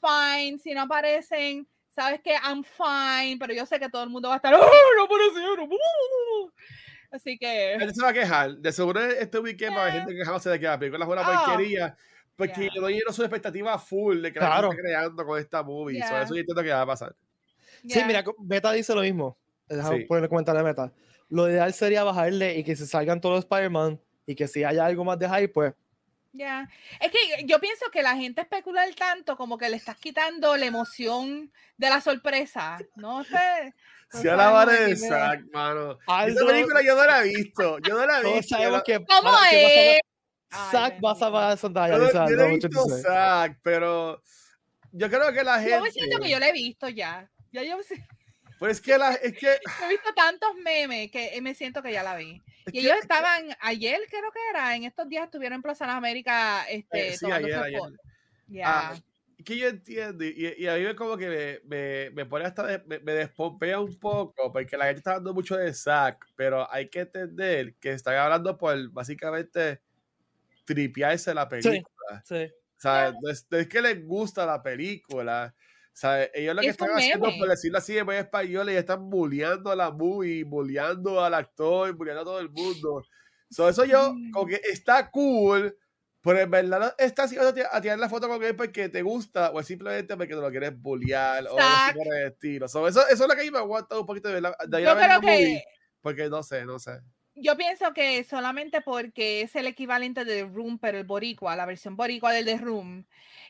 fine. 0.00 0.58
Si 0.58 0.74
no 0.74 0.82
aparecen, 0.82 1.66
sabes 1.96 2.20
que 2.22 2.30
I'm 2.34 2.62
fine. 2.62 3.36
Pero 3.40 3.52
yo 3.54 3.66
sé 3.66 3.80
que 3.80 3.88
todo 3.88 4.04
el 4.04 4.10
mundo 4.10 4.28
va 4.28 4.34
a 4.34 4.36
estar. 4.36 4.54
¡Oh, 4.54 4.58
no 4.98 5.04
aparecieron! 5.04 5.68
¡Uh! 5.70 6.50
Así 7.10 7.38
que. 7.38 7.74
Él 7.74 7.94
se 7.94 8.02
va 8.02 8.10
a 8.10 8.12
quejar. 8.12 8.56
De 8.58 8.70
seguro 8.72 9.00
este 9.00 9.38
weekend 9.38 9.72
va 9.74 9.78
a 9.78 9.82
haber 9.82 9.94
Yeah. 9.94 10.04
gente 10.04 10.16
quejándose 10.18 10.50
de 10.50 10.60
que 10.60 10.66
la 10.66 10.78
película 10.78 11.04
es 11.04 11.10
una 11.10 11.22
Oh. 11.22 11.44
porquería. 11.46 11.96
Porque 12.36 12.60
Yeah. 12.62 12.70
yo 12.74 12.80
no 12.82 12.88
lleno 12.90 13.12
su 13.12 13.22
expectativa 13.22 13.78
full 13.78 14.20
de 14.20 14.32
que 14.32 14.38
la 14.38 14.46
Claro. 14.46 14.68
gente 14.70 14.82
está 14.82 14.98
creando 14.98 15.24
con 15.26 15.38
esta 15.40 15.62
movie. 15.62 16.00
So, 16.02 16.08
Yeah. 16.08 16.22
eso 16.22 16.34
yo 16.34 16.40
entiendo 16.40 16.62
que 16.62 16.70
va 16.70 16.82
a 16.82 16.86
pasar. 16.86 17.16
Sí, 17.82 17.88
ya. 17.98 18.06
mira, 18.06 18.24
Meta 18.44 18.72
dice 18.72 18.94
lo 18.94 19.00
mismo. 19.00 19.38
Déjame 19.68 19.98
Sí. 20.00 20.04
ponerle 20.04 20.28
comentario 20.28 20.60
a 20.60 20.64
Meta. 20.64 20.92
Lo 21.28 21.48
ideal 21.48 21.72
sería 21.72 22.04
bajarle 22.04 22.56
y 22.58 22.62
que 22.64 22.76
se 22.76 22.86
salgan 22.86 23.20
todos 23.20 23.36
los 23.36 23.44
Spider-Man 23.44 24.00
y 24.26 24.34
que 24.34 24.46
si 24.46 24.62
haya 24.64 24.84
algo 24.84 25.04
más 25.04 25.18
de 25.18 25.28
hype, 25.28 25.48
pues 25.48 25.74
Ya. 26.32 26.68
Es 27.00 27.10
que 27.10 27.46
yo 27.46 27.58
pienso 27.60 27.90
que 27.90 28.02
la 28.02 28.16
gente 28.16 28.42
especula 28.42 28.84
tanto 28.96 29.36
como 29.36 29.56
que 29.56 29.68
le 29.68 29.76
estás 29.76 29.96
quitando 29.96 30.56
la 30.56 30.66
emoción 30.66 31.50
de 31.76 31.88
la 31.88 32.00
sorpresa. 32.00 32.78
No 32.94 33.24
sé. 33.24 33.74
Si 34.10 34.28
a 34.28 34.36
la 34.36 34.50
vara 34.50 34.72
de 34.72 34.96
Zack, 34.96 35.44
mano. 35.52 35.98
Esta 36.26 36.46
película 36.46 36.82
yo 36.82 36.94
no 36.94 37.04
la 37.04 37.20
he 37.20 37.28
visto. 37.28 37.78
Yo 37.80 37.94
no 37.94 38.06
la 38.06 38.20
he 38.20 38.34
visto. 38.34 38.56
sabemos 38.56 38.82
que 38.84 39.04
¿Cómo 39.04 39.30
es? 39.50 40.00
Zack 40.70 41.04
va 41.04 41.12
a 41.12 41.16
salvar 41.16 41.52
a 41.52 41.88
Yo, 41.88 42.12
yo 42.12 42.36
no 42.36 42.42
he 42.44 42.54
visto 42.54 42.88
Zack, 43.02 43.58
pero 43.62 44.22
yo 44.92 45.10
creo 45.10 45.32
que 45.32 45.42
la 45.42 45.56
gente. 45.56 45.72
Yo 45.72 45.82
me 45.82 45.90
siento 45.90 46.18
que 46.18 46.30
yo 46.30 46.38
la 46.38 46.48
he 46.48 46.52
visto 46.52 46.88
ya. 46.88 47.30
Ya 47.52 47.62
yo 47.62 47.76
Pues 48.58 48.80
que 48.80 48.96
la, 48.96 49.14
es 49.14 49.36
que. 49.36 49.48
He 49.84 49.88
visto 49.88 50.14
tantos 50.14 50.54
memes 50.56 51.10
que 51.10 51.38
me 51.42 51.54
siento 51.54 51.82
que 51.82 51.92
ya 51.92 52.02
la 52.02 52.16
vi. 52.16 52.42
y 52.72 52.78
ellos 52.80 52.96
estaban, 53.00 53.56
ayer 53.60 54.00
creo 54.08 54.32
que 54.32 54.40
era, 54.50 54.74
en 54.74 54.84
estos 54.84 55.08
días 55.08 55.24
estuvieron 55.24 55.56
en 55.56 55.62
Plaza 55.62 55.86
de 55.86 55.92
América. 55.92 56.64
Este, 56.68 57.08
eh, 57.08 57.16
sí, 57.16 57.30
ayer, 57.30 57.54
ayer. 57.58 57.80
Ah, 58.64 58.94
que 59.44 59.58
yo 59.58 59.68
entiendo, 59.68 60.24
y, 60.24 60.66
a 60.66 60.74
mí 60.74 60.82
me 60.82 60.96
como 60.96 61.16
que 61.16 61.60
me, 61.64 62.10
me, 62.10 62.26
pone 62.26 62.46
hasta, 62.46 62.82
me, 62.86 62.98
me, 62.98 63.12
despompea 63.12 63.78
un 63.78 63.96
poco, 63.98 64.50
porque 64.52 64.76
la 64.76 64.86
gente 64.86 64.98
está 64.98 65.12
hablando 65.12 65.34
mucho 65.34 65.56
de 65.56 65.72
Zack, 65.72 66.26
pero 66.34 66.70
hay 66.72 66.88
que 66.88 67.00
entender 67.00 67.74
que 67.74 67.92
están 67.92 68.16
hablando 68.16 68.56
por 68.56 68.90
básicamente 68.90 69.80
tripearse 70.64 71.34
la 71.34 71.48
película. 71.48 72.22
Sí, 72.24 72.46
sí. 72.46 72.52
O 72.76 72.80
sea, 72.80 73.14
es, 73.30 73.68
que 73.68 73.80
les 73.80 74.04
gusta 74.04 74.44
la 74.44 74.62
película. 74.62 75.54
Sea, 75.96 76.28
ellos 76.34 76.54
lo 76.54 76.60
que 76.60 76.68
están 76.68 76.90
haciendo, 76.90 77.30
por 77.38 77.48
decirlo 77.48 77.78
así 77.78 77.96
en 77.96 78.10
español, 78.10 78.70
y 78.70 78.74
están 78.74 79.08
bulleando 79.08 79.70
a 79.70 79.76
la 79.76 79.90
movie, 79.90 80.44
bulleando 80.44 81.24
al 81.24 81.32
actor, 81.32 81.94
bulleando 81.94 82.20
a 82.20 82.24
todo 82.26 82.38
el 82.38 82.50
mundo. 82.50 83.02
So, 83.48 83.66
eso 83.66 83.86
yo, 83.86 84.14
como 84.30 84.44
que 84.44 84.60
está 84.70 85.10
cool, 85.10 85.74
pero 86.20 86.40
en 86.40 86.50
verdad 86.50 86.80
no 86.80 86.92
estás 86.98 87.32
a 87.32 87.80
tirar 87.80 87.98
la 87.98 88.10
foto 88.10 88.28
con 88.28 88.44
él 88.44 88.54
porque 88.54 88.90
te 88.90 89.00
gusta 89.00 89.52
o 89.52 89.62
simplemente 89.62 90.14
porque 90.18 90.34
te 90.34 90.40
lo 90.42 90.50
quieres 90.50 90.78
bullear 90.78 91.46
o 91.46 91.58
algo 91.58 92.04
por 92.04 92.14
el 92.14 92.26
estilo. 92.26 92.68
So, 92.68 92.86
eso, 92.86 93.00
eso 93.08 93.22
es 93.24 93.28
lo 93.28 93.34
que 93.34 93.40
a 93.40 93.44
mí 93.44 93.50
me 93.50 93.58
aguanta 93.58 93.98
un 93.98 94.04
poquito 94.04 94.28
de, 94.28 94.42
la, 94.42 94.54
de 94.68 94.82
yo 94.82 94.94
creo 94.94 95.20
que... 95.22 95.26
Movie, 95.26 95.64
porque 96.02 96.28
no 96.28 96.42
sé, 96.42 96.66
no 96.66 96.78
sé 96.78 97.00
yo 97.36 97.56
pienso 97.56 97.92
que 97.92 98.24
solamente 98.24 98.80
porque 98.80 99.42
es 99.42 99.54
el 99.56 99.66
equivalente 99.66 100.24
de 100.24 100.44
Room, 100.44 100.78
pero 100.78 100.98
el 100.98 101.04
boricua, 101.04 101.54
la 101.56 101.66
versión 101.66 101.96
boricua 101.96 102.32
del 102.32 102.46
The 102.46 102.58
Room. 102.58 103.06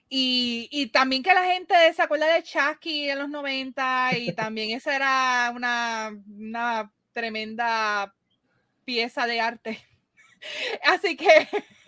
Y, 0.08 0.68
y 0.70 0.88
también 0.88 1.22
que 1.22 1.34
la 1.34 1.44
gente 1.44 1.74
se 1.94 2.02
acuerda 2.02 2.32
de 2.32 2.42
Chucky 2.42 3.10
en 3.10 3.18
los 3.18 3.28
90 3.28 4.18
y 4.18 4.32
también 4.34 4.70
esa 4.76 4.94
era 4.94 5.52
una, 5.54 6.12
una 6.28 6.92
tremenda 7.12 8.14
pieza 8.84 9.26
de 9.26 9.40
arte. 9.40 9.78
Así 10.82 11.16
que, 11.16 11.26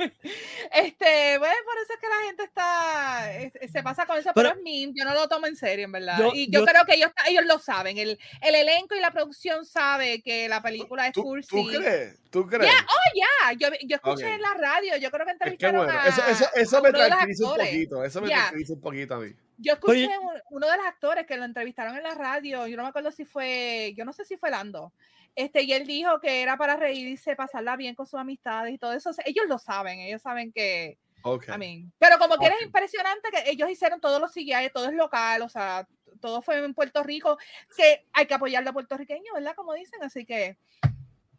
este, 0.73 1.39
bueno, 1.39 1.55
por 1.65 1.79
eso 1.79 1.93
es 1.93 2.01
que 2.01 2.09
la 2.09 2.27
gente 2.27 2.45
está, 2.45 3.71
se 3.73 3.83
pasa 3.83 4.07
con 4.07 4.19
eso, 4.19 4.31
pero, 4.35 4.51
es 4.51 4.63
mí, 4.63 4.93
yo 4.95 5.05
no 5.05 5.15
lo 5.15 5.29
tomo 5.29 5.47
en 5.47 5.57
serio, 5.57 5.85
en 5.85 5.93
verdad. 5.93 6.19
y 6.35 6.51
yo, 6.51 6.65
creo 6.65 6.85
que 6.85 6.95
ellos, 6.97 7.11
ellos 7.27 7.45
lo 7.47 7.59
saben, 7.59 7.99
el, 7.99 8.19
el, 8.43 8.55
elenco 8.55 8.95
y 8.95 9.01
la 9.01 9.11
producción 9.11 9.65
sabe 9.65 10.23
que 10.23 10.49
la 10.49 10.63
película 10.63 11.07
es 11.07 11.15
cursi. 11.15 11.49
¿Tú 11.49 11.67
crees? 11.67 12.19
¿Tú 12.31 12.47
crees? 12.47 12.73
oh, 12.73 13.17
ya, 13.17 13.53
yo, 13.55 13.69
yo 13.87 13.97
escuché 13.97 14.35
en 14.35 14.43
la 14.43 14.55
radio, 14.55 14.97
yo 14.97 15.11
creo 15.11 15.27
que 15.27 15.33
entrevistaron 15.33 15.85
bueno. 15.87 16.01
a, 16.01 16.07
eso, 16.07 16.23
eso, 16.27 16.47
eso 16.55 16.83
me 16.83 16.91
tranquiliza 16.91 17.47
un 17.47 17.57
poquito, 17.57 18.05
eso 18.05 18.21
me 18.21 18.29
tranquiliza 18.29 18.73
un 18.73 18.81
poquito 18.81 19.15
a 19.15 19.19
mí. 19.21 19.33
Yo 19.61 19.73
escuché 19.73 20.09
uno 20.51 20.67
de 20.69 20.77
los 20.77 20.87
actores 20.87 21.27
que 21.27 21.37
lo 21.37 21.45
entrevistaron 21.45 21.97
en 21.97 22.03
la 22.03 22.15
radio, 22.15 22.67
yo 22.67 22.77
no 22.77 22.85
me 22.85 22.91
acuerdo 22.91 23.11
si 23.11 23.25
fue, 23.25 23.93
yo 23.97 24.05
no 24.05 24.13
sé 24.13 24.25
si 24.25 24.37
fue 24.37 24.51
Lando, 24.51 24.93
este, 25.35 25.63
y 25.63 25.73
él 25.73 25.87
dijo 25.87 26.21
que 26.21 26.43
era 26.43 26.57
para 26.57 26.77
reírse, 26.77 27.37
pasarla 27.37 27.77
bien 27.77 27.95
con 27.95 28.07
sus 28.07 28.19
amistades 28.19 28.75
y 28.75 28.79
todo 28.79 28.93
eso. 28.93 29.11
Ellos 29.25 29.47
lo 29.49 29.59
saben, 29.59 30.01
ellos 30.01 30.23
saben 30.23 30.53
que. 30.53 30.99
Okay. 31.21 31.85
pero 31.99 32.17
como 32.17 32.39
que 32.39 32.47
es 32.47 32.63
impresionante 32.63 33.29
que 33.31 33.51
ellos 33.51 33.69
hicieron 33.69 34.01
todos 34.01 34.21
los 34.21 34.33
CGI, 34.33 34.71
todo 34.73 34.87
es 34.89 34.95
local, 34.95 35.43
o 35.43 35.49
sea, 35.49 35.87
todo 36.21 36.41
fue 36.43 36.65
en 36.65 36.75
Puerto 36.75 37.03
Rico, 37.03 37.37
que 37.77 38.07
hay 38.13 38.27
que 38.27 38.35
apoyar 38.35 38.67
a 38.67 38.73
puertorriqueños, 38.73 39.35
¿verdad? 39.35 39.55
Como 39.57 39.75
dicen, 39.75 40.01
así 40.03 40.25
que, 40.25 40.57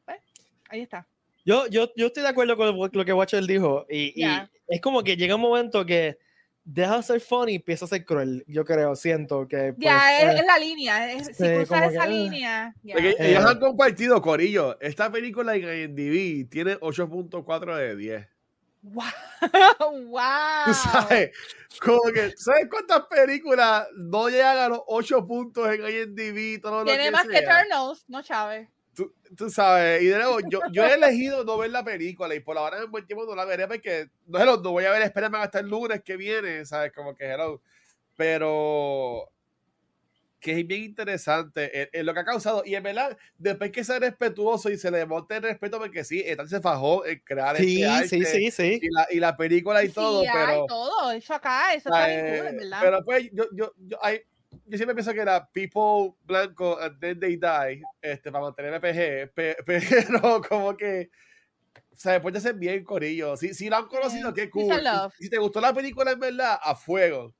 pues, 0.04 0.20
ahí 0.70 0.82
está. 0.82 1.08
Yo, 1.46 1.68
yo, 1.68 1.92
yo 1.96 2.08
estoy 2.08 2.24
de 2.24 2.30
acuerdo 2.30 2.58
con 2.58 2.90
lo 2.92 3.06
que 3.06 3.14
Watcher 3.14 3.46
dijo, 3.46 3.86
y, 3.90 4.22
y 4.22 4.28
es 4.68 4.82
como 4.82 5.02
que 5.02 5.16
llega 5.16 5.36
un 5.36 5.42
momento 5.42 5.86
que 5.86 6.20
deja 6.72 6.97
de 6.97 7.03
ser 7.03 7.22
funny 7.22 7.53
y 7.53 7.55
empieza 7.55 7.86
a 7.86 7.88
ser 7.88 8.05
cruel. 8.05 8.43
Yo 8.47 8.63
creo, 8.63 8.95
siento 8.95 9.47
que. 9.47 9.74
ya, 9.78 10.01
pues, 10.22 10.36
es, 10.36 10.39
eh, 10.41 10.43
la 10.45 10.57
línea. 10.57 11.11
Es, 11.11 11.28
si 11.36 11.43
cruzas 11.43 11.91
esa 11.91 12.05
línea. 12.05 12.74
ellos 12.84 13.15
eh, 13.20 13.38
han 13.38 13.59
compartido, 13.59 14.22
Corillo. 14.22 14.80
Esta 14.80 15.11
película 15.11 15.55
en 15.55 15.63
IMDb 15.63 16.49
tiene 16.49 16.80
8.4 16.80 17.76
de 17.76 17.95
10. 17.95 18.28
¡Wow! 18.82 19.05
¡Wow! 20.07 20.74
sabes? 20.74 21.32
Como 21.82 22.01
que, 22.13 22.34
¿sabes 22.38 22.67
cuántas 22.70 23.01
películas 23.07 23.88
no 23.95 24.30
llegan 24.30 24.57
a 24.57 24.70
los 24.70 24.82
8 24.88 25.26
puntos 25.28 25.67
en 25.74 25.82
IMDb? 25.82 26.61
Todo 26.61 26.86
Tiene 26.86 27.11
más 27.11 27.28
que 27.28 27.39
Eternals, 27.39 28.05
no 28.07 28.22
Chávez. 28.22 28.70
Tú, 29.36 29.50
sabes, 29.50 30.02
y 30.02 30.08
de 30.08 30.18
nuevo, 30.18 30.39
yo, 30.50 30.60
yo 30.72 30.86
he 30.86 30.93
elegido 30.93 31.43
no 31.43 31.58
ver 31.58 31.70
la 31.70 31.84
película 31.84 32.34
y 32.34 32.39
por 32.39 32.58
ahora 32.58 32.80
en 32.80 32.89
buen 32.89 33.06
tiempo 33.06 33.26
no 33.26 33.36
la 33.36 33.45
veré 33.45 33.68
porque 33.68 34.10
no, 34.26 34.43
lo 34.43 34.58
no 34.58 34.72
voy 34.72 34.86
a 34.86 34.91
ver, 34.91 35.04
espérame 35.04 35.36
hasta 35.36 35.60
el 35.60 35.68
lunes 35.68 36.02
que 36.04 36.18
viene, 36.18 36.66
¿sabes? 36.66 36.91
Como 36.91 37.16
que 37.16 37.26
hello. 37.26 37.62
Pero 38.16 39.32
que 40.39 40.60
es 40.60 40.68
bien 40.68 40.84
interesante 40.84 41.89
en, 41.97 42.06
lo 42.06 42.14
que 42.14 42.22
ha 42.22 42.26
causado. 42.26 42.64
Y 42.66 42.76
en 42.76 42.84
verdad, 42.84 43.18
después 43.38 43.72
que 43.72 43.84
sea 43.84 44.00
respetuoso 44.00 44.70
y 44.70 44.78
se 44.78 44.89
le 44.89 45.06
monte 45.06 45.36
el 45.36 45.43
respeto, 45.43 45.78
porque 45.78 46.04
sí, 46.04 46.24
tal 46.36 46.47
se 46.47 46.62
fajó 46.62 47.06
en 47.06 47.20
crear 47.20 47.58
sí, 47.58 47.84
este 47.84 48.08
sí, 48.08 48.26
sí, 48.26 48.52
sí. 48.52 48.80
Y 48.82 48.89
la, 48.89 49.08
y 49.12 49.20
la 49.20 49.38
película 49.38 49.84
y 49.84 49.89
todo, 49.89 50.24
pero. 50.32 50.66
todo, 50.66 51.12
eso 51.12 51.34
acá, 51.34 51.74
eso 51.74 51.89
está 51.89 52.08
bien 52.08 52.22
cool, 52.22 52.56
¿verdad? 52.58 52.80
Pero 52.82 53.06
pues, 53.06 53.30
yo, 53.34 53.45
yo, 53.54 53.74
yo, 53.78 54.04
hay, 54.04 54.22
yo 54.70 54.78
siempre 54.78 54.93
pienso 54.93 55.13
que 55.13 55.22
era 55.22 55.49
People 55.51 56.15
Blanco 56.24 56.80
and 56.80 56.99
Then 56.99 57.20
They 57.20 57.38
Die, 57.38 57.84
este, 58.01 58.32
para 58.32 58.45
mantener 58.45 58.80
PG, 58.80 59.34
pero 59.65 60.41
como 60.47 60.78
que, 60.78 61.09
o 61.91 61.95
sea, 61.95 62.13
después 62.13 62.34
de 62.34 62.39
ser 62.39 62.55
bien 62.55 62.84
corillo. 62.84 63.36
Si, 63.36 63.53
si 63.53 63.70
lo 63.70 63.78
han 63.78 63.88
conocido, 63.88 64.34
qué 64.34 64.49
cool. 64.49 64.80
Si, 65.17 65.30
te 65.30 65.38
gustó 65.38 65.59
la 65.59 65.74
película, 65.74 66.11
en 66.11 66.20
verdad, 66.20 66.59
a 66.61 66.76
fuego. 66.76 67.34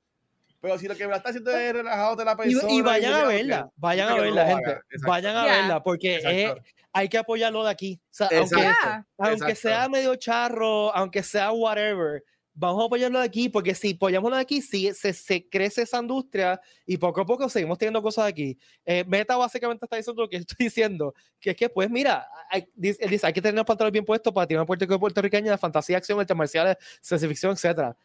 Pero 0.60 0.78
si 0.78 0.88
lo 0.88 0.96
que 0.96 1.08
me 1.08 1.16
está 1.16 1.30
haciendo 1.30 1.52
es 1.52 1.72
relajado 1.72 2.16
de 2.18 2.26
la 2.26 2.36
persona. 2.36 2.74
Y, 2.74 2.82
vayan 2.82 3.14
a 3.14 3.26
verla, 3.26 3.70
vayan 3.78 4.10
a 4.10 4.16
verla, 4.16 4.46
gente. 4.48 4.80
Vayan 5.06 5.36
a 5.36 5.46
verla, 5.46 5.84
porque 5.84 6.54
hay 6.92 7.08
que 7.08 7.18
apoyarlo 7.18 7.64
de 7.64 7.70
aquí. 7.70 8.02
O 8.04 8.08
sea, 8.10 8.30
aunque, 8.38 8.74
aunque 9.18 9.56
sea 9.56 9.88
medio 9.88 10.16
charro, 10.16 10.94
aunque 10.96 11.24
sea 11.24 11.52
whatever, 11.52 12.24
vamos 12.54 12.84
a 12.84 12.86
apoyarlo 12.86 13.20
de 13.20 13.26
aquí, 13.26 13.50
porque 13.50 13.74
si 13.74 13.94
apoyamos 13.94 14.32
de 14.32 14.40
aquí, 14.40 14.62
sí, 14.62 14.94
se, 14.94 15.14
se, 15.14 15.48
crece 15.48 15.84
esa 15.84 16.00
industria 16.00 16.60
y 16.86 16.98
poco 16.98 17.22
a 17.22 17.26
poco 17.26 17.48
seguimos 17.50 17.78
teniendo 17.78 18.02
cosas 18.02 18.26
de 18.26 18.30
aquí. 18.30 18.58
Eh, 18.86 19.04
Meta 19.08 19.38
básicamente 19.38 19.86
está 19.86 19.96
diciendo 19.96 20.24
lo 20.24 20.30
que 20.30 20.38
estoy 20.38 20.66
diciendo, 20.66 21.14
que 21.40 21.52
es 21.52 21.56
que, 21.56 21.70
pues, 21.70 21.90
mira, 21.90 22.28
hay, 22.50 22.68
él 22.82 23.10
dice, 23.10 23.26
hay 23.26 23.34
que 23.34 23.42
tener 23.42 23.56
los 23.56 23.66
pantalones 23.66 23.94
bien 23.94 24.06
puestos 24.06 24.34
para 24.34 24.48
tirar 24.48 24.66
puerto 24.66 25.00
puertorriqueña 25.00 25.58
fantasía, 25.58 25.98
acción, 25.98 26.20
artes 26.20 26.36
marciales, 26.36 26.78
ciencia 27.02 27.28
ficción, 27.28 27.56
etc. 27.56 27.96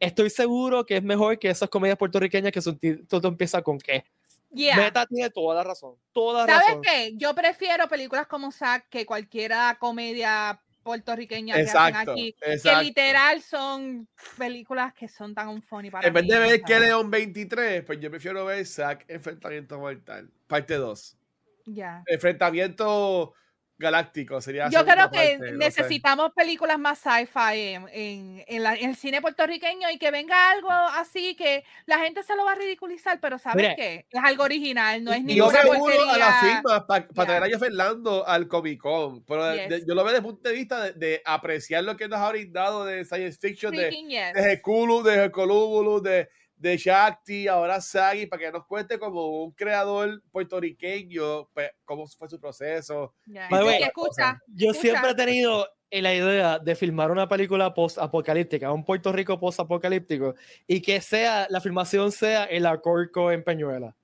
Estoy 0.00 0.30
seguro 0.30 0.86
que 0.86 0.96
es 0.96 1.02
mejor 1.02 1.38
que 1.38 1.50
esas 1.50 1.68
comedias 1.68 1.98
puertorriqueñas 1.98 2.52
que 2.52 2.60
todo 3.08 3.28
empieza 3.28 3.62
con 3.62 3.78
qué. 3.78 4.04
Meta 4.50 5.06
tiene 5.06 5.30
toda 5.30 5.56
la 5.56 5.64
razón. 5.64 5.96
Toda 6.12 6.46
¿Sabes 6.46 6.68
razón. 6.68 6.82
qué? 6.82 7.12
Yo 7.16 7.34
prefiero 7.34 7.88
películas 7.88 8.26
como 8.26 8.50
Zack 8.50 8.88
que 8.88 9.04
cualquiera 9.04 9.76
comedia 9.78 10.62
puertorriqueñas 10.88 11.58
que 11.58 11.64
hacen 11.64 11.96
aquí, 11.96 12.34
que 12.40 12.76
literal 12.82 13.42
son 13.42 14.08
películas 14.38 14.94
que 14.94 15.06
son 15.06 15.34
tan 15.34 15.60
funny 15.60 15.90
para 15.90 16.08
En 16.08 16.14
vez 16.14 16.26
de 16.26 16.38
ver 16.38 16.62
que 16.62 16.80
León 16.80 17.10
23, 17.10 17.84
pues 17.84 18.00
yo 18.00 18.10
prefiero 18.10 18.46
ver 18.46 18.64
Zack 18.64 19.04
Enfrentamiento 19.06 19.78
Mortal, 19.78 20.30
parte 20.46 20.76
2. 20.76 21.18
Ya. 21.66 22.02
Enfrentamiento 22.06 23.34
galáctico 23.78 24.40
sería 24.40 24.68
yo 24.68 24.84
creo 24.84 25.10
que 25.10 25.38
necesitamos 25.56 26.32
películas 26.34 26.78
más 26.78 26.98
sci-fi 26.98 27.74
en, 27.74 27.88
en, 27.92 28.44
en, 28.46 28.90
el 28.90 28.96
cine 28.96 29.20
puertorriqueño 29.20 29.88
y 29.90 29.98
que 29.98 30.10
venga 30.10 30.50
algo 30.50 30.70
así 30.70 31.36
que 31.36 31.64
la 31.86 31.98
gente 32.00 32.22
se 32.22 32.34
lo 32.34 32.44
va 32.44 32.52
a 32.52 32.54
ridiculizar 32.56 33.20
pero 33.20 33.38
sabes 33.38 33.74
qué 33.76 34.06
es 34.10 34.24
algo 34.24 34.44
original 34.44 35.02
no 35.04 35.12
es 35.12 35.22
ni 35.22 35.36
yo 35.36 35.50
me 35.50 35.70
uno 35.78 36.10
a 36.10 36.18
la 36.18 36.40
firma 36.40 36.86
para 36.86 37.06
traer 37.08 37.54
a 37.54 37.58
Fernando 37.58 38.26
al 38.26 38.48
Comic 38.48 38.80
Con 38.80 39.22
pero 39.24 39.54
yo 39.86 39.94
lo 39.94 40.04
veo 40.04 40.12
desde 40.12 40.16
el 40.18 40.22
punto 40.22 40.48
de 40.48 40.54
vista 40.54 40.92
de, 40.92 41.22
apreciar 41.24 41.84
lo 41.84 41.96
que 41.96 42.08
nos 42.08 42.18
ha 42.18 42.30
brindado 42.30 42.84
de 42.84 43.04
science 43.04 43.38
fiction 43.40 43.74
de, 43.74 43.90
yes. 43.90 44.34
de 44.34 44.52
Heculu, 44.52 45.02
de 45.02 45.28
de 45.28 46.28
de 46.58 46.76
Shakti, 46.76 47.46
ahora 47.46 47.80
Sagi, 47.80 48.26
para 48.26 48.42
que 48.42 48.52
nos 48.52 48.66
cuente 48.66 48.98
como 48.98 49.44
un 49.44 49.52
creador 49.52 50.22
puertorriqueño, 50.30 51.48
pues, 51.54 51.70
cómo 51.84 52.06
fue 52.06 52.28
su 52.28 52.40
proceso. 52.40 53.14
escucha, 53.26 54.40
yo 54.48 54.74
siempre 54.74 55.10
he 55.10 55.14
tenido 55.14 55.66
la 55.90 56.14
idea 56.14 56.58
de 56.58 56.74
filmar 56.74 57.10
una 57.10 57.28
película 57.28 57.72
post-apocalíptica, 57.72 58.72
un 58.72 58.84
Puerto 58.84 59.12
Rico 59.12 59.38
post-apocalíptico, 59.38 60.34
y 60.66 60.82
que 60.82 61.00
sea, 61.00 61.46
la 61.48 61.60
filmación 61.60 62.12
sea 62.12 62.44
el 62.44 62.66
Acorco 62.66 63.30
en 63.32 63.44
Peñuela. 63.44 63.96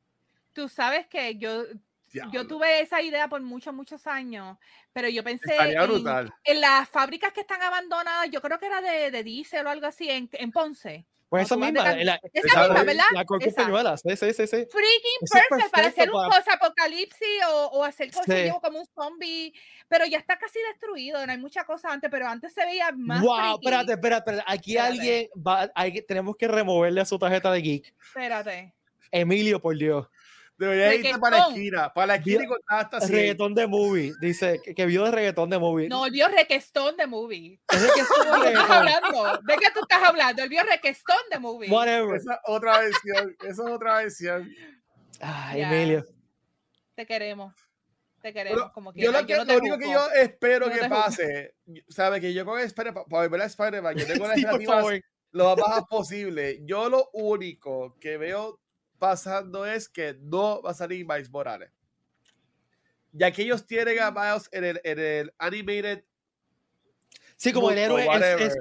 Tú 0.53 0.69
sabes 0.69 1.07
que 1.09 1.37
yo 1.37 1.65
Yo 2.31 2.47
tuve 2.47 2.81
esa 2.81 3.03
idea 3.03 3.29
por 3.29 3.43
muchos, 3.43 3.75
muchos 3.75 4.07
años, 4.07 4.57
pero 4.93 5.09
yo 5.09 5.25
pensé 5.25 5.57
en, 5.57 5.77
en, 6.45 6.61
las 6.61 6.89
fábricas 6.89 7.33
que 7.33 7.41
están 7.41 7.61
abandonadas, 7.61 8.31
yo 8.31 8.41
creo 8.41 8.57
que 8.61 8.67
era 8.67 8.81
de, 8.81 9.11
de 9.11 9.25
diésel 9.25 9.67
o 9.67 9.71
algo 9.71 9.87
así, 9.87 10.09
en, 10.09 10.31
en 10.33 10.53
Ponce. 10.53 11.07
Pues 11.29 11.47
esa 11.47 11.57
misma, 11.57 11.83
la, 11.97 12.21
esa 12.33 12.61
misma, 12.61 12.85
¿verdad? 12.85 13.05
La 13.13 13.25
coca 13.25 13.45
sí, 13.45 14.17
sí, 14.17 14.33
sí, 14.33 14.47
sí. 14.47 14.67
Freaking 14.71 15.21
perfect, 15.33 15.73
para 15.73 15.89
hacer 15.89 16.11
un 16.11 16.31
post-apocalipsis 16.31 17.45
o, 17.51 17.67
o, 17.73 17.85
hacer 17.85 18.11
cosas 18.13 18.53
como 18.63 18.81
un 18.81 18.87
zombie, 18.87 19.53
pero 19.89 20.07
ya 20.07 20.19
está 20.19 20.39
casi 20.39 20.59
destruido, 20.71 21.25
no 21.27 21.33
hay 21.33 21.39
mucha 21.39 21.65
cosa 21.65 21.93
antes, 21.93 22.11
pero 22.11 22.29
antes 22.29 22.53
se 22.53 22.65
veía 22.65 22.93
más 22.93 23.21
Wow, 23.21 23.55
espérate, 23.55 23.93
espérate, 23.93 24.31
espérate, 24.31 24.45
aquí 24.47 24.77
alguien 24.77 25.29
va, 25.37 25.71
hay, 25.75 26.03
tenemos 26.03 26.37
que 26.37 26.47
removerle 26.47 27.01
a 27.01 27.05
su 27.05 27.19
tarjeta 27.19 27.51
de 27.51 27.63
geek. 27.63 27.95
Espérate. 28.01 28.75
Emilio, 29.11 29.61
por 29.61 29.77
Dios. 29.77 30.09
Debería 30.57 30.95
irte 30.95 31.19
para 31.19 31.39
la 31.39 31.49
esquina, 31.49 31.93
para 31.93 32.07
la 32.07 32.15
esquina 32.17 32.45
y 32.45 32.47
contar 32.47 32.81
hasta 32.85 32.97
así. 32.99 33.13
Reggaetón 33.13 33.55
de 33.55 33.67
movie, 33.67 34.13
dice 34.21 34.61
que, 34.63 34.87
vio 34.87 35.05
de 35.05 35.11
reggaetón 35.11 35.51
de 35.51 35.59
movie. 35.59 35.89
No, 35.89 36.09
vio 36.11 36.29
requestón 36.29 36.97
de 36.97 37.07
movie. 37.09 37.61
¿De 37.73 37.89
qué 37.95 38.01
estás 38.01 38.71
hablando? 38.71 39.39
¿De 39.43 39.57
qué 39.57 39.67
tú 39.75 39.81
estás 39.81 40.03
hablando? 40.05 40.43
Él 40.43 40.49
vio 40.49 40.63
requestón 40.63 41.19
de 41.31 41.39
movie. 41.41 41.71
Whatever. 41.71 42.17
Esa 42.17 42.41
otra 42.45 42.79
versión, 42.79 43.37
esa 43.41 43.51
es 43.51 43.71
otra 43.71 43.97
versión. 43.99 44.49
Ay, 45.21 45.63
Emilio. 45.63 46.05
Te 46.95 47.05
queremos. 47.05 47.53
Te 48.23 48.33
queremos 48.33 48.71
como 48.73 48.93
Yo 48.95 49.13
lo, 49.13 49.27
que, 49.27 49.37
lo 49.37 49.59
único 49.59 49.77
que 49.77 49.91
yo 49.91 50.11
espero 50.13 50.71
que 50.71 50.89
pase, 50.89 51.57
¿sabes? 51.89 52.23
Que 52.23 52.33
yo 52.33 52.47
con 52.47 52.59
Spider-Man, 52.59 53.05
para 53.11 53.29
ver 53.29 53.43
a 53.43 53.45
Spider-Man, 53.45 53.97
yo 53.97 54.07
tengo 54.07 54.27
las 54.29 54.39
expectativas 54.39 55.01
lo 55.33 55.45
más 55.45 55.57
bajas 55.57 55.85
posible. 55.91 56.61
Yo 56.63 56.89
lo 56.89 57.11
único 57.13 57.99
que 58.01 58.17
veo 58.17 58.61
pasando 59.05 59.67
es 59.67 59.87
que 59.89 60.17
no 60.23 60.63
va 60.63 60.71
a 60.71 60.75
salir 60.75 61.07
Miles 61.07 61.31
Morales. 61.31 61.71
Ya 63.13 63.31
que 63.31 63.43
ellos 63.43 63.67
tienen 63.67 64.01
a 64.01 64.11
Miles 64.11 64.49
en 64.51 64.65
el, 64.65 64.81
en 64.83 64.99
el 64.99 65.35
animated. 65.39 66.05
Sí, 67.37 67.53
como 67.53 67.71
el 67.71 67.79
héroe 67.79 68.07
es, 68.39 68.57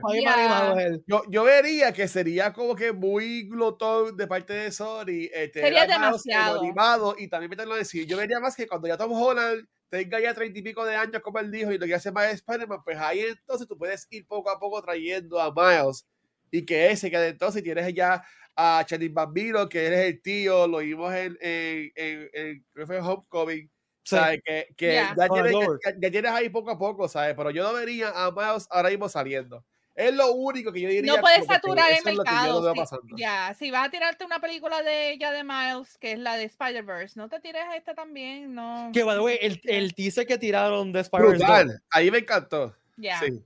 Yo, 1.07 1.23
yo, 1.29 1.43
vería 1.43 1.93
que 1.93 2.07
sería 2.07 2.51
como 2.51 2.75
que 2.75 2.91
muy 2.91 3.43
glotón 3.43 4.17
de 4.17 4.27
parte 4.27 4.53
de 4.53 4.71
Sony. 4.71 5.29
Eh, 5.33 5.49
sería 5.53 5.87
demasiado. 5.87 6.59
Animado, 6.59 7.15
y 7.17 7.29
también 7.29 7.51
meterlo 7.51 7.75
decir. 7.75 8.05
Yo 8.05 8.17
vería 8.17 8.39
más 8.41 8.55
que 8.55 8.67
cuando 8.67 8.87
ya 8.87 8.97
Tom 8.97 9.13
Holland 9.13 9.65
tenga 9.87 10.19
ya 10.19 10.33
treinta 10.33 10.59
y 10.59 10.61
pico 10.63 10.83
de 10.83 10.95
años 10.95 11.21
como 11.21 11.39
él 11.39 11.51
dijo 11.51 11.71
y 11.71 11.77
lo 11.77 11.85
que 11.85 11.93
hace 11.93 12.11
más 12.11 12.33
Spider-Man, 12.33 12.83
pues 12.83 12.97
ahí 12.97 13.21
entonces 13.21 13.67
tú 13.67 13.77
puedes 13.77 14.07
ir 14.09 14.27
poco 14.27 14.49
a 14.49 14.59
poco 14.59 14.81
trayendo 14.81 15.39
a 15.39 15.53
Miles 15.53 16.05
y 16.51 16.65
que 16.65 16.91
ese, 16.91 17.09
que 17.09 17.27
entonces 17.27 17.63
tienes 17.63 17.93
ya 17.93 18.23
a 18.55 18.83
Charlie 18.85 19.09
Bambino, 19.09 19.67
que 19.67 19.87
eres 19.87 19.99
el 20.05 20.21
tío, 20.21 20.67
lo 20.67 20.79
vimos 20.79 21.13
en, 21.13 21.37
en, 21.41 21.91
en, 21.95 22.29
en 22.75 23.01
Homecoming. 23.01 23.69
¿sabes? 24.03 24.41
Que, 24.43 24.67
que 24.75 24.93
ya, 24.93 25.15
tienes, 25.29 25.55
ya, 25.99 26.11
tienes, 26.11 26.31
ahí 26.31 26.49
poco 26.49 26.71
a 26.71 26.77
poco, 26.77 27.07
¿sabes? 27.07 27.35
Pero 27.35 27.51
yo 27.51 27.63
no 27.63 27.73
vería 27.73 28.09
a 28.09 28.31
Miles 28.31 28.67
ahora 28.69 28.89
mismo 28.89 29.09
saliendo. 29.09 29.63
Es 29.95 30.13
lo 30.13 30.31
único 30.33 30.71
que 30.73 30.81
yo 30.81 30.89
diría. 30.89 31.13
No 31.13 31.21
puedes 31.21 31.45
saturar 31.45 31.91
el 31.91 32.03
mercado. 32.03 32.73
ya, 33.15 33.53
si 33.57 33.69
vas 33.69 33.87
a 33.87 33.91
tirarte 33.91 34.25
una 34.25 34.39
película 34.39 34.81
de 34.81 35.17
ya 35.19 35.31
de 35.31 35.43
Miles, 35.43 35.97
que 35.99 36.13
es 36.13 36.19
la 36.19 36.35
de 36.35 36.45
Spider-Verse, 36.45 37.19
no 37.19 37.29
te 37.29 37.39
tires 37.39 37.63
esta 37.75 37.93
también, 37.93 38.53
no. 38.55 38.89
Que, 38.91 39.03
by 39.03 39.15
the 39.15 39.21
way, 39.21 39.37
el, 39.39 39.61
el 39.65 39.93
teaser 39.93 40.25
que 40.25 40.37
tiraron 40.37 40.91
de 40.91 41.01
Spider-Verse. 41.01 41.79
Ahí 41.91 42.09
me 42.09 42.19
encantó. 42.19 42.75
Ya. 42.97 43.19
Sí. 43.19 43.43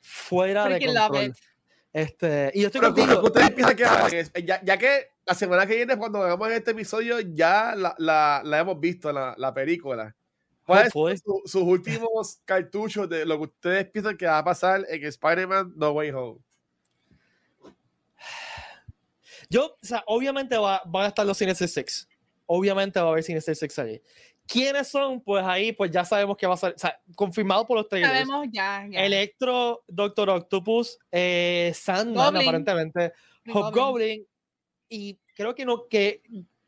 Fuera 0.00 0.66
de 0.66 0.84
control. 0.84 1.34
Este, 1.94 2.50
y 2.54 2.62
yo 2.62 2.66
estoy 2.66 2.80
contigo. 2.80 3.22
ya, 4.44 4.60
ya, 4.64 4.78
que 4.78 5.12
la 5.24 5.34
semana 5.34 5.64
que 5.64 5.76
viene, 5.76 5.96
cuando 5.96 6.20
hagamos 6.20 6.50
este 6.50 6.72
episodio, 6.72 7.20
ya 7.20 7.76
la, 7.76 7.94
la, 7.98 8.42
la 8.44 8.58
hemos 8.58 8.80
visto, 8.80 9.12
la, 9.12 9.32
la 9.38 9.54
película. 9.54 10.14
¿Cuáles 10.66 10.92
son 10.92 11.16
sus 11.44 11.62
últimos 11.62 12.40
cartuchos 12.44 13.08
de 13.08 13.24
lo 13.24 13.36
que 13.36 13.44
ustedes 13.44 13.90
piensan 13.90 14.16
que 14.16 14.26
va 14.26 14.38
a 14.38 14.44
pasar 14.44 14.84
en 14.88 15.04
Spider-Man 15.04 15.74
No 15.76 15.92
Way 15.92 16.10
Home? 16.10 16.40
Yo, 19.48 19.66
o 19.66 19.86
sea, 19.86 20.02
obviamente 20.08 20.58
va, 20.58 20.82
van 20.86 21.04
a 21.04 21.08
estar 21.08 21.24
los 21.24 21.38
Sinister 21.38 21.68
Six. 21.68 22.08
Obviamente 22.46 22.98
va 22.98 23.06
a 23.06 23.10
haber 23.10 23.22
Sinister 23.22 23.54
Six 23.54 23.78
ahí. 23.78 24.02
¿Quiénes 24.46 24.88
son? 24.88 25.20
Pues 25.20 25.44
ahí, 25.44 25.72
pues 25.72 25.90
ya 25.90 26.04
sabemos 26.04 26.36
que 26.36 26.46
va 26.46 26.54
a 26.54 26.58
ser, 26.58 26.74
o 26.74 26.78
sea, 26.78 27.00
confirmado 27.14 27.66
por 27.66 27.78
los 27.78 27.88
trailers. 27.88 28.12
Sabemos 28.12 28.46
ya, 28.52 28.86
ya. 28.90 29.04
Electro, 29.04 29.82
Doctor 29.88 30.30
Octopus, 30.30 30.98
eh, 31.10 31.72
Sandman, 31.74 32.36
aparentemente, 32.36 33.12
Hobgoblin, 33.52 34.26
y 34.88 35.18
creo 35.34 35.54
que 35.54 35.64
no, 35.64 35.88
que, 35.88 36.22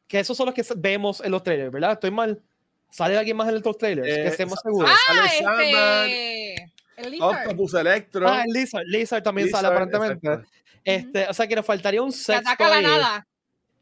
que 0.07 0.21
esos 0.21 0.37
son 0.37 0.47
los 0.47 0.55
que 0.55 0.65
vemos 0.77 1.21
en 1.21 1.31
los 1.31 1.43
trailers, 1.43 1.71
¿verdad? 1.71 1.93
Estoy 1.93 2.11
mal. 2.11 2.43
¿Sale 2.91 3.19
alguien 3.19 3.37
más 3.37 3.49
en 3.49 3.61
los 3.63 3.79
trailers? 3.79 4.07
que 4.07 4.23
eh, 4.23 4.29
estemos 4.29 4.59
seguros. 4.61 4.91
Ah, 4.91 5.27
este... 5.27 6.73
El. 6.97 7.21
Octopus 7.21 7.75
Electro. 7.75 8.27
Ah, 8.27 8.43
el 8.47 8.53
Lizard, 8.53 8.85
Lizard 8.87 9.23
también 9.23 9.51
sale 9.51 9.69
aparentemente. 9.69 10.47
Este, 10.83 11.29
O 11.29 11.35
sea 11.35 11.47
que 11.47 11.57
le 11.57 11.63
faltaría 11.63 12.01
un 12.01 12.13
sexto. 12.13 12.43
Que 12.43 12.49
ataca 12.49 12.69
la 12.71 12.81
nada. 12.81 13.27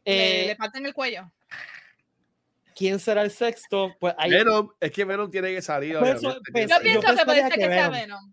Eh, 0.04 0.56
le, 0.58 0.80
le 0.80 0.88
el 0.88 0.94
cuello. 0.94 1.30
¿Quién 2.74 2.98
será 2.98 3.22
el 3.22 3.30
sexto? 3.30 3.94
Pues 4.00 4.14
Venom, 4.28 4.68
es 4.80 4.90
que 4.90 5.04
Venom 5.04 5.30
tiene 5.30 5.54
que 5.54 5.62
salir. 5.62 5.96
Pues, 5.98 6.20
yo 6.20 6.40
pienso 6.52 6.76
que 6.80 7.24
puede 7.24 7.42
ser 7.42 7.52
que, 7.52 7.66
sea 7.66 7.88
Venom. 7.88 8.32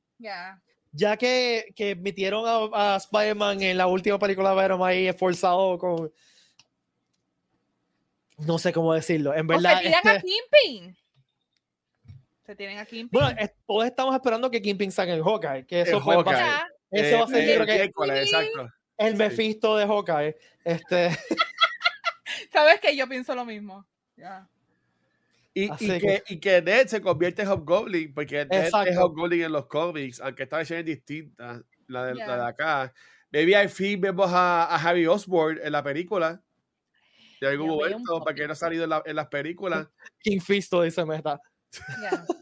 Ya 0.93 1.15
que, 1.15 1.71
que 1.75 1.95
metieron 1.95 2.43
a, 2.73 2.95
Spider-Man 2.97 3.61
en 3.61 3.77
la 3.77 3.87
última 3.87 4.17
película 4.17 4.49
de 4.49 4.55
Venom 4.55 4.83
ahí 4.83 5.07
esforzado 5.07 5.77
con. 5.77 6.11
No 8.39 8.57
sé 8.57 8.73
cómo 8.73 8.93
decirlo. 8.93 9.33
En 9.35 9.45
verdad. 9.45 9.75
O 9.75 9.77
se 9.77 9.83
tiran 9.83 10.07
a 10.07 10.15
este 10.15 10.27
Kingpin. 10.27 10.97
Se 12.45 12.55
tienen 12.55 12.79
a 12.79 12.85
Kingpin. 12.85 13.09
Bueno, 13.11 13.37
todos 13.67 13.85
estamos 13.85 14.15
esperando 14.15 14.49
que 14.49 14.61
Kingpin 14.61 14.91
saque 14.91 15.13
el 15.13 15.23
Hawkeye. 15.23 15.65
Que 15.67 15.81
eso, 15.81 16.03
pasar. 16.03 16.67
eso 16.89 17.19
va 17.19 17.25
a 17.25 17.27
ser 17.27 17.61
eh, 17.61 17.65
que, 17.65 17.83
exacto. 17.83 18.69
el 18.97 19.15
Mephisto 19.15 19.77
de 19.77 19.85
Hawkeye. 19.85 20.35
Este. 20.65 21.09
Sabes 22.51 22.79
que 22.79 22.95
yo 22.95 23.07
pienso 23.07 23.35
lo 23.35 23.45
mismo. 23.45 23.85
Y, 25.53 25.65
y, 25.65 25.69
que, 25.99 26.23
y, 26.29 26.39
que, 26.39 26.61
Ned 26.61 26.87
se 26.87 27.01
convierte 27.01 27.41
en 27.41 27.49
Hobgoblin, 27.49 28.13
porque 28.13 28.45
Ned 28.45 28.69
es 28.87 28.97
Hobgoblin 28.97 29.43
en 29.43 29.51
los 29.51 29.67
cómics, 29.67 30.21
aunque 30.21 30.43
esta 30.43 30.57
versión 30.57 30.79
es 30.79 30.85
distinta, 30.85 31.61
la 31.87 32.05
de, 32.05 32.15
la 32.15 32.37
de 32.37 32.45
acá. 32.45 32.93
Maybe 33.31 33.55
al 33.55 33.69
fin 33.69 33.99
vemos 33.99 34.31
a, 34.31 34.65
a 34.65 34.75
Harry 34.75 35.07
Osborn 35.07 35.59
en 35.63 35.71
la 35.71 35.83
película. 35.83 36.41
De 37.41 37.47
algún 37.47 37.69
momento, 37.69 38.23
para 38.23 38.35
que 38.35 38.45
no 38.45 38.53
ha 38.53 38.55
salido 38.55 38.83
en, 38.83 38.91
la, 38.91 39.01
en 39.05 39.15
las 39.15 39.27
películas. 39.27 39.87
King 40.19 40.39
Fisto 40.39 40.83
dice 40.83 41.03
Meta. 41.05 41.41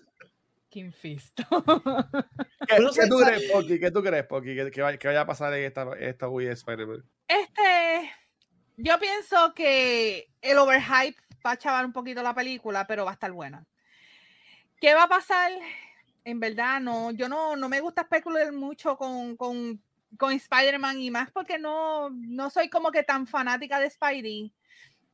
King 0.69 0.91
Fisto. 0.91 1.43
¿Qué, 2.67 2.75
¿qué 2.75 3.07
tú 3.07 3.17
crees, 3.17 3.51
Pocky? 3.51 3.79
¿Qué 3.79 3.91
tú 3.91 4.03
crees, 4.03 4.25
Pocky? 4.25 4.55
Que, 4.71 4.81
vaya, 4.81 5.21
a 5.21 5.25
pasar 5.25 5.53
en 5.53 5.63
esta, 5.63 5.87
esta 5.99 6.27
Wii 6.27 6.49
Spider-Man? 6.49 7.03
Este. 7.27 8.11
Yo 8.77 8.99
pienso 8.99 9.53
que 9.55 10.29
el 10.41 10.57
overhype 10.57 11.19
va 11.45 11.51
a 11.51 11.57
chavar 11.57 11.85
un 11.85 11.93
poquito 11.93 12.21
la 12.21 12.33
película, 12.33 12.85
pero 12.87 13.05
va 13.05 13.11
a 13.11 13.13
estar 13.13 13.31
buena. 13.31 13.65
¿Qué 14.79 14.93
va 14.93 15.03
a 15.03 15.09
pasar? 15.09 15.51
En 16.23 16.39
verdad, 16.39 16.79
no, 16.79 17.11
yo 17.11 17.27
no, 17.27 17.55
no 17.55 17.69
me 17.69 17.81
gusta 17.81 18.01
especular 18.01 18.51
mucho 18.51 18.97
con, 18.97 19.35
con, 19.35 19.81
con 20.17 20.31
Spider-Man 20.31 20.99
y 20.99 21.11
más 21.11 21.31
porque 21.31 21.57
no, 21.57 22.09
no 22.09 22.49
soy 22.49 22.69
como 22.69 22.91
que 22.91 23.03
tan 23.03 23.27
fanática 23.27 23.79
de 23.79 23.89
Spidey. 23.89 24.53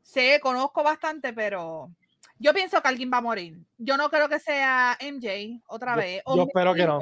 Sé, 0.01 0.39
conozco 0.41 0.83
bastante, 0.83 1.33
pero 1.33 1.89
yo 2.37 2.53
pienso 2.53 2.81
que 2.81 2.87
alguien 2.87 3.09
va 3.11 3.17
a 3.17 3.21
morir. 3.21 3.57
Yo 3.77 3.97
no 3.97 4.09
creo 4.09 4.27
que 4.27 4.39
sea 4.39 4.97
MJ 5.01 5.61
otra 5.67 5.95
vez. 5.95 6.21
O 6.25 6.35
yo 6.35 6.43
espero 6.43 6.73
que 6.73 6.85
no. 6.85 6.99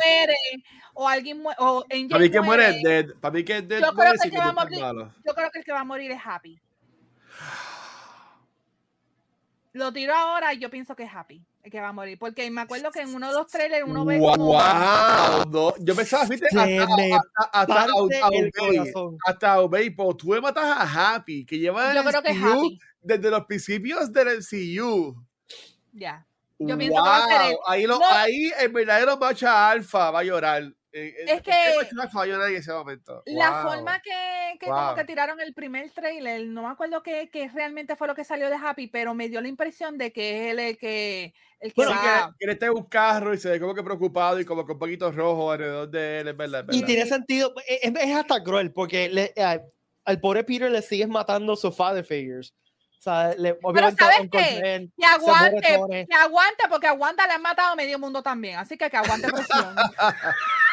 o 0.94 1.08
alguien 1.08 1.42
muere. 1.42 1.58
O 1.60 1.84
MJ 1.90 2.10
para 2.10 2.22
mí 2.22 2.30
que 2.30 2.42
muere 2.42 2.82
Dead. 2.84 3.06
Para 3.20 3.34
mí 3.34 3.44
que 3.44 3.62
Dead 3.62 3.82
yo, 3.82 3.94
creo 3.94 4.14
que, 4.22 4.30
que 4.30 4.38
va 4.38 4.50
a 4.50 4.54
morir, 4.54 4.80
yo 4.80 5.34
creo 5.34 5.52
que 5.52 5.60
el 5.60 5.66
que 5.66 5.72
va 5.72 5.80
a 5.80 5.86
morir 5.86 6.12
es 6.12 6.20
Happy. 6.24 6.62
Lo 9.74 9.92
tiro 9.92 10.16
ahora 10.16 10.54
y 10.54 10.60
yo 10.60 10.70
pienso 10.70 10.96
que 10.96 11.04
es 11.04 11.14
Happy 11.14 11.44
el 11.64 11.72
que 11.72 11.82
va 11.82 11.90
a 11.90 11.94
morir. 11.94 12.20
Porque 12.20 12.50
me 12.52 12.62
acuerdo 12.62 12.92
que 12.92 13.02
en 13.02 13.16
uno 13.16 13.28
de 13.28 13.34
los 13.34 13.48
trailers 13.48 13.86
uno 13.88 14.06
ve. 14.06 14.20
¡Wow! 14.20 14.36
Como... 15.46 15.76
Yo 15.80 15.96
pensaba, 15.96 16.28
fíjate, 16.28 16.60
hasta, 17.14 17.44
hasta, 17.52 17.86
hasta, 19.26 19.60
Obey, 19.62 19.90
pero 19.90 20.16
tú 20.16 20.28
me 20.28 20.42
matas 20.42 20.66
a 20.66 21.16
Happy, 21.16 21.46
que 21.46 21.58
lleva 21.58 21.94
yo 21.94 22.04
creo 22.04 22.22
que 22.22 22.32
es 22.32 22.44
Happy. 22.44 22.80
desde 23.02 23.30
los 23.30 23.46
principios 23.46 24.12
del 24.12 24.40
MCU. 24.40 25.16
Ya. 25.94 26.26
Yo 26.60 26.78
pienso 26.78 27.04
que 27.04 27.10
va 27.10 27.18
a 27.18 27.28
ser 27.28 27.58
Ahí, 27.68 27.86
lo, 27.86 28.00
ahí 28.06 28.52
el 28.60 28.72
verdadero 28.72 29.18
macha 29.18 29.70
alfa 29.70 30.12
va 30.12 30.20
a 30.20 30.24
llorar. 30.24 30.72
Eh, 30.96 31.16
es 31.26 31.42
que 31.42 31.52
en 31.52 32.56
ese 32.56 32.72
momento. 32.72 33.24
la 33.26 33.64
forma 33.64 34.00
que, 34.00 34.58
que 34.60 34.68
como 34.68 34.94
que 34.94 35.04
tiraron 35.06 35.42
el 35.42 35.56
primer 35.56 35.90
trailer, 35.90 36.46
no 36.46 36.62
me 36.62 36.68
acuerdo 36.70 37.02
qué, 37.02 37.28
realmente 37.52 37.96
fue 37.96 38.08
lo 38.08 38.14
que 38.14 38.24
salió 38.24 38.48
de 38.48 38.58
Happy, 38.64 38.88
pero 38.88 39.16
me 39.16 39.28
dio 39.28 39.42
la 39.42 39.48
impresión 39.48 39.98
de 39.98 40.14
que 40.14 40.36
es 40.36 40.52
él 40.52 40.60
el 40.60 40.78
que 40.78 41.34
el 41.60 41.74
que, 41.74 41.86
va... 41.86 42.36
que, 42.38 42.52
está 42.52 42.68
en 42.68 42.74
un 42.74 42.86
carro 42.86 43.34
y 43.34 43.40
se 43.40 43.50
ve 43.50 43.60
como 43.60 43.74
que 43.74 43.82
preocupado 43.82 44.40
y 44.40 44.46
como 44.46 44.66
con 44.66 44.74
un 44.74 44.80
poquito 44.80 45.12
rojo 45.12 45.52
alrededor 45.52 45.90
de 45.90 46.20
él, 46.20 46.28
es 46.28 46.38
verdad, 46.38 46.66
Y 46.70 46.84
tiene 46.84 47.08
sentido, 47.08 47.52
e, 47.68 47.80
es, 47.84 48.16
hasta 48.16 48.44
cruel, 48.44 48.72
porque 48.72 49.10
le, 49.10 49.34
al, 50.06 50.20
pobre 50.20 50.44
Peter 50.44 50.70
le 50.70 50.84
sigues 50.84 51.08
matando 51.08 51.56
sus 51.56 51.76
father 51.76 52.06
figures. 52.06 52.54
sea, 53.00 53.34
le, 53.36 53.56
Pero 53.56 53.92
¿sabes 53.92 54.30
qué? 54.32 54.90
Que 54.96 55.06
aguante, 55.08 55.62
que 55.62 56.16
aguante, 56.16 56.64
porque 56.70 56.88
aguanta 56.88 57.26
le 57.26 57.34
han 57.34 57.42
matado 57.42 57.72
a 57.72 57.76
medio 57.76 57.98
mundo 57.98 58.22
también, 58.22 58.60
así 58.60 58.78
que 58.78 58.92
que 58.92 58.98
aguante 58.98 59.28
presión. 59.32 59.76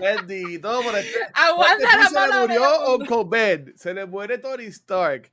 Bendito 0.00 0.82
por 0.82 0.96
este. 0.98 1.18
Aguanta 1.34 1.96
la 1.96 2.08
Se 2.08 2.28
le 2.28 2.40
murió 2.40 2.96
Uncle 2.96 3.24
Ben, 3.26 3.74
se 3.76 3.94
le 3.94 4.06
muere 4.06 4.38
Tony 4.38 4.64
Stark 4.66 5.32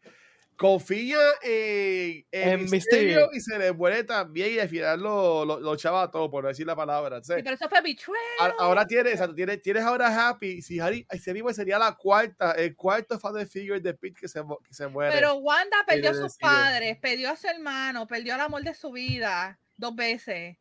confía 0.59 1.17
en, 1.41 2.25
en, 2.31 2.69
Misterio, 2.69 3.29
y 3.31 3.39
se 3.39 3.57
le 3.57 3.71
muere 3.71 4.03
también 4.03 4.53
y 4.53 4.59
al 4.59 4.67
final 4.67 4.99
lo, 4.99 5.45
lo, 5.45 5.57
lo 5.57 5.75
chava 5.77 6.11
todo, 6.11 6.29
por 6.29 6.43
no 6.43 6.49
decir 6.49 6.67
la 6.67 6.75
palabra. 6.75 7.23
Sí, 7.23 7.33
pero 7.37 7.51
eso 7.51 7.69
fue 7.69 7.81
betrayal. 7.81 8.53
Ahora 8.59 8.85
tienes, 8.85 9.21
tienes, 9.35 9.61
tienes 9.61 9.83
ahora 9.83 10.29
Happy. 10.29 10.61
Si 10.61 10.77
Harry, 10.77 11.07
ese 11.09 11.33
mismo 11.33 11.51
sería 11.53 11.79
la 11.79 11.95
cuarta, 11.95 12.51
el 12.51 12.75
cuarto 12.75 13.17
father 13.17 13.47
figure 13.47 13.79
de 13.79 13.93
Pete 13.93 14.19
que 14.19 14.27
se, 14.27 14.41
que 14.67 14.73
se 14.73 14.85
muere. 14.87 15.15
Pero 15.15 15.35
Wanda 15.35 15.77
perdió 15.87 16.11
a 16.11 16.13
sus 16.13 16.35
padres, 16.35 16.97
perdió 16.97 17.31
a 17.31 17.37
su 17.37 17.47
hermano, 17.47 18.05
perdió 18.05 18.35
el 18.35 18.41
amor 18.41 18.61
de 18.61 18.73
su 18.73 18.91
vida 18.91 19.57
dos 19.77 19.95
veces. 19.95 20.57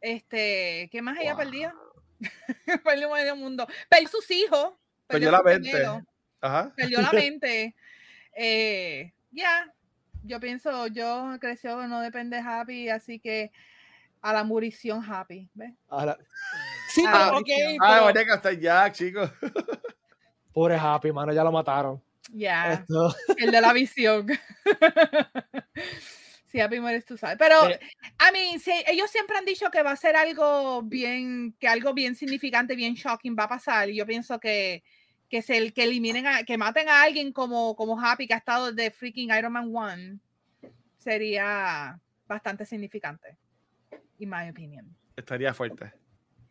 Este, 0.00 0.88
¿qué 0.90 1.02
más 1.02 1.16
ella 1.20 1.36
perdió? 1.36 1.72
perdió 2.84 3.10
medio 3.10 3.36
mundo. 3.36 3.66
Perdió 3.88 4.08
sus 4.08 4.30
hijos. 4.30 4.74
Perdió, 5.06 5.30
la 5.30 5.42
mente. 5.42 5.86
Ajá. 6.40 6.72
Perdió 6.76 7.00
la 7.00 7.10
mente. 7.12 7.74
Eh, 8.36 9.12
ya, 9.30 9.72
yo 10.22 10.40
pienso, 10.40 10.86
yo 10.88 11.36
creció, 11.40 11.86
no 11.86 12.00
depende 12.00 12.36
de 12.36 12.42
Happy, 12.42 12.88
así 12.88 13.20
que 13.20 13.52
a 14.22 14.32
la 14.32 14.42
murición 14.42 15.04
Happy, 15.06 15.48
¿ves? 15.54 15.74
Sí, 16.88 17.04
ah, 17.06 17.32
ok. 17.36 17.48
Ah, 17.80 18.00
bueno, 18.02 18.24
que 18.24 18.32
hasta 18.32 18.52
Jack, 18.52 18.94
chicos. 18.94 19.30
Pobre 20.52 20.76
Happy, 20.76 21.12
mano, 21.12 21.32
ya 21.32 21.44
lo 21.44 21.52
mataron. 21.52 22.02
Ya, 22.32 22.84
el 23.36 23.50
de 23.50 23.60
la 23.60 23.72
visión. 23.72 24.26
sí, 26.54 26.60
Happy 26.60 26.78
mueres, 26.78 27.04
tú 27.04 27.16
sabes. 27.16 27.36
Pero, 27.36 27.56
a 27.62 28.32
mí, 28.32 28.56
ellos 28.86 29.10
siempre 29.10 29.36
han 29.36 29.44
dicho 29.44 29.70
que 29.72 29.82
va 29.82 29.90
a 29.90 29.96
ser 29.96 30.14
algo 30.14 30.82
bien, 30.82 31.56
que 31.58 31.66
algo 31.66 31.92
bien 31.92 32.14
significante, 32.14 32.76
bien 32.76 32.94
shocking 32.94 33.34
va 33.36 33.44
a 33.44 33.48
pasar. 33.48 33.90
Y 33.90 33.96
yo 33.96 34.06
pienso 34.06 34.38
que 34.38 34.84
que 35.28 35.38
es 35.38 35.50
el 35.50 35.72
que 35.72 35.82
eliminen, 35.82 36.28
a, 36.28 36.44
que 36.44 36.56
maten 36.56 36.88
a 36.88 37.02
alguien 37.02 37.32
como, 37.32 37.74
como 37.74 38.00
Happy, 38.00 38.28
que 38.28 38.34
ha 38.34 38.36
estado 38.36 38.72
de 38.72 38.92
freaking 38.92 39.34
Iron 39.36 39.52
Man 39.52 39.74
1, 39.74 40.20
sería 40.96 41.98
bastante 42.28 42.64
significante, 42.64 43.36
en 43.90 44.30
mi 44.30 44.50
opinión. 44.50 44.96
Estaría 45.16 45.52
fuerte. 45.52 45.92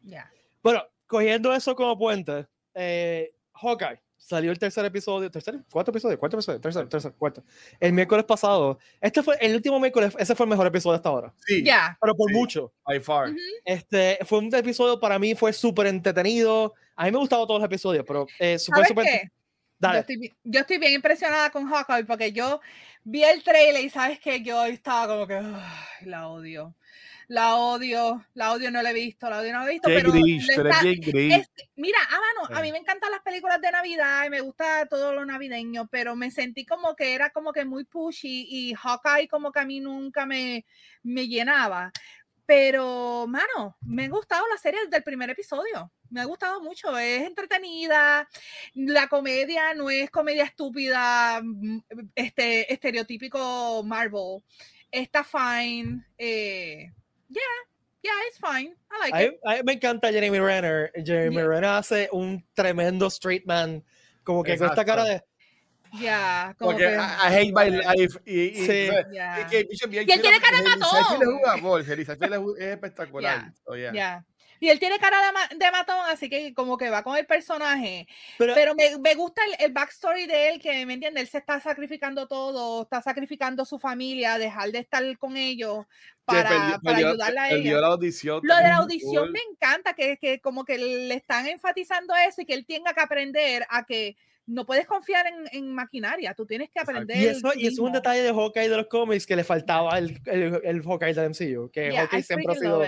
Ya. 0.02 0.30
Bueno, 0.62 0.84
cogiendo 1.08 1.54
eso 1.54 1.76
como 1.78 1.98
puente, 1.98 2.46
eh, 2.74 3.34
Hawkeye 3.54 4.03
salió 4.26 4.52
el 4.52 4.60
tercer 4.60 4.86
episodio, 4.86 5.30
tercer, 5.30 5.60
cuarto 5.70 5.92
episodio, 5.92 6.18
cuarto 6.18 6.38
episodio, 6.38 6.62
tercer, 6.62 6.88
tercer, 6.88 7.12
cuarto. 7.14 7.44
El 7.80 7.92
miércoles 7.92 8.24
pasado. 8.26 8.80
Este 9.02 9.22
fue 9.22 9.38
el 9.42 9.54
último 9.56 9.80
miércoles, 9.80 10.16
ese 10.18 10.34
fue 10.34 10.46
el 10.46 10.50
mejor 10.50 10.68
episodio 10.68 10.96
hasta 10.96 11.10
ahora. 11.10 11.34
Sí. 11.46 11.64
Ya. 11.64 11.98
Pero 12.00 12.16
por 12.16 12.32
mucho. 12.32 12.72
By 12.86 13.00
far. 13.02 13.34
Este 13.66 14.20
fue 14.26 14.40
un 14.40 14.54
episodio 14.56 15.00
para 15.00 15.20
mí, 15.20 15.36
fue 15.36 15.52
súper 15.52 15.88
entretenido. 15.88 16.74
A 16.96 17.06
mí 17.06 17.12
me 17.12 17.18
gustaban 17.18 17.48
todos 17.48 17.60
los 17.60 17.66
episodios, 17.66 18.06
pero 18.08 18.26
eh, 18.40 18.58
súper, 18.58 18.88
súper. 18.88 19.32
Yo 19.80 19.90
estoy, 19.90 20.34
yo 20.44 20.60
estoy, 20.62 20.78
bien 20.78 20.94
impresionada 20.94 21.50
con 21.50 21.68
Hawkeye 21.68 22.06
porque 22.06 22.32
yo 22.32 22.62
vi 23.04 23.24
el 23.24 23.44
trailer 23.44 23.84
y 23.84 23.90
sabes 23.90 24.20
que 24.20 24.42
yo 24.42 24.64
estaba 24.64 25.14
como 25.14 25.28
que 25.28 25.42
la 26.06 26.30
odio 26.30 26.74
la 27.28 27.56
odio, 27.56 28.26
la 28.34 28.52
odio 28.54 28.72
no 28.72 28.82
la 28.82 28.92
he 28.92 28.94
visto, 28.94 29.30
la 29.30 29.40
odio 29.40 29.54
no 29.54 29.60
la 29.60 29.68
he 29.68 29.74
visto, 29.74 29.88
pero 29.88 30.12
mira, 31.76 31.98
ah, 32.10 32.58
a 32.58 32.62
mí 32.62 32.72
me 32.72 32.78
encantan 32.78 33.12
las 33.12 33.22
películas 33.22 33.62
de 33.62 33.72
Navidad 33.72 34.26
y 34.26 34.30
me 34.30 34.42
gusta 34.42 34.86
todo 34.88 35.14
lo 35.14 35.26
navideño, 35.26 35.88
pero 35.88 36.16
me 36.16 36.32
sentí 36.32 36.66
como 36.66 36.96
que 36.96 37.14
era 37.14 37.30
como 37.32 37.54
que 37.54 37.66
muy 37.66 37.86
pushy 37.86 38.46
y 38.50 38.74
Hawkeye 38.74 39.28
como 39.28 39.52
que 39.52 39.60
a 39.60 39.66
mí 39.66 39.80
nunca 39.80 40.26
me, 40.26 40.66
me 41.04 41.28
llenaba. 41.28 41.92
Pero, 42.46 43.26
mano, 43.28 43.78
me 43.82 44.06
ha 44.06 44.10
gustado 44.10 44.46
la 44.50 44.58
serie 44.58 44.82
desde 44.84 44.98
el 44.98 45.04
primer 45.04 45.30
episodio. 45.30 45.92
Me 46.10 46.22
ha 46.22 46.26
gustado 46.26 46.62
mucho. 46.62 46.98
Es 46.98 47.24
entretenida. 47.24 48.28
La 48.74 49.08
comedia 49.08 49.74
no 49.74 49.90
es 49.90 50.12
comedia 50.12 50.44
estúpida, 50.44 51.42
mm, 51.42 51.80
este 52.16 52.72
estereotípico 52.72 53.82
Marvel. 53.86 54.44
Está 54.92 55.24
fine. 55.24 56.06
Eh, 56.18 56.92
yeah, 57.34 57.58
yeah, 58.04 58.28
it's 58.28 58.38
fine. 58.38 58.74
I 58.92 59.00
like 59.00 59.16
it. 59.16 59.40
A 59.46 59.64
mí 59.64 59.66
me 59.66 59.74
encanta 59.74 60.12
Jeremy 60.12 60.40
Renner. 60.40 60.92
Jeremy 61.04 61.42
Renner 61.42 61.70
hace 61.70 62.10
un 62.12 62.44
tremendo 62.56 63.10
straight 63.10 63.46
man, 63.46 63.84
como 64.24 64.44
que 64.44 64.58
con 64.58 64.70
esta 64.70 64.86
cara 64.86 65.04
de. 65.04 65.22
Ya, 66.00 66.56
como 66.58 66.76
que. 66.76 66.96
I, 66.96 67.30
hate 67.30 67.54
my 67.54 67.70
life. 67.70 68.18
Y, 68.26 68.50
y, 68.50 68.66
sí. 68.66 68.90
yeah. 69.12 69.48
y, 69.52 69.56
él 69.56 70.22
tiene 70.22 70.40
cara 70.40 70.58
de 70.58 70.64
matón. 70.64 71.86
Feliz, 71.86 72.10
es 72.10 72.18
espectacular. 72.60 73.54
Ya. 73.94 74.26
Y 74.64 74.70
él 74.70 74.80
tiene 74.80 74.98
cara 74.98 75.18
de, 75.50 75.72
matón, 75.72 75.98
así 76.08 76.30
que 76.30 76.54
como 76.54 76.78
que 76.78 76.90
va 76.90 77.04
con 77.04 77.18
el 77.18 77.26
personaje. 77.26 78.08
Pero, 78.38 78.76
me, 78.76 78.98
me, 78.98 79.14
gusta 79.14 79.42
el, 79.60 79.74
backstory 79.74 80.26
de 80.26 80.52
él, 80.52 80.62
que 80.62 80.86
me 80.86 80.94
entiende, 80.94 81.20
él 81.20 81.28
se 81.28 81.40
está 81.40 81.60
sacrificando 81.60 82.30
todo, 82.30 82.84
está 82.84 83.02
sacrificando 83.02 83.66
su 83.66 83.78
familia, 83.78 84.38
dejar 84.38 84.72
de 84.72 84.80
estar 84.80 85.18
con 85.18 85.36
ellos 85.36 85.86
para, 86.24 86.80
para 86.82 86.98
ayudarle 87.00 87.40
a 87.42 87.52
ellos. 87.52 87.82
La 87.82 87.88
audición, 87.88 88.40
Lo 88.42 88.56
de 88.56 88.64
la 88.64 88.78
audición 88.78 89.34
me 89.34 89.42
encanta, 89.52 89.96
que, 89.96 90.16
que 90.16 90.40
como 90.40 90.64
que 90.64 90.78
le 90.78 91.14
están 91.14 91.46
enfatizando 91.48 92.14
eso 92.16 92.44
y 92.44 92.46
que 92.46 92.54
él 92.54 92.66
tenga 92.66 92.94
que 92.94 93.02
aprender 93.02 93.66
a 93.70 93.84
que 93.84 94.16
no 94.46 94.66
puedes 94.66 94.88
confiar 94.88 95.28
en, 95.28 95.46
en, 95.52 95.76
maquinaria, 95.76 96.34
tú 96.36 96.46
tienes 96.46 96.70
que 96.74 96.80
aprender. 96.80 97.18
Y 97.18 97.26
eso, 97.26 97.52
y 97.54 97.68
es 97.68 97.80
un 97.80 97.92
detalle 97.92 98.22
de 98.22 98.32
Hawkeye 98.32 98.70
de 98.70 98.78
los 98.78 98.88
cómics 98.88 99.26
que 99.26 99.36
le 99.36 99.44
faltaba 99.44 99.98
el, 99.98 100.22
el, 100.26 100.62
el 100.64 100.82
Hawkeye 100.82 101.14
del 101.14 101.32
MCU, 101.32 101.70
que 101.70 101.92
Hawkeye 101.98 102.24
siempre 102.24 102.54
ha 102.54 102.56
sido 102.56 102.82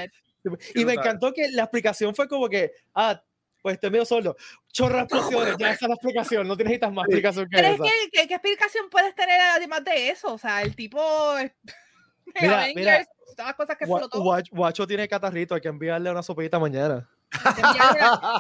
y 0.74 0.86
me 0.86 0.94
encantó 0.94 1.34
que 1.34 1.50
la 1.50 1.64
explicación 1.64 2.16
fue 2.16 2.28
como 2.28 2.48
que, 2.50 2.72
ah, 2.94 3.22
pues 3.62 3.76
estoy 3.76 3.90
medio 3.90 4.06
solo. 4.06 4.36
Chorra 4.72 5.02
explosiones, 5.10 5.56
ya 5.58 5.72
esa 5.72 5.86
es 5.86 5.90
la 5.90 5.96
explicación, 5.96 6.48
no 6.48 6.56
necesitas 6.56 6.94
más 6.94 7.06
explicación 7.06 7.50
que 7.50 7.58
Pero 7.58 7.68
esa. 7.70 7.84
Es 7.86 7.92
que, 8.12 8.28
¿qué, 8.28 8.34
explicación 8.36 8.90
puedes 8.92 9.16
tener 9.16 9.40
además 9.42 9.84
de 9.84 10.10
eso? 10.10 10.34
O 10.34 10.38
sea, 10.38 10.62
el 10.62 10.76
tipo... 10.76 11.00
Mira, 12.42 12.66
mira, 12.76 13.06
todas 13.36 13.48
las 13.48 13.56
cosas 13.56 13.78
que 13.78 13.86
flotó. 13.86 14.22
Guacho 14.52 14.88
tiene 14.88 15.08
catarrito, 15.08 15.56
hay 15.56 15.62
que 15.62 15.68
enviarle 15.68 16.12
una 16.12 16.24
sopita 16.24 16.60
mañana. 16.60 17.08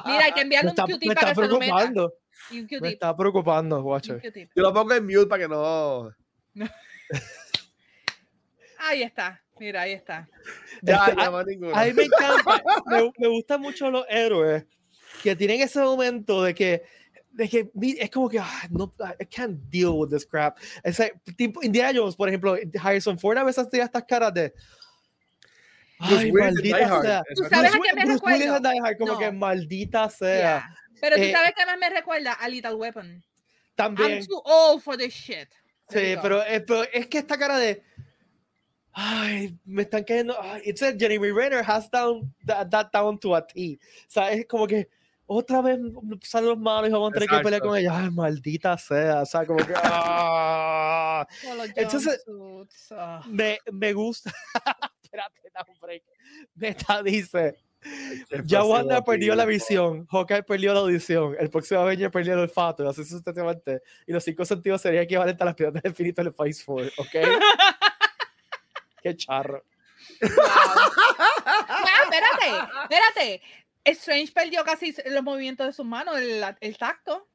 mira, 0.05 0.25
hay 0.25 0.31
que 0.33 0.41
enviarle 0.41 0.71
un 0.71 0.75
Q-tip 0.75 1.13
para 1.13 1.29
que 1.29 1.35
se 1.35 1.47
lo 1.47 1.59
meta. 1.59 1.91
Me 2.81 2.89
está 2.89 3.15
preocupando, 3.15 3.81
Guacho. 3.81 4.19
Yo 4.19 4.63
lo 4.63 4.73
pongo 4.73 4.93
en 4.93 5.05
mute 5.05 5.27
para 5.27 5.43
que 5.43 5.47
no... 5.47 6.13
Ahí 8.79 9.03
está. 9.03 9.44
Mira, 9.59 9.81
ahí 9.81 9.93
está. 9.93 10.27
Este, 10.75 10.93
a, 10.93 11.43
mí 11.85 11.93
me 11.93 12.03
encanta, 12.03 12.63
me, 13.17 13.27
gustan 13.27 13.61
mucho 13.61 13.89
los 13.89 14.05
héroes 14.09 14.65
que 15.23 15.35
tienen 15.35 15.61
ese 15.61 15.79
momento 15.79 16.43
de 16.43 16.53
que, 16.53 16.83
de 17.31 17.47
que 17.49 17.69
es 17.99 18.09
como 18.09 18.29
que 18.29 18.39
ah, 18.39 18.67
no, 18.69 18.93
I 19.19 19.25
can't 19.25 19.57
deal 19.69 19.91
with 19.91 20.09
this 20.09 20.25
crap. 20.25 20.57
Ese 20.83 21.13
tipo 21.37 21.63
Indiana 21.63 21.97
Jones, 21.97 22.15
por 22.15 22.27
ejemplo, 22.27 22.57
Harrison 22.81 23.17
Ford 23.17 23.37
a 23.37 23.43
veces 23.43 23.69
tiene 23.69 23.85
estas 23.85 24.03
caras 24.03 24.33
de 24.33 24.53
Ay, 25.99 26.31
maldita 26.31 27.01
sea. 27.01 27.23
¿Tú 27.33 27.43
sabes 27.49 27.73
a 27.73 27.79
qué 27.79 27.93
me 27.95 28.05
recuerda? 28.05 28.95
como 28.97 29.17
que 29.17 29.31
maldita 29.31 30.09
sea. 30.09 30.69
Pero 30.99 31.15
tú 31.15 31.23
eh, 31.23 31.31
sabes 31.31 31.53
que 31.55 31.65
más 31.65 31.77
me 31.77 31.89
recuerda 31.89 32.33
a 32.33 32.47
Little 32.47 32.75
Weapon. 32.75 33.23
También. 33.75 34.19
I'm 34.19 34.25
too 34.25 34.41
old 34.45 34.81
for 34.81 34.97
this 34.97 35.13
shit. 35.13 35.49
sí, 35.89 36.15
pero, 36.21 36.43
eh, 36.43 36.61
pero 36.61 36.83
es 36.83 37.07
que 37.07 37.19
esta 37.19 37.37
cara 37.37 37.57
de 37.57 37.83
ay, 38.95 39.57
me 39.65 39.83
están 39.83 40.03
cayendo. 40.03 40.35
Ay, 40.41 40.61
it's 40.65 40.81
a 40.81 40.97
Jeremy 40.97 41.31
Renner 41.31 41.61
has 41.61 41.89
down 41.91 42.33
that, 42.45 42.91
down 42.91 43.19
to 43.19 43.35
a 43.35 43.45
T. 43.45 43.77
O 43.77 44.05
sea, 44.07 44.31
es 44.31 44.47
como 44.47 44.65
que 44.65 44.87
otra 45.27 45.61
vez 45.61 45.79
salen 46.21 46.49
los 46.49 46.57
malos 46.57 46.89
y 46.89 46.93
vamos 46.93 47.11
a 47.11 47.13
tener 47.13 47.29
que 47.29 47.39
pelear 47.39 47.61
con 47.61 47.77
ella. 47.77 47.97
Ay, 47.97 48.09
maldita 48.09 48.77
sea. 48.77 49.21
O 49.21 49.25
sea, 49.25 49.45
como 49.45 49.65
que. 49.65 49.73
Ah. 49.75 51.27
Entonces, 51.75 52.23
ah. 52.91 53.21
me, 53.27 53.59
me 53.71 53.93
gusta. 53.93 54.31
Espérate, 55.03 55.41
da 55.53 55.65
un 55.67 55.79
break. 55.79 56.03
Meta 56.55 57.03
dice. 57.03 57.57
Ya 58.45 58.63
Wanda 58.63 59.03
perdió 59.03 59.35
la 59.35 59.45
visión, 59.45 60.07
Hawkeye 60.07 60.41
perdió 60.41 60.73
la 60.73 60.79
audición, 60.79 61.35
el 61.39 61.51
próximo 61.51 61.81
Avenger 61.81 62.09
perdió 62.09 62.33
el 62.33 62.39
olfato, 62.39 62.83
y 62.83 62.87
así 62.87 63.05
sucesivamente. 63.05 63.83
Y 64.07 64.11
los 64.11 64.23
cinco 64.23 64.43
sentidos 64.43 64.81
serían 64.81 65.03
equivalentes 65.03 65.39
a 65.39 65.45
las 65.45 65.53
piedras 65.53 65.83
del 65.83 65.91
infinito 65.91 66.23
del 66.23 66.33
Phase 66.33 66.63
4, 66.65 66.91
¿ok? 66.97 67.09
Qué 69.05 69.15
charro. 69.15 69.63
Ah, 70.35 72.01
espérate, 72.05 72.71
espérate. 72.81 73.41
Strange 73.85 74.31
perdió 74.33 74.63
casi 74.63 74.95
los 75.05 75.23
movimientos 75.23 75.67
de 75.67 75.73
sus 75.73 75.85
manos, 75.85 76.17
el, 76.17 76.43
el 76.59 76.77
tacto. 76.79 77.27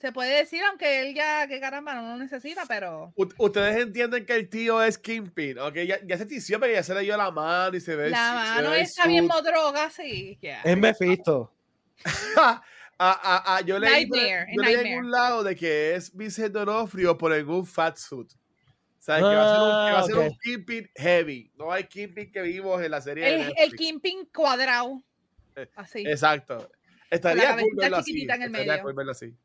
Se 0.00 0.12
puede 0.12 0.36
decir, 0.36 0.62
aunque 0.62 1.00
él 1.00 1.12
ya, 1.12 1.48
que 1.48 1.58
caramba, 1.58 1.94
no 1.96 2.02
lo 2.02 2.16
necesita, 2.18 2.66
pero. 2.68 3.12
ustedes 3.16 3.82
entienden 3.82 4.24
que 4.24 4.36
el 4.36 4.48
tío 4.48 4.80
es 4.80 4.96
Kingpin, 4.96 5.58
¿ok? 5.58 5.74
Ya, 5.88 5.98
ya 6.06 6.18
se 6.18 6.26
tició, 6.26 6.60
pero 6.60 6.72
ya 6.72 6.84
se 6.84 6.94
le 6.94 7.00
dio 7.00 7.16
la 7.16 7.32
mano 7.32 7.76
y 7.76 7.80
se 7.80 7.96
ve. 7.96 8.10
La 8.10 8.32
mano 8.32 8.74
está 8.74 9.08
bien 9.08 9.26
droga, 9.26 9.90
sí. 9.90 10.38
Es 10.40 10.78
Mephisto. 10.78 11.52
a, 12.36 12.62
a, 13.56 13.60
yo 13.62 13.80
leí, 13.80 14.08
yo 14.08 14.62
leí 14.62 14.74
en 14.74 14.98
un 15.00 15.10
lado 15.10 15.42
de 15.42 15.56
que 15.56 15.96
es 15.96 16.16
Vincent 16.16 16.52
Donofrio 16.52 17.18
por 17.18 17.32
algún 17.32 17.66
fat 17.66 17.96
suit. 17.96 18.30
O 19.04 19.06
sea, 19.06 19.16
que 19.18 19.22
va 19.22 19.44
a 19.44 19.54
ser 19.54 19.60
un, 19.60 19.68
que 19.68 19.92
va 19.92 19.98
a 19.98 20.02
ser 20.04 20.16
un 20.16 20.32
ah, 20.32 20.38
Kimping 20.42 20.90
heavy. 20.96 21.52
No 21.56 21.70
hay 21.70 21.84
Kimping 21.84 22.32
que 22.32 22.40
vimos 22.40 22.80
en 22.80 22.90
la 22.90 23.02
serie. 23.02 23.34
El, 23.34 23.52
el 23.54 23.74
Kimping 23.74 24.24
cuadrado. 24.34 25.02
Eh, 25.56 25.68
así. 25.76 26.06
Exacto. 26.06 26.70
Estaría 27.10 27.54
cool 27.54 27.74
verlo 27.76 27.98
así. 27.98 28.22
En 28.22 28.42
el 28.42 28.50
medio. 28.50 28.80
Cool 28.80 28.94
verlo 28.94 29.12
así. 29.12 29.36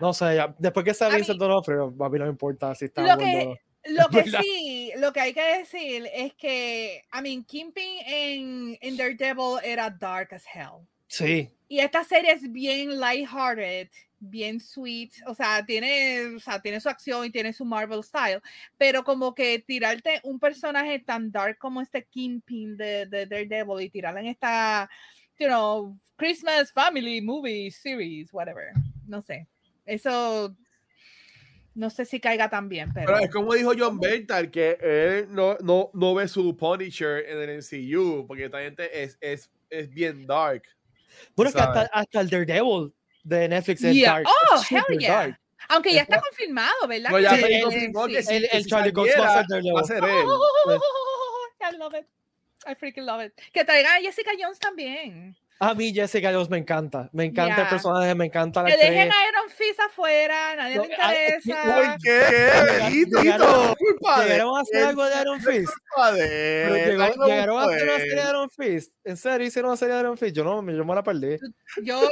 No 0.00 0.12
sé, 0.12 0.34
ya, 0.34 0.52
después 0.58 0.84
que 0.84 0.94
sea 0.94 1.10
Vincent 1.10 1.38
Donofrio, 1.38 1.94
a 2.00 2.08
mí 2.08 2.18
no 2.18 2.24
me 2.24 2.30
importa 2.32 2.74
si 2.74 2.86
está 2.86 3.02
lo 3.02 3.16
que, 3.16 3.54
lo 3.84 4.08
que 4.08 4.24
sí, 4.24 4.92
lo 4.96 5.12
que 5.12 5.20
hay 5.20 5.32
que 5.32 5.58
decir 5.58 6.08
es 6.12 6.34
que, 6.34 7.04
I 7.12 7.22
mean, 7.22 7.44
Kimping 7.44 7.98
en, 8.04 8.78
en 8.80 8.96
Daredevil 8.96 9.60
era 9.62 9.90
dark 9.90 10.34
as 10.34 10.44
hell. 10.52 10.88
Sí. 11.06 11.50
Y 11.68 11.80
esta 11.80 12.04
serie 12.04 12.32
es 12.32 12.50
bien 12.50 13.00
lighthearted 13.00 13.88
bien 14.30 14.60
sweet, 14.60 15.12
o 15.26 15.34
sea, 15.34 15.64
tiene, 15.64 16.36
o 16.36 16.40
sea, 16.40 16.60
tiene 16.60 16.80
su 16.80 16.88
acción 16.88 17.26
y 17.26 17.30
tiene 17.30 17.52
su 17.52 17.64
Marvel 17.64 18.02
style, 18.02 18.40
pero 18.78 19.04
como 19.04 19.34
que 19.34 19.58
tirarte 19.58 20.20
un 20.24 20.38
personaje 20.38 20.98
tan 20.98 21.30
dark 21.30 21.58
como 21.58 21.80
este 21.80 22.04
Kingpin 22.04 22.76
de, 22.76 23.06
de 23.06 23.26
Daredevil 23.26 23.82
y 23.84 23.90
tirarle 23.90 24.20
en 24.20 24.26
esta, 24.26 24.88
you 25.38 25.46
know, 25.46 25.98
Christmas 26.16 26.72
Family 26.72 27.20
Movie 27.20 27.70
Series, 27.70 28.32
whatever, 28.32 28.72
no 29.06 29.20
sé, 29.22 29.46
eso 29.84 30.54
no 31.74 31.90
sé 31.90 32.04
si 32.04 32.20
caiga 32.20 32.48
tan 32.48 32.68
bien, 32.68 32.92
pero... 32.94 33.06
pero 33.06 33.18
es 33.18 33.30
como 33.30 33.52
dijo 33.52 33.72
John 33.76 33.98
Bental, 33.98 34.50
que 34.50 34.78
él 34.80 35.26
no, 35.30 35.56
no, 35.60 35.90
no 35.92 36.14
ve 36.14 36.28
su 36.28 36.56
Punisher 36.56 37.24
en 37.28 37.38
el 37.38 37.58
MCU, 37.58 38.26
porque 38.28 38.48
también 38.48 38.76
es, 38.92 39.18
es, 39.20 39.50
es 39.70 39.90
bien 39.90 40.24
dark. 40.24 40.62
Bueno, 41.34 41.48
es 41.48 41.54
que 41.54 41.62
hasta, 41.62 41.82
hasta 41.92 42.20
el 42.20 42.30
Daredevil 42.30 42.92
de 43.22 43.48
Netflix 43.48 43.84
es 43.84 44.02
dark. 44.02 44.26
Oh, 44.26 44.62
hell 44.68 44.98
yeah. 44.98 45.38
Aunque 45.68 45.92
ya 45.92 46.02
está 46.02 46.20
confirmado, 46.20 46.86
¿verdad? 46.86 47.10
No, 47.10 47.18
ya 47.18 47.36
sí, 47.36 47.42
me 47.42 47.62
confirmó 47.62 48.06
que 48.06 48.18
el, 48.18 48.48
el, 48.52 48.66
Charlie 48.66 48.92
Cox 48.92 49.10
va 49.18 49.40
a 49.40 49.84
ser 49.84 50.04
él. 50.04 50.24
Oh, 50.26 51.48
I 51.60 51.76
love 51.76 51.94
it. 51.94 52.06
I 52.66 52.74
freaking 52.74 53.04
love 53.04 53.24
it. 53.24 53.32
Que 53.52 53.64
traiga 53.64 53.94
a 53.96 54.00
Jessica 54.00 54.32
Jones 54.38 54.58
también. 54.58 55.36
A 55.60 55.74
mí 55.74 55.94
Jessica 55.94 56.32
Jones 56.32 56.50
me 56.50 56.58
encanta. 56.58 57.08
Me 57.12 57.24
encanta 57.24 57.62
el 57.62 57.68
personaje, 57.68 58.14
me 58.14 58.26
encanta 58.26 58.62
la 58.62 58.70
Que 58.70 58.76
dejen 58.76 59.10
a 59.10 59.28
Iron 59.28 59.48
Fist 59.48 59.80
afuera, 59.80 60.56
nadie 60.56 60.78
le 60.78 60.84
interesa. 60.84 61.62
¿Por 61.64 61.98
qué? 62.02 63.06
Llegaron, 63.22 63.74
llegaron 64.26 64.56
a 64.56 64.60
hacer 64.60 64.84
algo 64.84 65.04
de 65.04 65.20
Iron 65.20 65.40
Fist. 65.40 65.72
Llegaron 66.14 67.58
a 67.58 67.64
hacer 67.64 67.82
una 67.84 67.98
serie 67.98 68.22
de 68.22 68.28
Iron 68.28 68.50
Fist. 68.50 68.92
¿En 69.04 69.16
serio 69.16 69.46
hicieron 69.46 69.70
una 69.70 69.76
serie 69.76 69.94
de 69.94 70.00
Iron 70.00 70.18
Fist? 70.18 70.36
Yo 70.36 70.44
no, 70.44 70.70
yo 70.70 70.84
me 70.84 70.94
la 70.94 71.02
perdí. 71.02 71.38
Yo... 71.82 72.10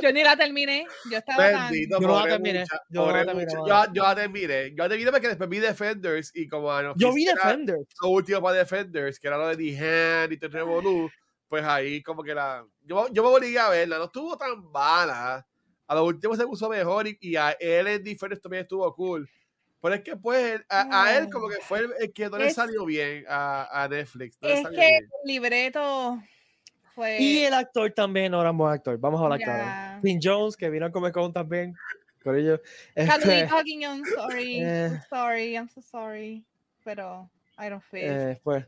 Yo 0.00 0.12
ni 0.12 0.22
la 0.22 0.36
terminé. 0.36 0.86
Yo 1.10 1.18
estaba 1.18 1.68
Bendito, 1.68 2.00
yo, 2.00 2.06
no 2.06 2.20
la 2.20 2.28
terminé. 2.28 2.64
Yo, 2.88 3.06
no 3.06 3.12
la 3.12 3.24
terminé. 3.24 3.52
yo, 3.52 3.84
yo 3.92 4.02
la 4.02 4.14
terminé. 4.14 4.70
Yo 4.70 4.84
la 4.84 4.88
terminé 4.88 5.10
porque 5.10 5.28
después 5.28 5.48
vi 5.50 5.58
Defenders 5.58 6.30
y 6.34 6.48
como 6.48 6.82
no, 6.82 6.94
Yo 6.96 7.12
vi 7.12 7.24
Defenders. 7.24 7.86
Lo 8.02 8.10
último 8.10 8.40
para 8.40 8.58
Defenders, 8.58 9.18
que 9.18 9.26
era 9.26 9.36
lo 9.36 9.48
de 9.48 9.56
The 9.56 9.78
Hand 9.78 10.32
y 10.32 10.36
The 10.38 10.48
Revolu, 10.48 11.10
pues 11.48 11.64
ahí 11.64 12.02
como 12.02 12.22
que 12.22 12.34
la... 12.34 12.66
Yo, 12.82 13.08
yo 13.12 13.22
me 13.22 13.28
obligué 13.28 13.58
a 13.58 13.68
verla. 13.68 13.98
No 13.98 14.04
estuvo 14.04 14.36
tan 14.36 14.64
mala. 14.70 15.46
A 15.86 15.94
lo 15.94 16.04
último 16.04 16.34
se 16.34 16.46
puso 16.46 16.68
mejor 16.68 17.06
y, 17.06 17.18
y 17.20 17.36
a 17.36 17.50
él 17.52 17.86
en 17.86 18.02
Defenders 18.02 18.40
también 18.40 18.62
estuvo 18.62 18.94
cool. 18.94 19.28
Pero 19.82 19.96
es 19.96 20.00
que 20.00 20.16
pues 20.16 20.62
a, 20.70 21.04
a 21.04 21.18
él 21.18 21.28
como 21.30 21.46
que 21.46 21.56
fue 21.56 21.86
el, 22.00 22.12
que 22.12 22.30
no 22.30 22.38
le 22.38 22.50
salió 22.50 22.86
bien 22.86 23.26
a, 23.28 23.82
a 23.82 23.86
Netflix. 23.86 24.38
No 24.40 24.48
es 24.48 24.66
que 24.68 24.96
el 24.96 25.08
libreto 25.24 26.22
y 27.18 27.40
el 27.40 27.52
actor 27.52 27.90
también 27.90 28.32
no 28.32 28.40
era 28.40 28.50
un 28.52 28.56
buen 28.56 28.72
actor. 28.72 28.96
Vamos 28.98 29.20
a 29.20 29.24
hablar 29.24 29.40
claro. 29.40 30.00
Finn 30.00 30.20
Jones, 30.22 30.56
que 30.56 30.70
vino 30.70 30.86
a 30.86 30.90
Comic 30.90 31.12
Con 31.12 31.34
también. 31.34 31.74
Por 32.22 32.38
ello. 32.38 32.62
Este, 32.94 33.46
sorry. 33.48 34.62
Eh, 34.62 34.88
I'm 34.88 35.02
sorry, 35.10 35.54
I'm 35.54 35.68
so 35.68 35.82
sorry. 35.82 36.42
Pero 36.82 37.28
I 37.58 37.68
don't 37.68 37.82
feel. 37.82 38.04
Eh, 38.04 38.40
pues. 38.42 38.64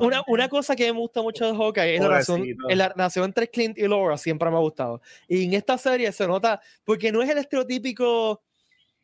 Una, 0.00 0.22
una, 0.26 0.48
cosa 0.48 0.76
que 0.76 0.92
me 0.92 0.98
gusta 0.98 1.22
mucho 1.22 1.46
de 1.46 1.56
Hawkeye 1.56 1.94
es 1.96 2.00
la 2.00 2.08
relación, 2.08 2.44
la 2.68 2.88
relación, 2.90 3.24
entre 3.24 3.48
Clint 3.48 3.78
y 3.78 3.88
Laura, 3.88 4.16
siempre 4.16 4.50
me 4.50 4.56
ha 4.56 4.60
gustado. 4.60 5.00
Y 5.26 5.44
en 5.44 5.54
esta 5.54 5.76
serie 5.78 6.10
se 6.12 6.26
nota, 6.26 6.60
porque 6.84 7.10
no 7.10 7.22
es 7.22 7.30
el 7.30 7.38
estereotípico 7.38 8.42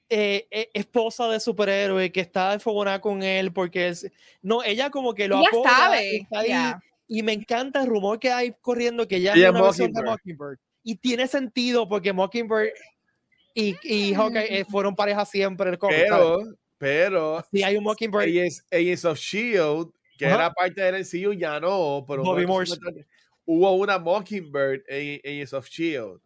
eh, 0.08 0.46
eh 0.50 0.70
esposa 0.74 1.28
de 1.28 1.40
superhéroe 1.40 2.12
que 2.12 2.20
está 2.20 2.52
enfogonada 2.52 3.00
con 3.00 3.22
él, 3.22 3.52
porque 3.52 3.88
es, 3.88 4.10
no, 4.42 4.62
ella 4.62 4.90
como 4.90 5.14
que 5.14 5.28
lo 5.28 5.38
apoya. 5.38 5.70
Sabe. 5.70 6.26
Y 7.06 7.22
me 7.22 7.32
encanta 7.32 7.82
el 7.82 7.86
rumor 7.86 8.18
que 8.18 8.30
hay 8.30 8.54
corriendo 8.60 9.06
que 9.06 9.20
ya 9.20 9.34
es 9.34 9.50
una 9.50 9.62
versión 9.62 9.92
de 9.92 10.02
Mockingbird. 10.02 10.58
Y 10.82 10.96
tiene 10.96 11.26
sentido 11.26 11.88
porque 11.88 12.12
Mockingbird 12.12 12.70
y, 13.54 13.76
y 13.82 14.14
Hawkeye 14.14 14.60
eh, 14.60 14.64
fueron 14.64 14.96
pareja 14.96 15.24
siempre 15.24 15.70
el 15.70 15.78
Pero, 15.78 16.42
pero. 16.76 17.44
Si 17.52 17.62
hay 17.62 17.76
un 17.76 17.84
Mockingbird. 17.84 18.28
Agents 18.70 19.04
of 19.04 19.18
Shield, 19.18 19.92
que 20.18 20.26
era 20.26 20.52
parte 20.52 20.80
del 20.80 21.02
MCU, 21.02 21.32
ya 21.32 21.60
no. 21.60 22.04
Pero 22.06 22.22
hubo 23.46 23.72
una 23.74 23.98
Mockingbird 23.98 24.82
en 24.88 25.20
Agents 25.24 25.52
of 25.52 25.68
Shield. 25.68 26.20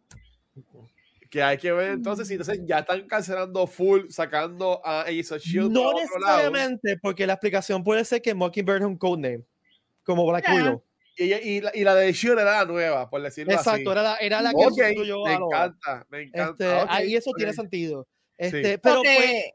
Que 1.29 1.43
hay 1.43 1.57
que 1.57 1.71
ver 1.71 1.91
entonces 1.91 2.27
si 2.27 2.33
entonces 2.33 2.59
ya 2.65 2.79
están 2.79 3.07
cancelando 3.07 3.67
full, 3.67 4.09
sacando 4.09 4.81
a 4.83 5.01
Agents 5.01 5.31
of 5.31 5.41
Shield. 5.41 5.71
No 5.71 5.93
necesariamente, 5.93 6.97
porque 7.01 7.27
la 7.27 7.33
explicación 7.33 7.83
puede 7.83 8.03
ser 8.03 8.21
que 8.21 8.33
Mockingbird 8.33 8.81
es 8.81 8.87
un 8.87 8.97
codename 8.97 9.43
como 10.03 10.25
Black 10.27 10.47
Widow. 10.49 10.83
Y, 11.17 11.33
y, 11.33 11.61
la, 11.61 11.71
y, 11.75 11.83
la, 11.83 11.95
de 11.95 12.13
Shield 12.13 12.39
era 12.39 12.59
la 12.59 12.65
nueva, 12.65 13.09
por 13.09 13.21
decirlo 13.21 13.51
Exacto, 13.51 13.71
así. 13.71 13.81
Exacto, 13.81 13.91
era 13.91 14.03
la, 14.03 14.15
era 14.17 14.41
la 14.41 14.51
que 14.51 14.65
okay, 14.65 14.95
Me 14.95 15.33
encanta, 15.33 16.07
me 16.09 16.21
encanta. 16.21 16.51
Este, 16.51 16.83
okay, 16.83 16.87
ahí 16.87 17.15
eso 17.15 17.31
tiene 17.35 17.51
sentido. 17.51 18.07
Este, 18.37 18.77
Pero 18.77 19.01
pues, 19.03 19.51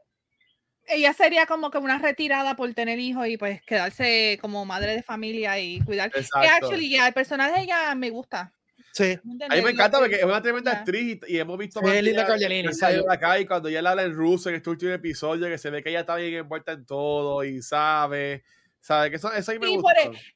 ella 0.87 1.13
sería 1.13 1.45
como 1.45 1.71
que 1.71 1.77
una 1.77 1.99
retirada 1.99 2.55
por 2.55 2.73
tener 2.73 2.99
hijos 2.99 3.27
y 3.27 3.37
pues 3.37 3.61
quedarse 3.61 4.37
como 4.41 4.65
madre 4.65 4.95
de 4.95 5.03
familia 5.03 5.59
y 5.59 5.79
cuidar. 5.81 6.11
Exacto. 6.15 6.41
Que 6.41 6.47
actually, 6.47 6.89
ya, 6.89 7.07
el 7.07 7.13
personaje 7.13 7.53
de 7.53 7.61
ella 7.63 7.95
me 7.95 8.09
gusta. 8.09 8.51
Sí. 8.91 9.19
A 9.49 9.55
mí 9.55 9.61
me 9.61 9.71
encanta 9.71 9.99
porque 9.99 10.15
es 10.15 10.23
una 10.23 10.41
tremenda 10.41 10.71
actriz 10.71 11.19
y, 11.27 11.37
hemos 11.37 11.57
visto 11.57 11.81
sí, 11.83 12.01
Linda 12.01 12.25
Cardellini. 12.25 12.69
acá 13.09 13.37
y 13.39 13.45
cuando 13.45 13.67
ella 13.67 13.79
habla 13.79 14.03
en 14.03 14.13
ruso 14.13 14.47
en 14.47 14.55
este 14.55 14.69
último 14.69 14.93
episodio 14.93 15.47
que 15.47 15.57
se 15.57 15.69
ve 15.69 15.83
que 15.83 15.89
ella 15.89 16.01
está 16.01 16.15
bien 16.15 16.33
envuelta 16.33 16.71
en 16.71 16.85
todo 16.85 17.43
y 17.43 17.61
sabe 17.61 18.43
¿Sabes? 18.85 19.09
Que 19.09 19.15
eso, 19.15 19.33
eso 19.33 19.51
ahí 19.51 19.57
me 19.57 19.67
gusta. 19.67 19.93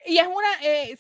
y 0.08 0.18
es 0.18 0.26
una, 0.26 0.64
eh, 0.64 0.98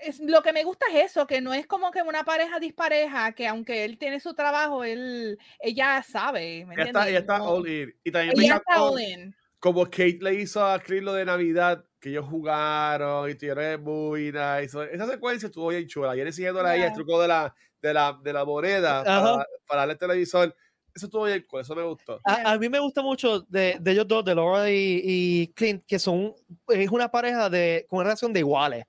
es, 0.00 0.20
lo 0.20 0.40
que 0.40 0.54
me 0.54 0.64
gusta 0.64 0.86
es 0.90 1.10
eso, 1.10 1.26
que 1.26 1.42
no 1.42 1.52
es 1.52 1.66
como 1.66 1.90
que 1.90 2.00
una 2.00 2.24
pareja 2.24 2.58
dispareja, 2.58 3.32
que 3.32 3.46
aunque 3.46 3.84
él 3.84 3.98
tiene 3.98 4.20
su 4.20 4.32
trabajo, 4.32 4.84
él, 4.84 5.38
ella 5.60 6.02
sabe. 6.02 6.64
¿me 6.64 6.76
ella, 6.76 6.84
está, 6.84 7.08
ella 7.10 7.18
está 7.18 7.42
all 7.42 7.68
in. 7.68 7.94
Y 8.04 8.10
también 8.10 8.40
ella 8.40 8.56
está 8.56 8.82
all 8.82 8.98
in. 8.98 9.36
Como 9.58 9.84
Kate 9.84 10.20
le 10.22 10.36
hizo 10.36 10.64
a 10.64 10.78
Chris 10.78 11.02
lo 11.02 11.12
de 11.12 11.26
Navidad, 11.26 11.84
que 12.00 12.08
ellos 12.08 12.24
jugaron 12.24 13.28
y 13.28 13.34
tuvieron 13.34 13.84
muy 13.84 14.32
nice. 14.32 14.78
Esa 14.90 15.06
secuencia 15.06 15.48
estuvo 15.48 15.68
bien 15.68 15.86
chula. 15.86 16.16
Y 16.16 16.20
él 16.20 16.32
siguiéndola 16.32 16.74
yeah. 16.74 16.84
ahí 16.84 16.88
el 16.88 16.94
truco 16.94 17.20
de 17.20 17.28
la, 17.28 17.54
de 17.82 17.92
la, 17.92 18.18
de 18.22 18.32
la 18.32 18.46
moneda 18.46 19.04
para, 19.04 19.46
para 19.66 19.80
darle 19.80 19.92
el 19.92 19.98
televisor 19.98 20.56
eso 20.94 21.06
estuvo 21.06 21.24
bien 21.24 21.44
eso 21.60 21.74
me 21.74 21.82
gustó. 21.82 22.20
A, 22.24 22.52
a, 22.52 22.58
mí 22.58 22.68
me 22.68 22.80
gusta 22.80 23.02
mucho 23.02 23.40
de, 23.42 23.76
de 23.80 23.92
ellos 23.92 24.08
dos, 24.08 24.24
de 24.24 24.34
Laura 24.34 24.70
y, 24.70 25.00
y, 25.04 25.48
Clint, 25.48 25.84
que 25.86 25.98
son, 25.98 26.34
es 26.68 26.90
una 26.90 27.10
pareja 27.10 27.48
de, 27.48 27.86
con 27.88 27.98
una 27.98 28.04
relación 28.04 28.32
de 28.32 28.40
iguales. 28.40 28.84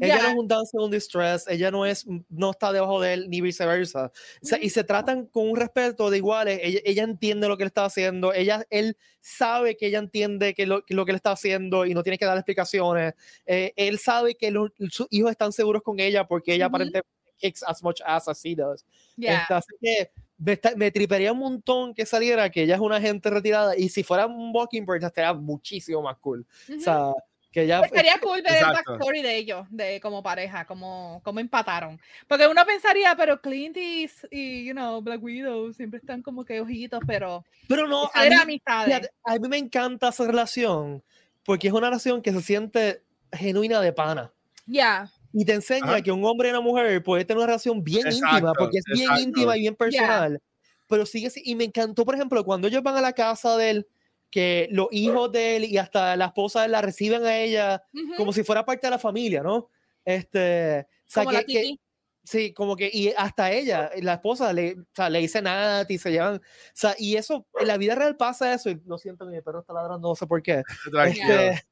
Ella 0.00 0.16
yeah. 0.16 0.22
no 0.22 0.28
es 0.30 0.36
un 0.36 0.48
dancer 0.48 0.80
un 0.80 0.90
distress, 0.90 1.46
ella 1.48 1.70
no 1.70 1.84
es, 1.84 2.06
no 2.30 2.52
está 2.52 2.72
debajo 2.72 2.98
de 3.00 3.12
él, 3.12 3.28
ni 3.28 3.42
viceversa. 3.42 4.10
O 4.42 4.46
sea, 4.46 4.58
y 4.60 4.70
se 4.70 4.84
tratan 4.84 5.26
con 5.26 5.50
un 5.50 5.56
respeto 5.56 6.08
de 6.08 6.16
iguales. 6.16 6.60
Ella, 6.62 6.80
ella, 6.84 7.02
entiende 7.04 7.46
lo 7.46 7.58
que 7.58 7.64
él 7.64 7.66
está 7.66 7.84
haciendo, 7.84 8.32
ella, 8.32 8.64
él 8.70 8.96
sabe 9.20 9.76
que 9.76 9.88
ella 9.88 9.98
entiende 9.98 10.54
que 10.54 10.64
lo, 10.64 10.82
que 10.82 10.94
lo 10.94 11.04
que 11.04 11.12
él 11.12 11.16
está 11.16 11.32
haciendo 11.32 11.84
y 11.84 11.92
no 11.92 12.02
tiene 12.02 12.16
que 12.16 12.24
dar 12.24 12.38
explicaciones. 12.38 13.12
Eh, 13.44 13.74
él 13.76 13.98
sabe 13.98 14.34
que 14.34 14.50
lo, 14.50 14.72
sus 14.88 15.06
hijos 15.10 15.30
están 15.30 15.52
seguros 15.52 15.82
con 15.82 16.00
ella 16.00 16.26
porque 16.26 16.54
ella 16.54 16.68
mm 16.68 16.72
-hmm. 16.72 16.74
aparentemente 16.74 17.08
kicks 17.42 17.62
as 17.62 17.82
much 17.82 18.00
ass 18.06 18.28
as 18.28 18.42
he 18.44 18.54
does. 18.54 18.84
Yeah. 19.16 19.46
Así 19.50 19.74
que 19.80 20.10
me, 20.44 20.58
me, 20.76 20.90
tripería 20.90 21.32
un 21.32 21.38
montón 21.38 21.94
que 21.94 22.04
saliera 22.06 22.50
que 22.50 22.62
ella 22.62 22.74
es 22.74 22.80
una 22.80 23.00
gente 23.00 23.30
retirada 23.30 23.76
y 23.76 23.88
si 23.88 24.02
fuera 24.02 24.26
un 24.26 24.52
Mockingbird 24.52 25.04
estaría 25.04 25.32
muchísimo 25.34 26.02
más 26.02 26.16
cool. 26.18 26.46
Uh 26.68 26.72
-huh. 26.72 26.76
O 26.76 26.80
sea, 26.80 27.12
que 27.52 27.66
ya 27.66 27.86
sería 27.86 28.18
cool 28.18 28.40
ver 28.42 28.54
Exacto. 28.54 28.92
el 28.94 28.98
backstory 28.98 29.22
de 29.22 29.36
ellos, 29.36 29.66
de 29.70 30.00
como 30.00 30.22
pareja, 30.22 30.64
como, 30.64 31.20
como 31.22 31.38
empataron. 31.38 32.00
Porque 32.26 32.46
uno 32.46 32.64
pensaría, 32.64 33.14
pero 33.14 33.40
Clint 33.40 33.76
y, 33.76 34.10
y, 34.30 34.64
you 34.64 34.72
know, 34.72 35.02
Black 35.02 35.22
Widow 35.22 35.72
siempre 35.74 35.98
están 35.98 36.22
como 36.22 36.44
que 36.44 36.60
ojitos, 36.60 37.00
pero 37.06 37.44
pero 37.68 37.86
no, 37.86 38.10
a 38.14 38.24
mí, 38.24 38.34
amistades. 38.34 39.10
a 39.24 39.38
mí 39.38 39.48
me 39.48 39.58
encanta 39.58 40.08
esa 40.08 40.26
relación 40.26 41.02
porque 41.44 41.68
es 41.68 41.74
una 41.74 41.88
relación 41.88 42.22
que 42.22 42.32
se 42.32 42.40
siente 42.40 43.02
genuina 43.32 43.80
de 43.80 43.92
pana. 43.92 44.32
Ya. 44.66 45.10
Yeah 45.10 45.21
y 45.32 45.44
te 45.44 45.54
enseña 45.54 45.84
Ajá. 45.86 46.02
que 46.02 46.12
un 46.12 46.24
hombre 46.24 46.48
y 46.48 46.50
una 46.50 46.60
mujer 46.60 47.02
puede 47.02 47.24
tener 47.24 47.38
una 47.38 47.46
relación 47.46 47.82
bien 47.82 48.06
exacto, 48.06 48.36
íntima, 48.36 48.52
porque 48.54 48.78
es 48.78 48.84
bien 48.86 49.02
exacto. 49.02 49.22
íntima 49.22 49.56
y 49.56 49.60
bien 49.60 49.76
personal. 49.76 50.30
Yeah. 50.32 50.40
Pero 50.88 51.06
sigue 51.06 51.30
y 51.36 51.54
me 51.54 51.64
encantó, 51.64 52.04
por 52.04 52.14
ejemplo, 52.14 52.44
cuando 52.44 52.68
ellos 52.68 52.82
van 52.82 52.96
a 52.96 53.00
la 53.00 53.12
casa 53.12 53.56
de 53.56 53.70
él, 53.70 53.88
que 54.30 54.68
los 54.70 54.88
hijos 54.90 55.30
de 55.32 55.56
él 55.56 55.64
y 55.64 55.78
hasta 55.78 56.16
la 56.16 56.26
esposa 56.26 56.60
de 56.60 56.66
él 56.66 56.72
la 56.72 56.82
reciben 56.82 57.24
a 57.24 57.38
ella 57.38 57.82
uh 57.92 57.98
-huh. 57.98 58.16
como 58.16 58.32
si 58.32 58.42
fuera 58.42 58.64
parte 58.64 58.86
de 58.86 58.90
la 58.90 58.98
familia, 58.98 59.42
¿no? 59.42 59.68
Este, 60.04 60.80
o 60.80 61.10
sea, 61.10 61.24
como 61.24 61.38
que, 61.38 61.44
que, 61.44 61.76
Sí, 62.24 62.52
como 62.52 62.76
que, 62.76 62.88
y 62.92 63.08
hasta 63.16 63.50
ella, 63.50 63.90
la 64.00 64.14
esposa, 64.14 64.52
le, 64.52 64.74
o 64.74 64.84
sea, 64.94 65.10
le 65.10 65.18
dice 65.18 65.42
nada 65.42 65.84
y 65.88 65.98
se 65.98 66.12
llevan, 66.12 66.36
o 66.36 66.40
sea, 66.72 66.94
y 66.96 67.16
eso, 67.16 67.46
en 67.58 67.66
la 67.66 67.76
vida 67.78 67.96
real 67.96 68.16
pasa 68.16 68.54
eso, 68.54 68.70
y 68.70 68.80
lo 68.86 68.96
siento, 68.96 69.26
mi 69.26 69.40
perro 69.40 69.60
está 69.60 69.72
ladrando, 69.72 70.08
no 70.08 70.14
sé 70.14 70.26
por 70.26 70.40
qué. 70.40 70.62
Este, 71.50 71.62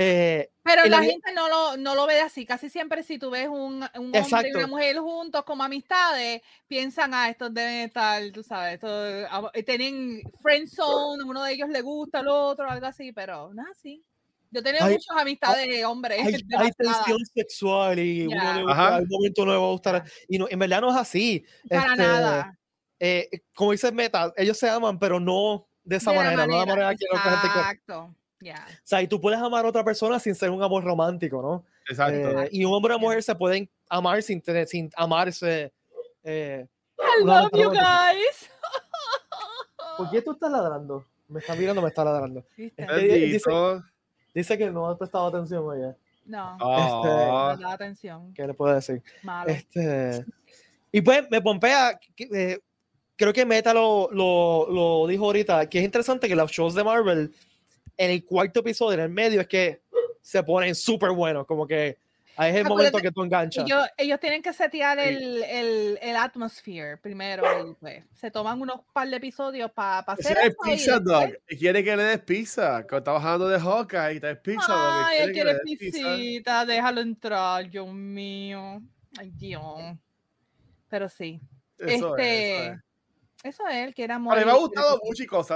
eh, 0.00 0.50
Pero 0.62 0.84
la, 0.84 1.02
gente 1.02 1.32
no 1.32 1.48
lo, 1.48 1.76
no 1.76 1.96
lo 1.96 2.06
ve 2.06 2.20
así, 2.20 2.46
casi 2.46 2.70
siempre 2.70 3.02
si 3.02 3.18
tú 3.18 3.30
ves 3.30 3.48
un, 3.48 3.84
un 3.96 4.16
hombre 4.16 4.48
y 4.48 4.56
una 4.56 4.68
mujer 4.68 4.98
juntos 4.98 5.42
como 5.44 5.64
amistades, 5.64 6.40
piensan, 6.68 7.12
ah, 7.14 7.28
estos 7.28 7.52
deben 7.52 7.86
estar, 7.86 8.22
tú 8.30 8.44
sabes, 8.44 8.74
esto, 8.74 8.88
ah, 8.88 9.50
tienen 9.66 10.22
friend 10.40 10.68
zone, 10.68 11.24
uno 11.24 11.42
de 11.42 11.52
ellos 11.52 11.68
le 11.68 11.80
gusta 11.82 12.20
al 12.20 12.28
otro, 12.28 12.70
algo 12.70 12.86
así, 12.86 13.10
pero 13.12 13.52
no 13.52 13.62
es 13.62 13.68
así. 13.70 14.04
Yo 14.50 14.62
tenía 14.62 14.82
muchas 14.82 15.16
amistades 15.16 15.68
de 15.68 15.84
hombres. 15.84 16.24
Hay, 16.24 16.34
hay, 16.58 16.70
tensión 16.72 17.18
sexual 17.34 17.98
y 17.98 18.26
uno 18.28 18.54
le 18.54 18.62
gusta, 18.62 18.96
al 18.96 19.06
momento 19.08 19.44
no 19.44 19.52
le 19.52 19.58
va 19.58 19.66
a 19.66 19.70
gustar. 19.70 20.04
Y 20.28 20.38
no, 20.38 20.46
en 20.48 20.58
verdad 20.60 20.80
no 20.80 20.90
es 20.90 20.96
así. 20.96 21.44
Para 21.68 21.82
este, 21.82 21.96
nada. 22.02 22.58
Eh, 23.00 23.28
como 23.52 23.72
dice 23.72 23.90
Meta, 23.90 24.32
ellos 24.36 24.56
se 24.56 24.70
aman, 24.70 24.98
pero 24.98 25.18
no 25.18 25.68
de 25.82 25.96
esa 25.96 26.12
manera, 26.12 26.46
no 26.46 26.52
de 26.52 26.66
la 26.66 26.66
manera 26.66 26.94
que 26.94 27.04
Exacto. 27.04 28.14
Yeah. 28.40 28.66
O 28.68 28.80
sea, 28.84 29.02
y 29.02 29.08
tú 29.08 29.20
puedes 29.20 29.38
amar 29.40 29.64
a 29.64 29.68
otra 29.68 29.84
persona 29.84 30.18
sin 30.18 30.34
ser 30.34 30.50
un 30.50 30.62
amor 30.62 30.84
romántico, 30.84 31.42
¿no? 31.42 31.64
Exacto. 31.88 32.42
Eh, 32.42 32.48
y 32.52 32.64
un 32.64 32.72
hombre 32.72 32.94
y 32.94 32.96
una 32.96 33.04
mujer 33.04 33.22
se 33.22 33.34
pueden 33.34 33.68
amar 33.88 34.22
sin, 34.22 34.42
sin 34.66 34.90
amarse. 34.96 35.72
Eh, 36.22 36.66
I 36.98 37.24
love 37.24 37.50
you 37.52 37.70
guys. 37.70 38.50
¿Por 39.96 40.10
qué 40.10 40.22
tú 40.22 40.32
estás 40.32 40.50
ladrando? 40.50 41.04
Me 41.28 41.40
está 41.40 41.54
mirando, 41.54 41.82
me 41.82 41.88
está 41.88 42.04
ladrando. 42.04 42.44
Este, 42.56 43.40
Dice 44.34 44.56
que 44.56 44.70
no 44.70 44.88
ha 44.88 44.96
prestado 44.96 45.26
atención 45.26 45.64
oye. 45.66 45.94
No, 46.24 46.52
este, 46.54 47.08
no 47.08 47.56
da 47.56 47.72
atención. 47.72 48.32
¿Qué 48.34 48.46
le 48.46 48.54
puedo 48.54 48.74
decir? 48.74 49.02
Malo. 49.22 49.50
Este, 49.50 50.24
y 50.92 51.00
pues 51.00 51.28
me 51.30 51.40
pompea, 51.40 51.98
eh, 52.18 52.60
creo 53.16 53.32
que 53.32 53.46
Meta 53.46 53.74
lo, 53.74 54.08
lo, 54.12 54.68
lo, 54.70 55.06
dijo 55.06 55.24
ahorita, 55.24 55.68
que 55.68 55.78
es 55.78 55.84
interesante 55.84 56.28
que 56.28 56.36
los 56.36 56.50
shows 56.50 56.74
de 56.74 56.84
Marvel, 56.84 57.34
en 57.98 58.10
el 58.10 58.24
cuarto 58.24 58.60
episodio, 58.60 58.94
en 58.94 59.00
el 59.00 59.10
medio, 59.10 59.42
es 59.42 59.46
que 59.46 59.82
se 60.22 60.42
ponen 60.42 60.74
súper 60.74 61.10
buenos, 61.10 61.46
como 61.46 61.66
que 61.66 61.98
Ahí 62.38 62.52
es 62.52 62.58
el 62.58 62.66
momento 62.66 62.98
que 62.98 63.10
tú 63.10 63.24
enganchas. 63.24 63.64
Ellos, 63.64 63.84
ellos 63.96 64.20
tienen 64.20 64.40
que 64.40 64.52
setear 64.52 64.96
el, 65.00 65.42
el, 65.42 65.98
el 66.00 66.16
atmosphere 66.16 66.96
primero. 66.96 67.42
Y 67.68 67.74
pues, 67.74 68.04
se 68.14 68.30
toman 68.30 68.60
unos 68.60 68.82
par 68.92 69.08
de 69.08 69.16
episodios 69.16 69.72
para 69.72 70.04
pa 70.04 70.12
hacer 70.12 70.38
eso. 70.38 70.46
Es 70.46 70.56
pizza 70.62 71.00
dog. 71.00 71.32
Y 71.48 71.56
quiere 71.56 71.82
que 71.82 71.96
le 71.96 72.04
des 72.04 72.20
pizza. 72.20 72.84
Cuando 72.88 72.98
está 72.98 73.10
bajando 73.10 73.48
de 73.48 73.58
Hawkeye 73.58 74.14
y 74.14 74.20
te 74.20 74.28
des 74.28 74.38
pizza 74.38 74.72
dog. 74.72 75.04
Ay, 75.06 75.18
él 75.18 75.32
quiere 75.32 75.58
pizzita. 75.64 76.64
Déjalo 76.64 77.00
entrar, 77.00 77.68
Dios 77.68 77.92
mío. 77.92 78.82
Ay, 79.18 79.32
Dios. 79.34 79.98
Pero 80.88 81.08
sí. 81.08 81.40
Eso 81.76 82.16
este, 82.16 82.56
es, 82.56 82.62
eso 82.62 82.72
es. 82.72 82.78
Eso 83.42 83.68
es, 83.68 83.74
él 83.74 83.94
que 83.94 84.04
era 84.04 84.16
muy. 84.20 84.36
A 84.36 84.38
mí 84.38 84.44
me 84.44 84.52
ha 84.52 84.54
gustado 84.54 85.00
mucho, 85.02 85.16
chicos. 85.16 85.48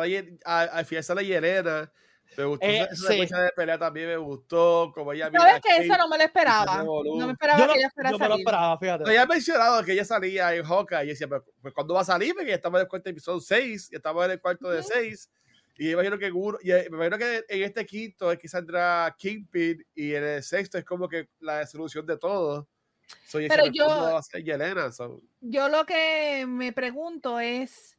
A 0.44 0.84
Fiesta 0.84 1.14
la 1.14 1.22
Hierena 1.22 1.92
me 2.36 2.44
gustó 2.44 2.66
Eh, 2.66 2.88
esa 2.90 3.08
sí. 3.12 3.18
de 3.20 3.50
pelea 3.54 3.78
también 3.78 4.08
me 4.08 4.16
gustó. 4.16 4.92
Como 4.94 5.12
ella 5.12 5.26
¿Sabes 5.26 5.40
mira 5.40 5.60
que 5.60 5.68
Kate, 5.68 5.84
eso 5.86 5.96
no 5.98 6.08
me 6.08 6.18
lo 6.18 6.24
esperaba? 6.24 6.82
No 6.84 7.26
me 7.26 7.32
esperaba 7.32 7.58
Yo 7.58 7.66
no, 7.66 7.72
que 7.72 7.78
ella 7.78 7.90
fuera 7.94 8.08
a 8.08 8.12
yo 8.12 8.18
me 8.18 8.24
lo 8.24 8.30
salir. 8.32 8.46
esperaba, 8.46 8.78
fíjate. 8.78 9.10
Ella 9.10 9.22
ha 9.22 9.26
mencionado 9.26 9.84
que 9.84 9.92
ella 9.92 10.04
salía 10.04 10.54
en 10.54 10.64
Hawkeye 10.64 11.04
y 11.04 11.08
decía, 11.08 11.28
pues, 11.28 11.42
pues 11.60 11.74
¿cuándo 11.74 11.94
va 11.94 12.00
a 12.00 12.04
salir? 12.04 12.34
Porque 12.34 12.48
ya 12.50 12.54
estamos 12.56 12.78
en 12.78 12.82
el 12.82 12.88
cuarto 12.88 13.10
episodio 13.10 13.40
6 13.40 13.88
y 13.92 13.96
estamos 13.96 14.24
en 14.24 14.30
el 14.32 14.40
cuarto 14.40 14.68
de 14.70 14.80
Ujú. 14.80 14.88
6. 14.92 15.30
Y 15.78 15.90
imagino 15.92 16.18
que 16.18 16.30
Guru- 16.30 16.58
y 16.62 16.70
eh, 16.70 16.86
me 16.90 16.96
imagino 16.98 17.18
que 17.18 17.44
en 17.48 17.62
este 17.62 17.86
quinto 17.86 18.30
es 18.30 18.38
que 18.38 18.46
saldrá 18.46 19.14
Kingpin 19.18 19.84
y 19.94 20.14
en 20.14 20.22
el 20.24 20.42
sexto 20.42 20.76
es 20.78 20.84
como 20.84 21.08
que 21.08 21.28
la 21.40 21.66
solución 21.66 22.04
de 22.06 22.18
todo. 22.18 22.68
So, 23.26 23.38
Pero 23.48 23.66
yo- 23.66 24.20
Yelena. 24.44 24.92
so. 24.92 25.20
Yo 25.40 25.68
lo 25.68 25.84
que 25.86 26.44
me 26.46 26.72
pregunto 26.72 27.40
es 27.40 27.96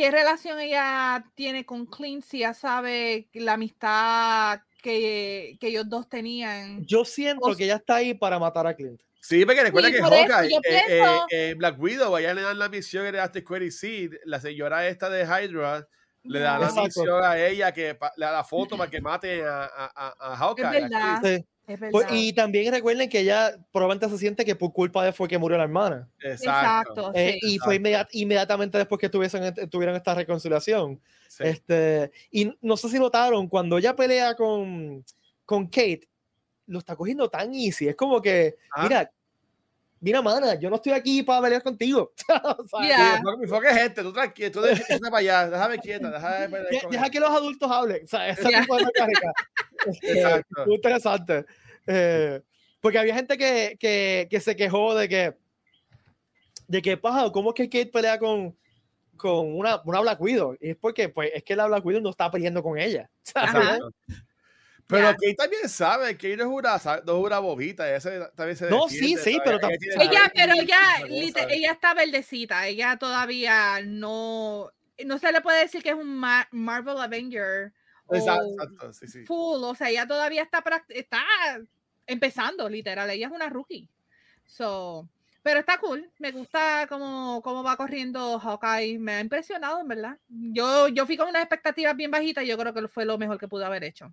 qué 0.00 0.10
relación 0.10 0.58
ella 0.60 1.22
tiene 1.34 1.66
con 1.66 1.84
Clint 1.84 2.24
si 2.24 2.38
ya 2.38 2.54
sabe 2.54 3.28
la 3.34 3.52
amistad 3.52 4.60
que, 4.82 5.58
que 5.60 5.68
ellos 5.68 5.86
dos 5.90 6.08
tenían. 6.08 6.82
Yo 6.86 7.04
siento 7.04 7.50
O- 7.50 7.54
que 7.54 7.64
ella 7.64 7.76
está 7.76 7.96
ahí 7.96 8.14
para 8.14 8.38
matar 8.38 8.66
a 8.66 8.74
Clint. 8.74 8.98
Sí, 9.20 9.44
porque 9.44 9.62
recuerda 9.62 9.88
Sí, 9.88 9.94
que 9.94 10.00
Hawkeye, 10.00 10.48
eh, 10.54 10.60
eh, 10.64 10.82
pienso- 10.86 11.26
eh, 11.30 11.54
Black 11.54 11.78
Widow, 11.78 12.16
allá 12.16 12.32
le 12.32 12.40
dan 12.40 12.58
la 12.58 12.70
misión 12.70 13.04
en 13.04 13.16
After 13.16 13.44
Query 13.44 13.70
Seed, 13.70 14.12
la 14.24 14.40
señora 14.40 14.88
esta 14.88 15.10
de 15.10 15.24
Hydra, 15.24 15.86
le 16.22 16.40
da 16.40 16.58
la 16.58 16.72
misión 16.72 17.22
a 17.22 17.38
ella 17.38 17.70
que 17.72 17.98
le 18.16 18.24
da 18.24 18.32
la 18.32 18.44
foto 18.44 18.78
para 18.78 18.90
que 18.90 19.02
mate 19.02 19.44
a, 19.44 19.64
a, 19.64 19.92
a, 19.94 20.32
a 20.32 20.36
Hawkeye. 20.36 20.64
Es 20.64 20.70
verdad. 20.72 21.16
aquí. 21.18 21.26
Sí. 21.36 21.46
Pues, 21.90 22.06
y 22.12 22.32
también 22.32 22.72
recuerden 22.72 23.08
que 23.08 23.20
ella 23.20 23.56
probablemente 23.72 24.08
se 24.08 24.18
siente 24.18 24.44
que 24.44 24.56
por 24.56 24.72
culpa 24.72 25.04
de 25.04 25.12
fue 25.12 25.28
que 25.28 25.38
murió 25.38 25.56
la 25.58 25.64
hermana. 25.64 26.08
Exacto. 26.22 26.50
Exacto. 26.50 27.12
Eh, 27.14 27.38
sí. 27.40 27.54
y 27.54 27.58
fue 27.58 27.78
inmediat- 27.80 28.08
inmediatamente 28.12 28.78
después 28.78 28.98
que 29.00 29.08
tuviesen, 29.08 29.54
tuvieron 29.68 29.94
esta 29.96 30.14
reconciliación. 30.14 31.00
Sí. 31.28 31.44
Este, 31.46 32.10
y 32.30 32.52
no 32.60 32.76
sé 32.76 32.88
si 32.88 32.98
notaron, 32.98 33.48
cuando 33.48 33.78
ella 33.78 33.94
pelea 33.94 34.34
con, 34.34 35.04
con 35.44 35.66
Kate, 35.66 36.08
lo 36.66 36.78
está 36.78 36.94
cogiendo 36.96 37.28
tan 37.28 37.52
easy. 37.54 37.88
Es 37.88 37.96
como 37.96 38.20
que, 38.22 38.56
Ah. 38.74 38.82
mira, 38.84 39.10
mira, 40.00 40.22
mana, 40.22 40.54
yo 40.54 40.68
no 40.70 40.76
estoy 40.76 40.92
aquí 40.92 41.22
para 41.22 41.42
pelear 41.42 41.62
contigo. 41.62 42.12
O 42.58 42.66
sea, 42.68 42.86
Yeah. 42.88 43.22
Mi 43.38 43.44
enfoque 43.44 43.68
es 43.68 43.76
este, 43.76 44.02
tú 44.02 44.12
tranquilo, 44.12 44.50
tú 44.50 44.60
déjate 44.62 44.98
para 45.00 45.18
allá, 45.18 45.50
déjame 45.50 45.78
quieta, 45.78 46.10
déjame 46.10 46.48
pelear 46.48 46.70
de- 46.70 46.88
deja 46.90 47.10
que 47.10 47.20
los 47.20 47.30
adultos 47.30 47.70
hablen. 47.70 48.04
O 48.04 48.06
sea, 48.08 48.28
ese 48.28 48.48
Yeah. 48.48 48.60
tipo 48.62 48.76
de 48.76 48.84
mecánica. 48.86 49.32
Exacto. 50.02 50.66
muy 50.66 50.74
interesante. 50.76 51.44
Eh, 51.86 52.40
porque 52.80 52.98
había 52.98 53.14
gente 53.14 53.36
que, 53.36 53.76
que, 53.78 54.26
que 54.30 54.40
se 54.40 54.56
quejó 54.56 54.94
de 54.94 55.08
que, 55.08 55.34
de 56.66 56.82
que, 56.82 56.96
paja, 56.96 57.30
¿cómo 57.32 57.50
es 57.50 57.54
que 57.56 57.68
Kate 57.68 57.90
pelea 57.92 58.18
con, 58.18 58.56
con 59.16 59.54
una, 59.54 59.80
una 59.84 60.00
Black 60.00 60.20
Widow? 60.20 60.56
Y 60.60 60.70
es 60.70 60.76
porque, 60.76 61.08
pues, 61.08 61.30
es 61.34 61.42
que 61.42 61.56
la 61.56 61.66
Black 61.66 61.84
Widow 61.84 62.00
no 62.00 62.10
está 62.10 62.30
peleando 62.30 62.62
con 62.62 62.78
ella. 62.78 63.10
¿sabes? 63.22 63.80
Pero. 64.90 65.08
Kate 65.12 65.34
también 65.34 65.68
sabe 65.68 66.16
que 66.16 66.28
ella 66.28 66.44
no 66.44 66.50
es 66.50 66.58
una, 66.58 66.78
sa- 66.78 67.02
no 67.06 67.18
es 67.18 67.24
una 67.26 67.38
bobita, 67.38 67.88
ella 67.88 68.00
se- 68.00 68.30
también 68.34 68.56
se 68.56 68.70
No, 68.70 68.88
sí, 68.88 68.96
defiende, 69.14 69.22
sí, 69.22 69.32
¿sabes? 69.32 69.42
pero 69.44 69.56
Ella 69.58 69.68
tam- 69.68 69.78
tiene 69.78 69.94
Ella, 69.94 70.20
saber 70.20 70.32
pero 70.34 70.54
y 70.54 70.58
ella, 70.60 71.46
ella 71.50 71.72
está 71.72 71.94
verdecita, 71.94 72.66
ella 72.66 72.96
todavía 72.96 73.80
no, 73.84 74.70
no 75.04 75.18
se 75.18 75.32
le 75.32 75.40
puede 75.40 75.60
decir 75.60 75.82
que 75.82 75.90
es 75.90 75.94
un 75.96 76.16
Ma- 76.16 76.48
Marvel 76.50 76.98
Avenger 76.98 77.72
Exacto, 78.12 78.44
o 78.46 78.52
exacto, 78.62 78.92
sí, 78.92 79.06
sí. 79.06 79.24
full, 79.24 79.62
o 79.62 79.74
sea, 79.74 79.88
ella 79.90 80.06
todavía 80.06 80.42
está, 80.42 80.62
está 80.88 81.22
empezando, 82.06 82.68
literal, 82.68 83.08
ella 83.10 83.26
es 83.28 83.32
una 83.32 83.48
rookie. 83.48 83.88
So, 84.46 85.08
pero 85.42 85.60
está 85.60 85.78
cool, 85.78 86.10
me 86.18 86.32
gusta 86.32 86.86
cómo, 86.88 87.40
cómo 87.42 87.62
va 87.62 87.76
corriendo 87.76 88.38
Hawkeye, 88.40 88.98
me 88.98 89.12
ha 89.12 89.20
impresionado, 89.20 89.80
en 89.80 89.88
verdad. 89.88 90.18
Yo, 90.28 90.88
yo 90.88 91.06
fui 91.06 91.16
con 91.16 91.28
unas 91.28 91.42
expectativas 91.42 91.96
bien 91.96 92.10
bajitas, 92.10 92.44
yo 92.44 92.58
creo 92.58 92.74
que 92.74 92.88
fue 92.88 93.04
lo 93.04 93.16
mejor 93.16 93.38
que 93.38 93.48
pudo 93.48 93.64
haber 93.64 93.84
hecho. 93.84 94.12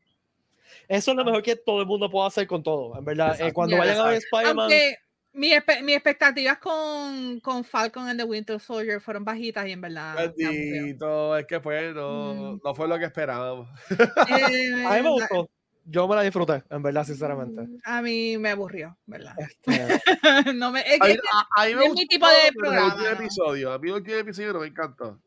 Eso 0.87 1.11
es 1.11 1.17
lo 1.17 1.25
mejor 1.25 1.41
que 1.43 1.55
todo 1.55 1.81
el 1.81 1.87
mundo 1.87 2.09
puede 2.09 2.27
hacer 2.27 2.47
con 2.47 2.63
todo, 2.63 2.97
en 2.97 3.05
verdad. 3.05 3.39
Eh, 3.39 3.53
cuando 3.53 3.75
Ya. 3.75 3.79
vayan 3.79 3.99
a 3.99 4.05
ver 4.05 4.17
Spider-Man, 4.17 4.59
Aunque 4.63 4.95
mi 5.33 5.51
espe- 5.51 5.81
mis 5.83 5.95
expectativas 5.95 6.57
con, 6.57 7.39
con 7.41 7.63
Falcon 7.63 8.07
and 8.07 8.19
the 8.19 8.25
Winter 8.25 8.59
Soldier 8.59 8.99
fueron 8.99 9.23
bajitas 9.23 9.67
y 9.67 9.71
en 9.71 9.81
verdad. 9.81 10.33
Bendito, 10.35 11.37
es 11.37 11.45
que 11.45 11.59
pues 11.59 11.93
no, 11.93 12.33
Mm. 12.33 12.61
no 12.63 12.75
fue 12.75 12.87
lo 12.87 12.97
que 12.97 13.05
esperábamos. 13.05 13.67
Eh, 13.91 13.95
a 14.87 14.95
mí 14.95 15.01
me 15.03 15.09
gustó. 15.09 15.49
Yo 15.89 16.05
me 16.05 16.15
la 16.17 16.21
disfruté, 16.23 16.63
en 16.69 16.83
verdad, 16.83 17.05
sinceramente. 17.05 17.65
A 17.85 18.01
mí 18.01 18.37
me 18.37 18.49
aburrió, 18.49 18.97
¿verdad? 19.05 19.33
Este, 19.37 19.63
no 20.55 20.69
me, 20.71 20.81
es 20.81 20.99
A 21.01 21.05
que- 21.05 21.13
mí, 21.13 21.19
a- 21.31 21.61
a 21.61 21.65
mí 21.65 21.75
me 21.75 21.85
es 21.85 21.91
mi 21.93 21.95
gustó, 22.01 22.07
tipo 22.09 22.27
de 22.27 22.47
el 22.49 22.53
programa, 22.55 22.93
último 22.95 23.09
episodio, 23.09 23.71
a 23.71 23.79
mí 23.79 23.87
el 23.89 23.95
último 23.95 24.17
episodio 24.17 24.53
no 24.53 24.59
me 24.59 24.67
encantó. 24.67 25.17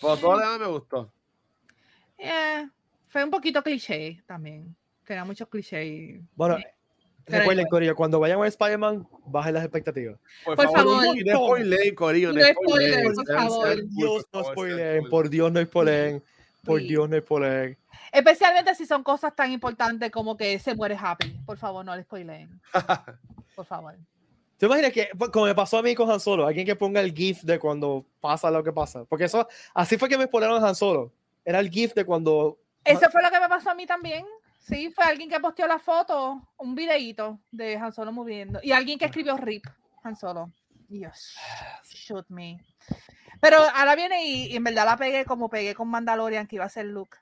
Por 0.00 0.18
todo 0.18 0.32
lo 0.32 0.38
demás 0.40 0.58
me 0.60 0.66
gustó. 0.66 1.12
eh, 2.18 2.68
fue 3.08 3.22
un 3.24 3.30
poquito 3.30 3.62
cliché 3.62 4.22
también. 4.26 4.74
Tenía 5.10 5.24
muchos 5.24 5.48
clichés. 5.48 6.20
bueno, 6.36 6.56
Sí. 6.56 6.64
Recuerden. 7.26 7.66
Corillo, 7.66 7.96
cuando 7.96 8.20
vayan 8.20 8.40
a 8.40 8.46
Spider-Man, 8.46 9.08
bajen 9.26 9.54
las 9.54 9.64
expectativas. 9.64 10.18
Por, 10.44 10.54
Por 10.54 10.70
favor. 10.70 11.16
y 11.18 11.24
no 11.24 11.36
spoileen, 11.36 11.94
Corillo, 11.96 12.32
no 12.32 12.40
spoileen, 12.44 13.12
por 13.12 13.26
favor. 13.26 13.88
Dios, 13.88 14.26
no 14.32 14.40
favor, 14.40 14.52
spoileen, 14.52 15.08
por 15.08 15.28
Dios, 15.28 15.50
no 15.52 15.62
spoileen, 15.64 16.22
por 16.64 16.80
Sí. 16.80 16.86
Dios, 16.88 17.08
no 17.10 17.18
spoileen. 17.18 17.76
Especialmente 18.12 18.72
si 18.76 18.86
son 18.86 19.02
cosas 19.02 19.34
tan 19.34 19.50
importantes 19.50 20.12
como 20.12 20.36
que 20.36 20.60
se 20.60 20.76
muere 20.76 20.96
Happy. 21.00 21.30
Por 21.44 21.58
favor, 21.58 21.84
no 21.84 21.96
le 21.96 22.04
spoileen. 22.04 22.60
Por 23.56 23.66
favor. 23.66 23.96
¿Te 24.58 24.66
imaginas 24.66 24.92
que, 24.92 25.08
pues, 25.18 25.30
como 25.30 25.46
me 25.46 25.54
pasó 25.56 25.78
a 25.78 25.82
mí 25.82 25.92
con 25.96 26.08
Han 26.08 26.20
Solo, 26.20 26.46
alguien 26.46 26.64
que 26.66 26.76
ponga 26.76 27.00
el 27.00 27.12
GIF 27.12 27.42
de 27.42 27.58
cuando 27.58 28.06
pasa 28.20 28.48
lo 28.48 28.62
que 28.62 28.72
pasa? 28.72 29.04
Porque 29.06 29.24
eso, 29.24 29.48
así 29.74 29.96
fue 29.98 30.08
que 30.08 30.16
me 30.16 30.26
spoileron 30.26 30.62
a 30.62 30.68
Han 30.68 30.74
Solo. 30.76 31.12
Era 31.44 31.58
el 31.58 31.68
GIF 31.68 31.94
de 31.94 32.04
cuando. 32.04 32.58
Eso 32.84 33.10
fue 33.10 33.22
lo 33.22 33.30
que 33.30 33.40
me 33.40 33.48
pasó 33.48 33.70
a 33.70 33.74
mí 33.74 33.86
también. 33.86 34.24
Sí, 34.60 34.92
fue 34.94 35.04
alguien 35.04 35.28
que 35.28 35.40
posteó 35.40 35.66
la 35.66 35.78
foto, 35.78 36.40
un 36.58 36.74
videíto 36.74 37.40
de 37.50 37.76
Han 37.76 37.92
Solo 37.92 38.12
moviendo. 38.12 38.60
Y 38.62 38.72
alguien 38.72 38.98
que 38.98 39.06
escribió 39.06 39.36
RIP, 39.36 39.64
Han 40.04 40.16
Solo. 40.16 40.52
Dios, 40.88 41.36
shoot 41.88 42.26
me. 42.28 42.64
Pero 43.40 43.58
ahora 43.74 43.94
viene 43.96 44.24
y, 44.26 44.52
y 44.52 44.56
en 44.56 44.64
verdad 44.64 44.84
la 44.84 44.96
pegué 44.96 45.24
como 45.24 45.48
pegué 45.48 45.74
con 45.74 45.88
Mandalorian, 45.88 46.46
que 46.46 46.56
iba 46.56 46.64
a 46.64 46.68
ser 46.68 46.86
Luke. 46.86 47.16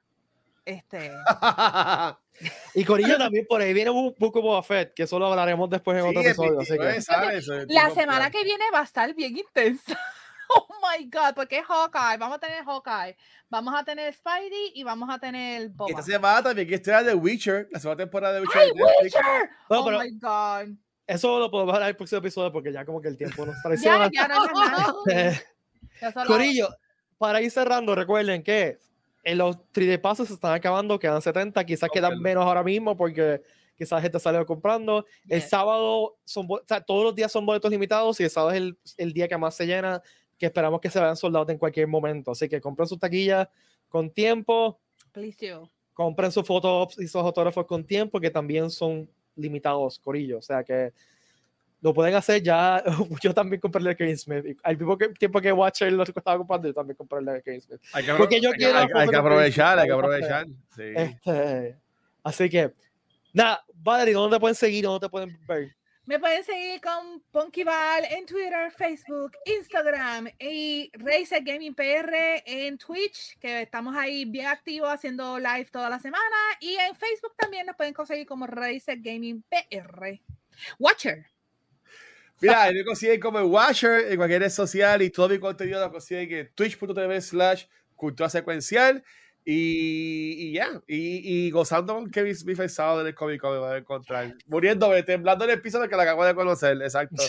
Este, 0.64 1.10
Y 2.74 2.84
Corillo 2.84 3.16
también 3.16 3.46
por 3.48 3.60
ahí 3.60 3.72
viene 3.72 3.90
un 3.90 4.14
poco 4.14 4.42
Boba 4.42 4.62
Fett, 4.62 4.92
que 4.94 5.04
eso 5.04 5.18
lo 5.18 5.26
hablaremos 5.26 5.68
después 5.70 5.98
en 5.98 6.08
otro 6.08 6.20
episodio. 6.20 6.60
Así 6.60 6.76
que... 6.76 7.66
La 7.68 7.90
semana 7.90 8.30
que 8.30 8.44
viene 8.44 8.64
va 8.72 8.80
a 8.80 8.84
estar 8.84 9.12
bien 9.14 9.36
intensa. 9.36 9.98
Oh 10.50 10.66
my 10.82 11.04
God, 11.04 11.34
porque 11.34 11.58
es 11.58 11.66
Hawkeye. 11.66 12.16
Vamos 12.18 12.36
a 12.36 12.38
tener 12.38 12.64
Hawkeye. 12.64 13.16
Vamos 13.50 13.74
a 13.74 13.84
tener 13.84 14.12
Spidey 14.14 14.72
y 14.74 14.82
vamos 14.82 15.08
a 15.10 15.18
tener 15.18 15.68
Boba. 15.70 15.90
Esta 15.90 16.02
semana 16.02 16.42
también 16.42 16.68
que 16.68 16.76
estar 16.76 17.04
The 17.04 17.14
Witcher, 17.14 17.68
la 17.70 17.80
segunda 17.80 18.04
temporada 18.04 18.34
de 18.34 18.40
Witcher. 18.40 18.62
¡Ay, 18.62 18.70
Witcher! 18.72 19.50
oh 19.68 19.90
my 19.90 20.10
God. 20.18 20.76
Eso 21.06 21.38
lo 21.38 21.50
podemos 21.50 21.74
hablar 21.74 21.88
en 21.88 21.92
el 21.94 21.96
próximo 21.96 22.18
episodio 22.18 22.52
porque 22.52 22.72
ya 22.72 22.84
como 22.84 23.00
que 23.00 23.08
el 23.08 23.16
tiempo 23.16 23.46
nos 23.46 23.56
traiciona. 23.62 24.10
ya, 24.12 24.28
ya 24.28 24.28
no, 24.28 26.26
Corillo, 26.26 26.68
para 27.16 27.40
ir 27.40 27.50
cerrando, 27.50 27.94
recuerden 27.94 28.42
que 28.42 28.78
en 29.24 29.38
los 29.38 29.56
3D 29.72 30.00
pasos 30.00 30.28
se 30.28 30.34
están 30.34 30.52
acabando, 30.52 30.98
quedan 30.98 31.20
70, 31.20 31.64
quizás 31.64 31.90
quedan 31.92 32.20
menos 32.20 32.44
ahora 32.44 32.62
mismo 32.62 32.96
porque 32.96 33.42
quizás 33.76 34.02
gente 34.02 34.18
salió 34.18 34.44
comprando. 34.44 35.06
El 35.28 35.42
sábado, 35.42 36.18
son, 36.24 36.46
o 36.48 36.60
sea, 36.66 36.80
todos 36.80 37.04
los 37.04 37.14
días 37.14 37.32
son 37.32 37.46
boletos 37.46 37.70
limitados 37.70 38.20
y 38.20 38.24
el 38.24 38.30
sábado 38.30 38.52
es 38.52 38.58
el, 38.58 38.78
el, 38.96 39.12
día 39.12 39.28
que 39.28 39.38
más 39.38 39.54
se 39.54 39.66
llena, 39.66 40.02
que 40.38 40.46
esperamos 40.46 40.80
que 40.80 40.90
se 40.90 41.00
vean 41.00 41.16
soldados 41.16 41.48
en 41.50 41.58
cualquier 41.58 41.88
momento. 41.88 42.30
Así 42.30 42.48
que 42.48 42.60
compren 42.60 42.88
sus 42.88 42.98
taquillas 42.98 43.48
con 43.88 44.10
tiempo. 44.10 44.78
Compren 45.92 46.30
sus 46.30 46.46
fotos 46.46 46.98
y 46.98 47.08
sus 47.08 47.16
autógrafos 47.16 47.66
con 47.66 47.84
tiempo, 47.84 48.20
que 48.20 48.30
también 48.30 48.70
son 48.70 49.10
limitados, 49.34 49.98
Corillo. 49.98 50.38
O 50.38 50.42
sea 50.42 50.62
que 50.62 50.92
lo 51.80 51.94
pueden 51.94 52.14
hacer 52.14 52.42
ya. 52.42 52.82
Yo 53.22 53.34
también 53.34 53.60
compré 53.60 53.80
el 53.80 53.86
de 53.86 53.96
Kevin 53.96 54.18
Smith. 54.18 54.58
Al 54.62 54.76
mismo 54.76 54.96
tiempo 54.96 55.40
que 55.40 55.52
Watcher 55.52 55.92
lo 55.92 56.02
estaba 56.04 56.38
comprando, 56.38 56.68
yo 56.68 56.74
también 56.74 56.96
compré 56.96 57.18
el 57.18 57.24
de 57.26 57.42
Kevin 57.42 57.60
Smith. 57.60 57.80
Hay 57.92 58.04
que, 58.04 58.14
Porque 58.14 58.40
yo 58.40 58.50
hay, 58.50 58.56
quiero 58.56 58.78
hay, 58.78 59.08
que 59.08 59.16
aprovechar, 59.16 59.78
hay 59.78 59.86
que 59.86 59.92
aprovechar. 59.92 60.46
Sí. 60.74 60.82
Este, 60.94 61.76
así 62.22 62.48
que, 62.48 62.72
nada, 63.32 63.64
Valerie, 63.74 64.14
¿dónde 64.14 64.36
te 64.36 64.40
pueden 64.40 64.54
seguir? 64.54 64.84
¿Dónde 64.84 65.06
te 65.06 65.10
pueden 65.10 65.38
ver? 65.46 65.74
Me 66.08 66.18
pueden 66.18 66.42
seguir 66.42 66.80
con 66.80 67.22
Ponkyval 67.30 68.06
en 68.06 68.24
Twitter, 68.24 68.72
Facebook, 68.72 69.32
Instagram 69.44 70.26
y 70.38 70.90
Racer 70.94 71.42
Gaming 71.44 71.74
PR 71.74 72.42
en 72.46 72.78
Twitch, 72.78 73.38
que 73.38 73.60
estamos 73.60 73.94
ahí 73.94 74.24
bien 74.24 74.46
activos 74.46 74.88
haciendo 74.88 75.38
live 75.38 75.66
toda 75.70 75.90
la 75.90 75.98
semana. 75.98 76.24
Y 76.60 76.76
en 76.76 76.94
Facebook 76.94 77.34
también 77.36 77.66
nos 77.66 77.76
pueden 77.76 77.92
conseguir 77.92 78.26
como 78.26 78.46
Racer 78.46 78.96
Gaming 79.02 79.44
PR. 79.50 80.18
Watcher. 80.78 81.26
Mira, 82.40 82.72
me 82.72 82.86
consiguen 82.86 83.20
como 83.20 83.40
Watcher 83.40 84.10
en 84.10 84.16
cualquier 84.16 84.40
red 84.40 84.50
social 84.50 85.02
y 85.02 85.10
todo 85.10 85.28
mi 85.28 85.38
contenido 85.38 85.78
lo 85.78 85.92
consiguen 85.92 86.32
en 86.32 86.54
twitch.tv 86.54 87.20
slash 87.20 87.66
cultura 87.94 88.30
secuencial. 88.30 89.04
Y, 89.50 90.52
ya, 90.52 90.68
y, 90.86 91.46
y, 91.46 91.50
gozando 91.50 91.94
con 91.94 92.10
Kevin 92.10 92.36
Smith 92.36 92.60
el 92.60 92.68
sábado 92.68 93.00
en 93.00 93.06
el 93.06 93.14
Comic 93.14 93.40
Con 93.40 93.52
me 93.52 93.58
voy 93.60 93.70
a 93.70 93.76
encontrar. 93.78 94.34
Muriéndome, 94.46 95.02
temblando 95.04 95.46
en 95.46 95.52
el 95.52 95.62
piso 95.62 95.80
de 95.80 95.88
que 95.88 95.96
la 95.96 96.02
acabo 96.02 96.22
de 96.22 96.34
conocer, 96.34 96.76
exacto. 96.82 97.22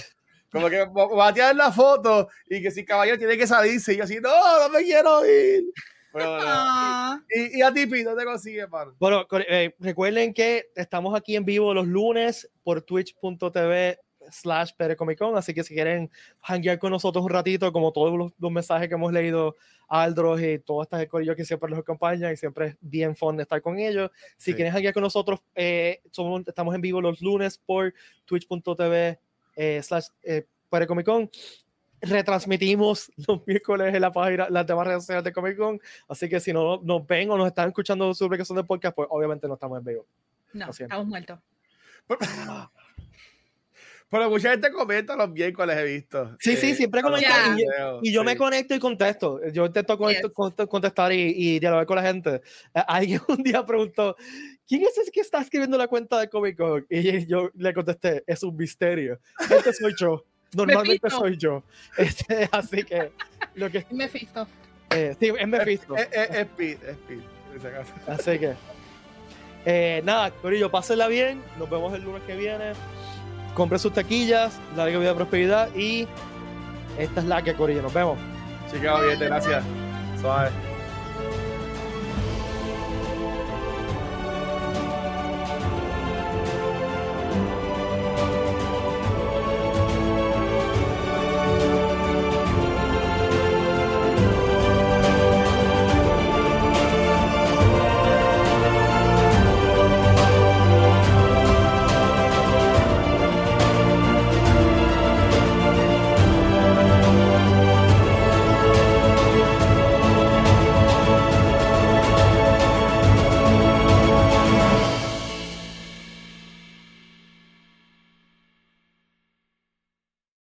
Como 0.52 0.68
que 0.70 0.86
va 0.86 1.30
a 1.30 1.34
tirar 1.34 1.56
la 1.56 1.72
foto 1.72 2.28
y 2.50 2.62
que 2.62 2.72
si 2.72 2.84
caballero 2.84 3.18
tiene 3.18 3.38
que 3.38 3.48
salirse. 3.48 3.94
Y 3.94 3.98
yo 3.98 4.04
así, 4.04 4.20
no, 4.20 4.32
no 4.60 4.68
me 4.68 4.84
quiero 4.84 5.26
ir. 5.26 5.64
Ah. 6.14 7.22
y, 7.30 7.62
a 7.62 7.72
ti, 7.72 7.86
Pito, 7.86 8.14
te 8.14 8.26
consigue, 8.26 8.68
mano. 8.68 8.94
Bueno, 9.00 9.26
eh, 9.48 9.74
recuerden 9.80 10.34
que 10.34 10.72
estamos 10.76 11.16
aquí 11.16 11.38
en 11.38 11.46
vivo 11.46 11.74
los 11.74 11.88
lunes 11.88 12.50
por 12.64 12.82
twitch.tv 12.82 13.98
slash 14.30 14.72
Con, 15.18 15.38
así 15.38 15.54
que 15.54 15.64
si 15.64 15.74
quieren 15.74 16.10
hanguear 16.42 16.80
con 16.80 16.92
nosotros 16.92 17.24
un 17.24 17.30
ratito, 17.30 17.72
como 17.72 17.92
todos 17.92 18.32
los, 18.38 18.52
mensajes 18.52 18.88
que 18.88 18.96
hemos 18.96 19.14
leído 19.14 19.56
Aldros 19.88 20.42
y 20.42 20.60
todas 20.60 20.86
estas 20.86 21.08
corillos 21.08 21.36
que 21.36 21.46
siempre 21.46 21.70
los 21.70 21.80
acompañan 21.80 22.34
y 22.34 22.38
siempre 22.38 22.68
es 22.68 22.78
bien 22.82 23.16
fun 23.16 23.40
estar 23.40 23.62
con 23.62 23.80
ellos. 23.80 24.12
Si 24.38 24.54
quieren 24.54 24.74
hanguear 24.74 24.94
con 24.94 25.04
nosotros, 25.04 25.40
eh, 25.56 26.02
somos, 26.12 26.44
estamos 26.48 26.76
en 26.76 26.82
vivo 26.82 27.02
los 27.02 27.22
lunes 27.22 27.58
por 27.58 27.94
twitch.tv 28.26 29.20
eh, 29.56 29.82
slash 29.82 30.08
eh, 30.24 30.46
Comic 30.88 31.06
Con 31.06 31.30
retransmitimos 32.02 33.12
los 33.28 33.46
miércoles 33.46 33.94
en 33.94 34.02
la 34.02 34.12
página, 34.12 34.50
las 34.50 34.66
demás 34.66 34.88
redes 34.88 35.04
sociales 35.04 35.24
de 35.24 35.34
Comic 35.34 35.58
Con. 35.58 35.80
Así 36.08 36.30
que 36.30 36.40
si 36.40 36.54
no 36.54 36.80
nos 36.82 37.06
ven 37.06 37.30
o 37.32 37.38
nos 37.38 37.48
están 37.48 37.70
escuchando 37.70 38.14
su 38.14 38.26
aplicación 38.26 38.58
de 38.58 38.64
podcast, 38.64 38.96
pues 38.96 39.08
obviamente 39.12 39.48
no 39.48 39.56
estamos 39.56 39.80
en 39.80 39.86
vivo. 39.86 40.06
No, 40.54 40.70
estamos 40.70 41.06
muertos. 41.06 41.40
Pero 44.10 44.30
mucha 44.30 44.51
gente 44.51 44.72
comenta 44.72 45.16
los 45.16 45.30
miércoles, 45.30 45.78
he 45.78 45.84
visto. 45.84 46.36
Sí, 46.39 46.55
sí, 46.55 46.72
eh, 46.72 46.76
siempre 46.76 47.01
comentan. 47.03 47.57
Y, 48.01 48.12
yo 48.12 48.24
me 48.24 48.36
conecto 48.36 48.74
y 48.74 48.80
contesto. 48.80 49.39
Yo 49.51 49.68
intento 49.68 49.97
contestar 50.68 51.14
y, 51.14 51.34
y, 51.36 51.60
dialogar 51.60 51.86
con 51.86 51.97
la 51.97 52.03
gente. 52.03 52.41
Eh, 52.74 52.84
alguien 52.88 53.22
un 53.28 53.43
día 53.43 53.64
preguntó, 53.64 54.16
¿quién 54.68 54.82
es 54.82 54.97
ese 54.97 55.12
que 55.12 55.22
está 55.22 55.39
escribiendo 55.41 55.78
la 55.78 55.88
cuenta 55.88 56.20
de 56.20 56.28
Comic 56.28 56.57
Con? 56.57 56.86
Y 56.89 57.28
yo 57.28 57.51
le 57.55 57.74
contesté, 57.74 58.24
es 58.26 58.41
un 58.41 58.55
misterio. 58.55 59.20
Este 59.39 59.74
soy 59.74 59.93
yo. 59.95 60.26
Normalmente 60.55 61.10
soy 61.10 61.38
yo. 61.38 61.64
Este, 61.97 62.49
así 62.51 62.84
que... 62.84 63.12
Lo 63.53 63.70
que 63.70 63.86
Mephisto. 63.91 64.47
Eh, 64.89 65.16
sí, 65.20 65.32
es 65.38 65.47
Mephisto. 65.47 65.95
Es, 65.95 66.07
es, 66.12 66.30
es 66.32 66.45
Pete, 66.47 66.91
es 66.91 66.97
Pete. 66.97 67.70
Así 68.07 68.39
que... 68.39 68.53
Eh, 69.66 70.01
nada, 70.03 70.32
Corillo, 70.32 70.72
pásenla 70.72 71.07
bien. 71.07 71.43
Nos 71.60 71.70
vemos 71.70 71.93
el 71.93 72.03
lunes 72.03 72.24
que 72.24 72.36
viene 72.36 72.74
compre 73.54 73.80
sus 73.80 73.93
taquillas, 73.93 74.60
larga 74.76 75.00
vida 75.00 75.16
prosperidad 75.16 75.74
y 75.76 76.08
esta 76.97 77.22
es 77.22 77.28
la 77.28 77.41
que 77.41 77.54
Corillo. 77.54 77.82
Nos 77.82 77.93
vemos. 77.93 78.18
Chicos, 78.72 79.02
bien, 79.02 79.20
gracias. 79.20 79.64
Suave. 80.22 80.69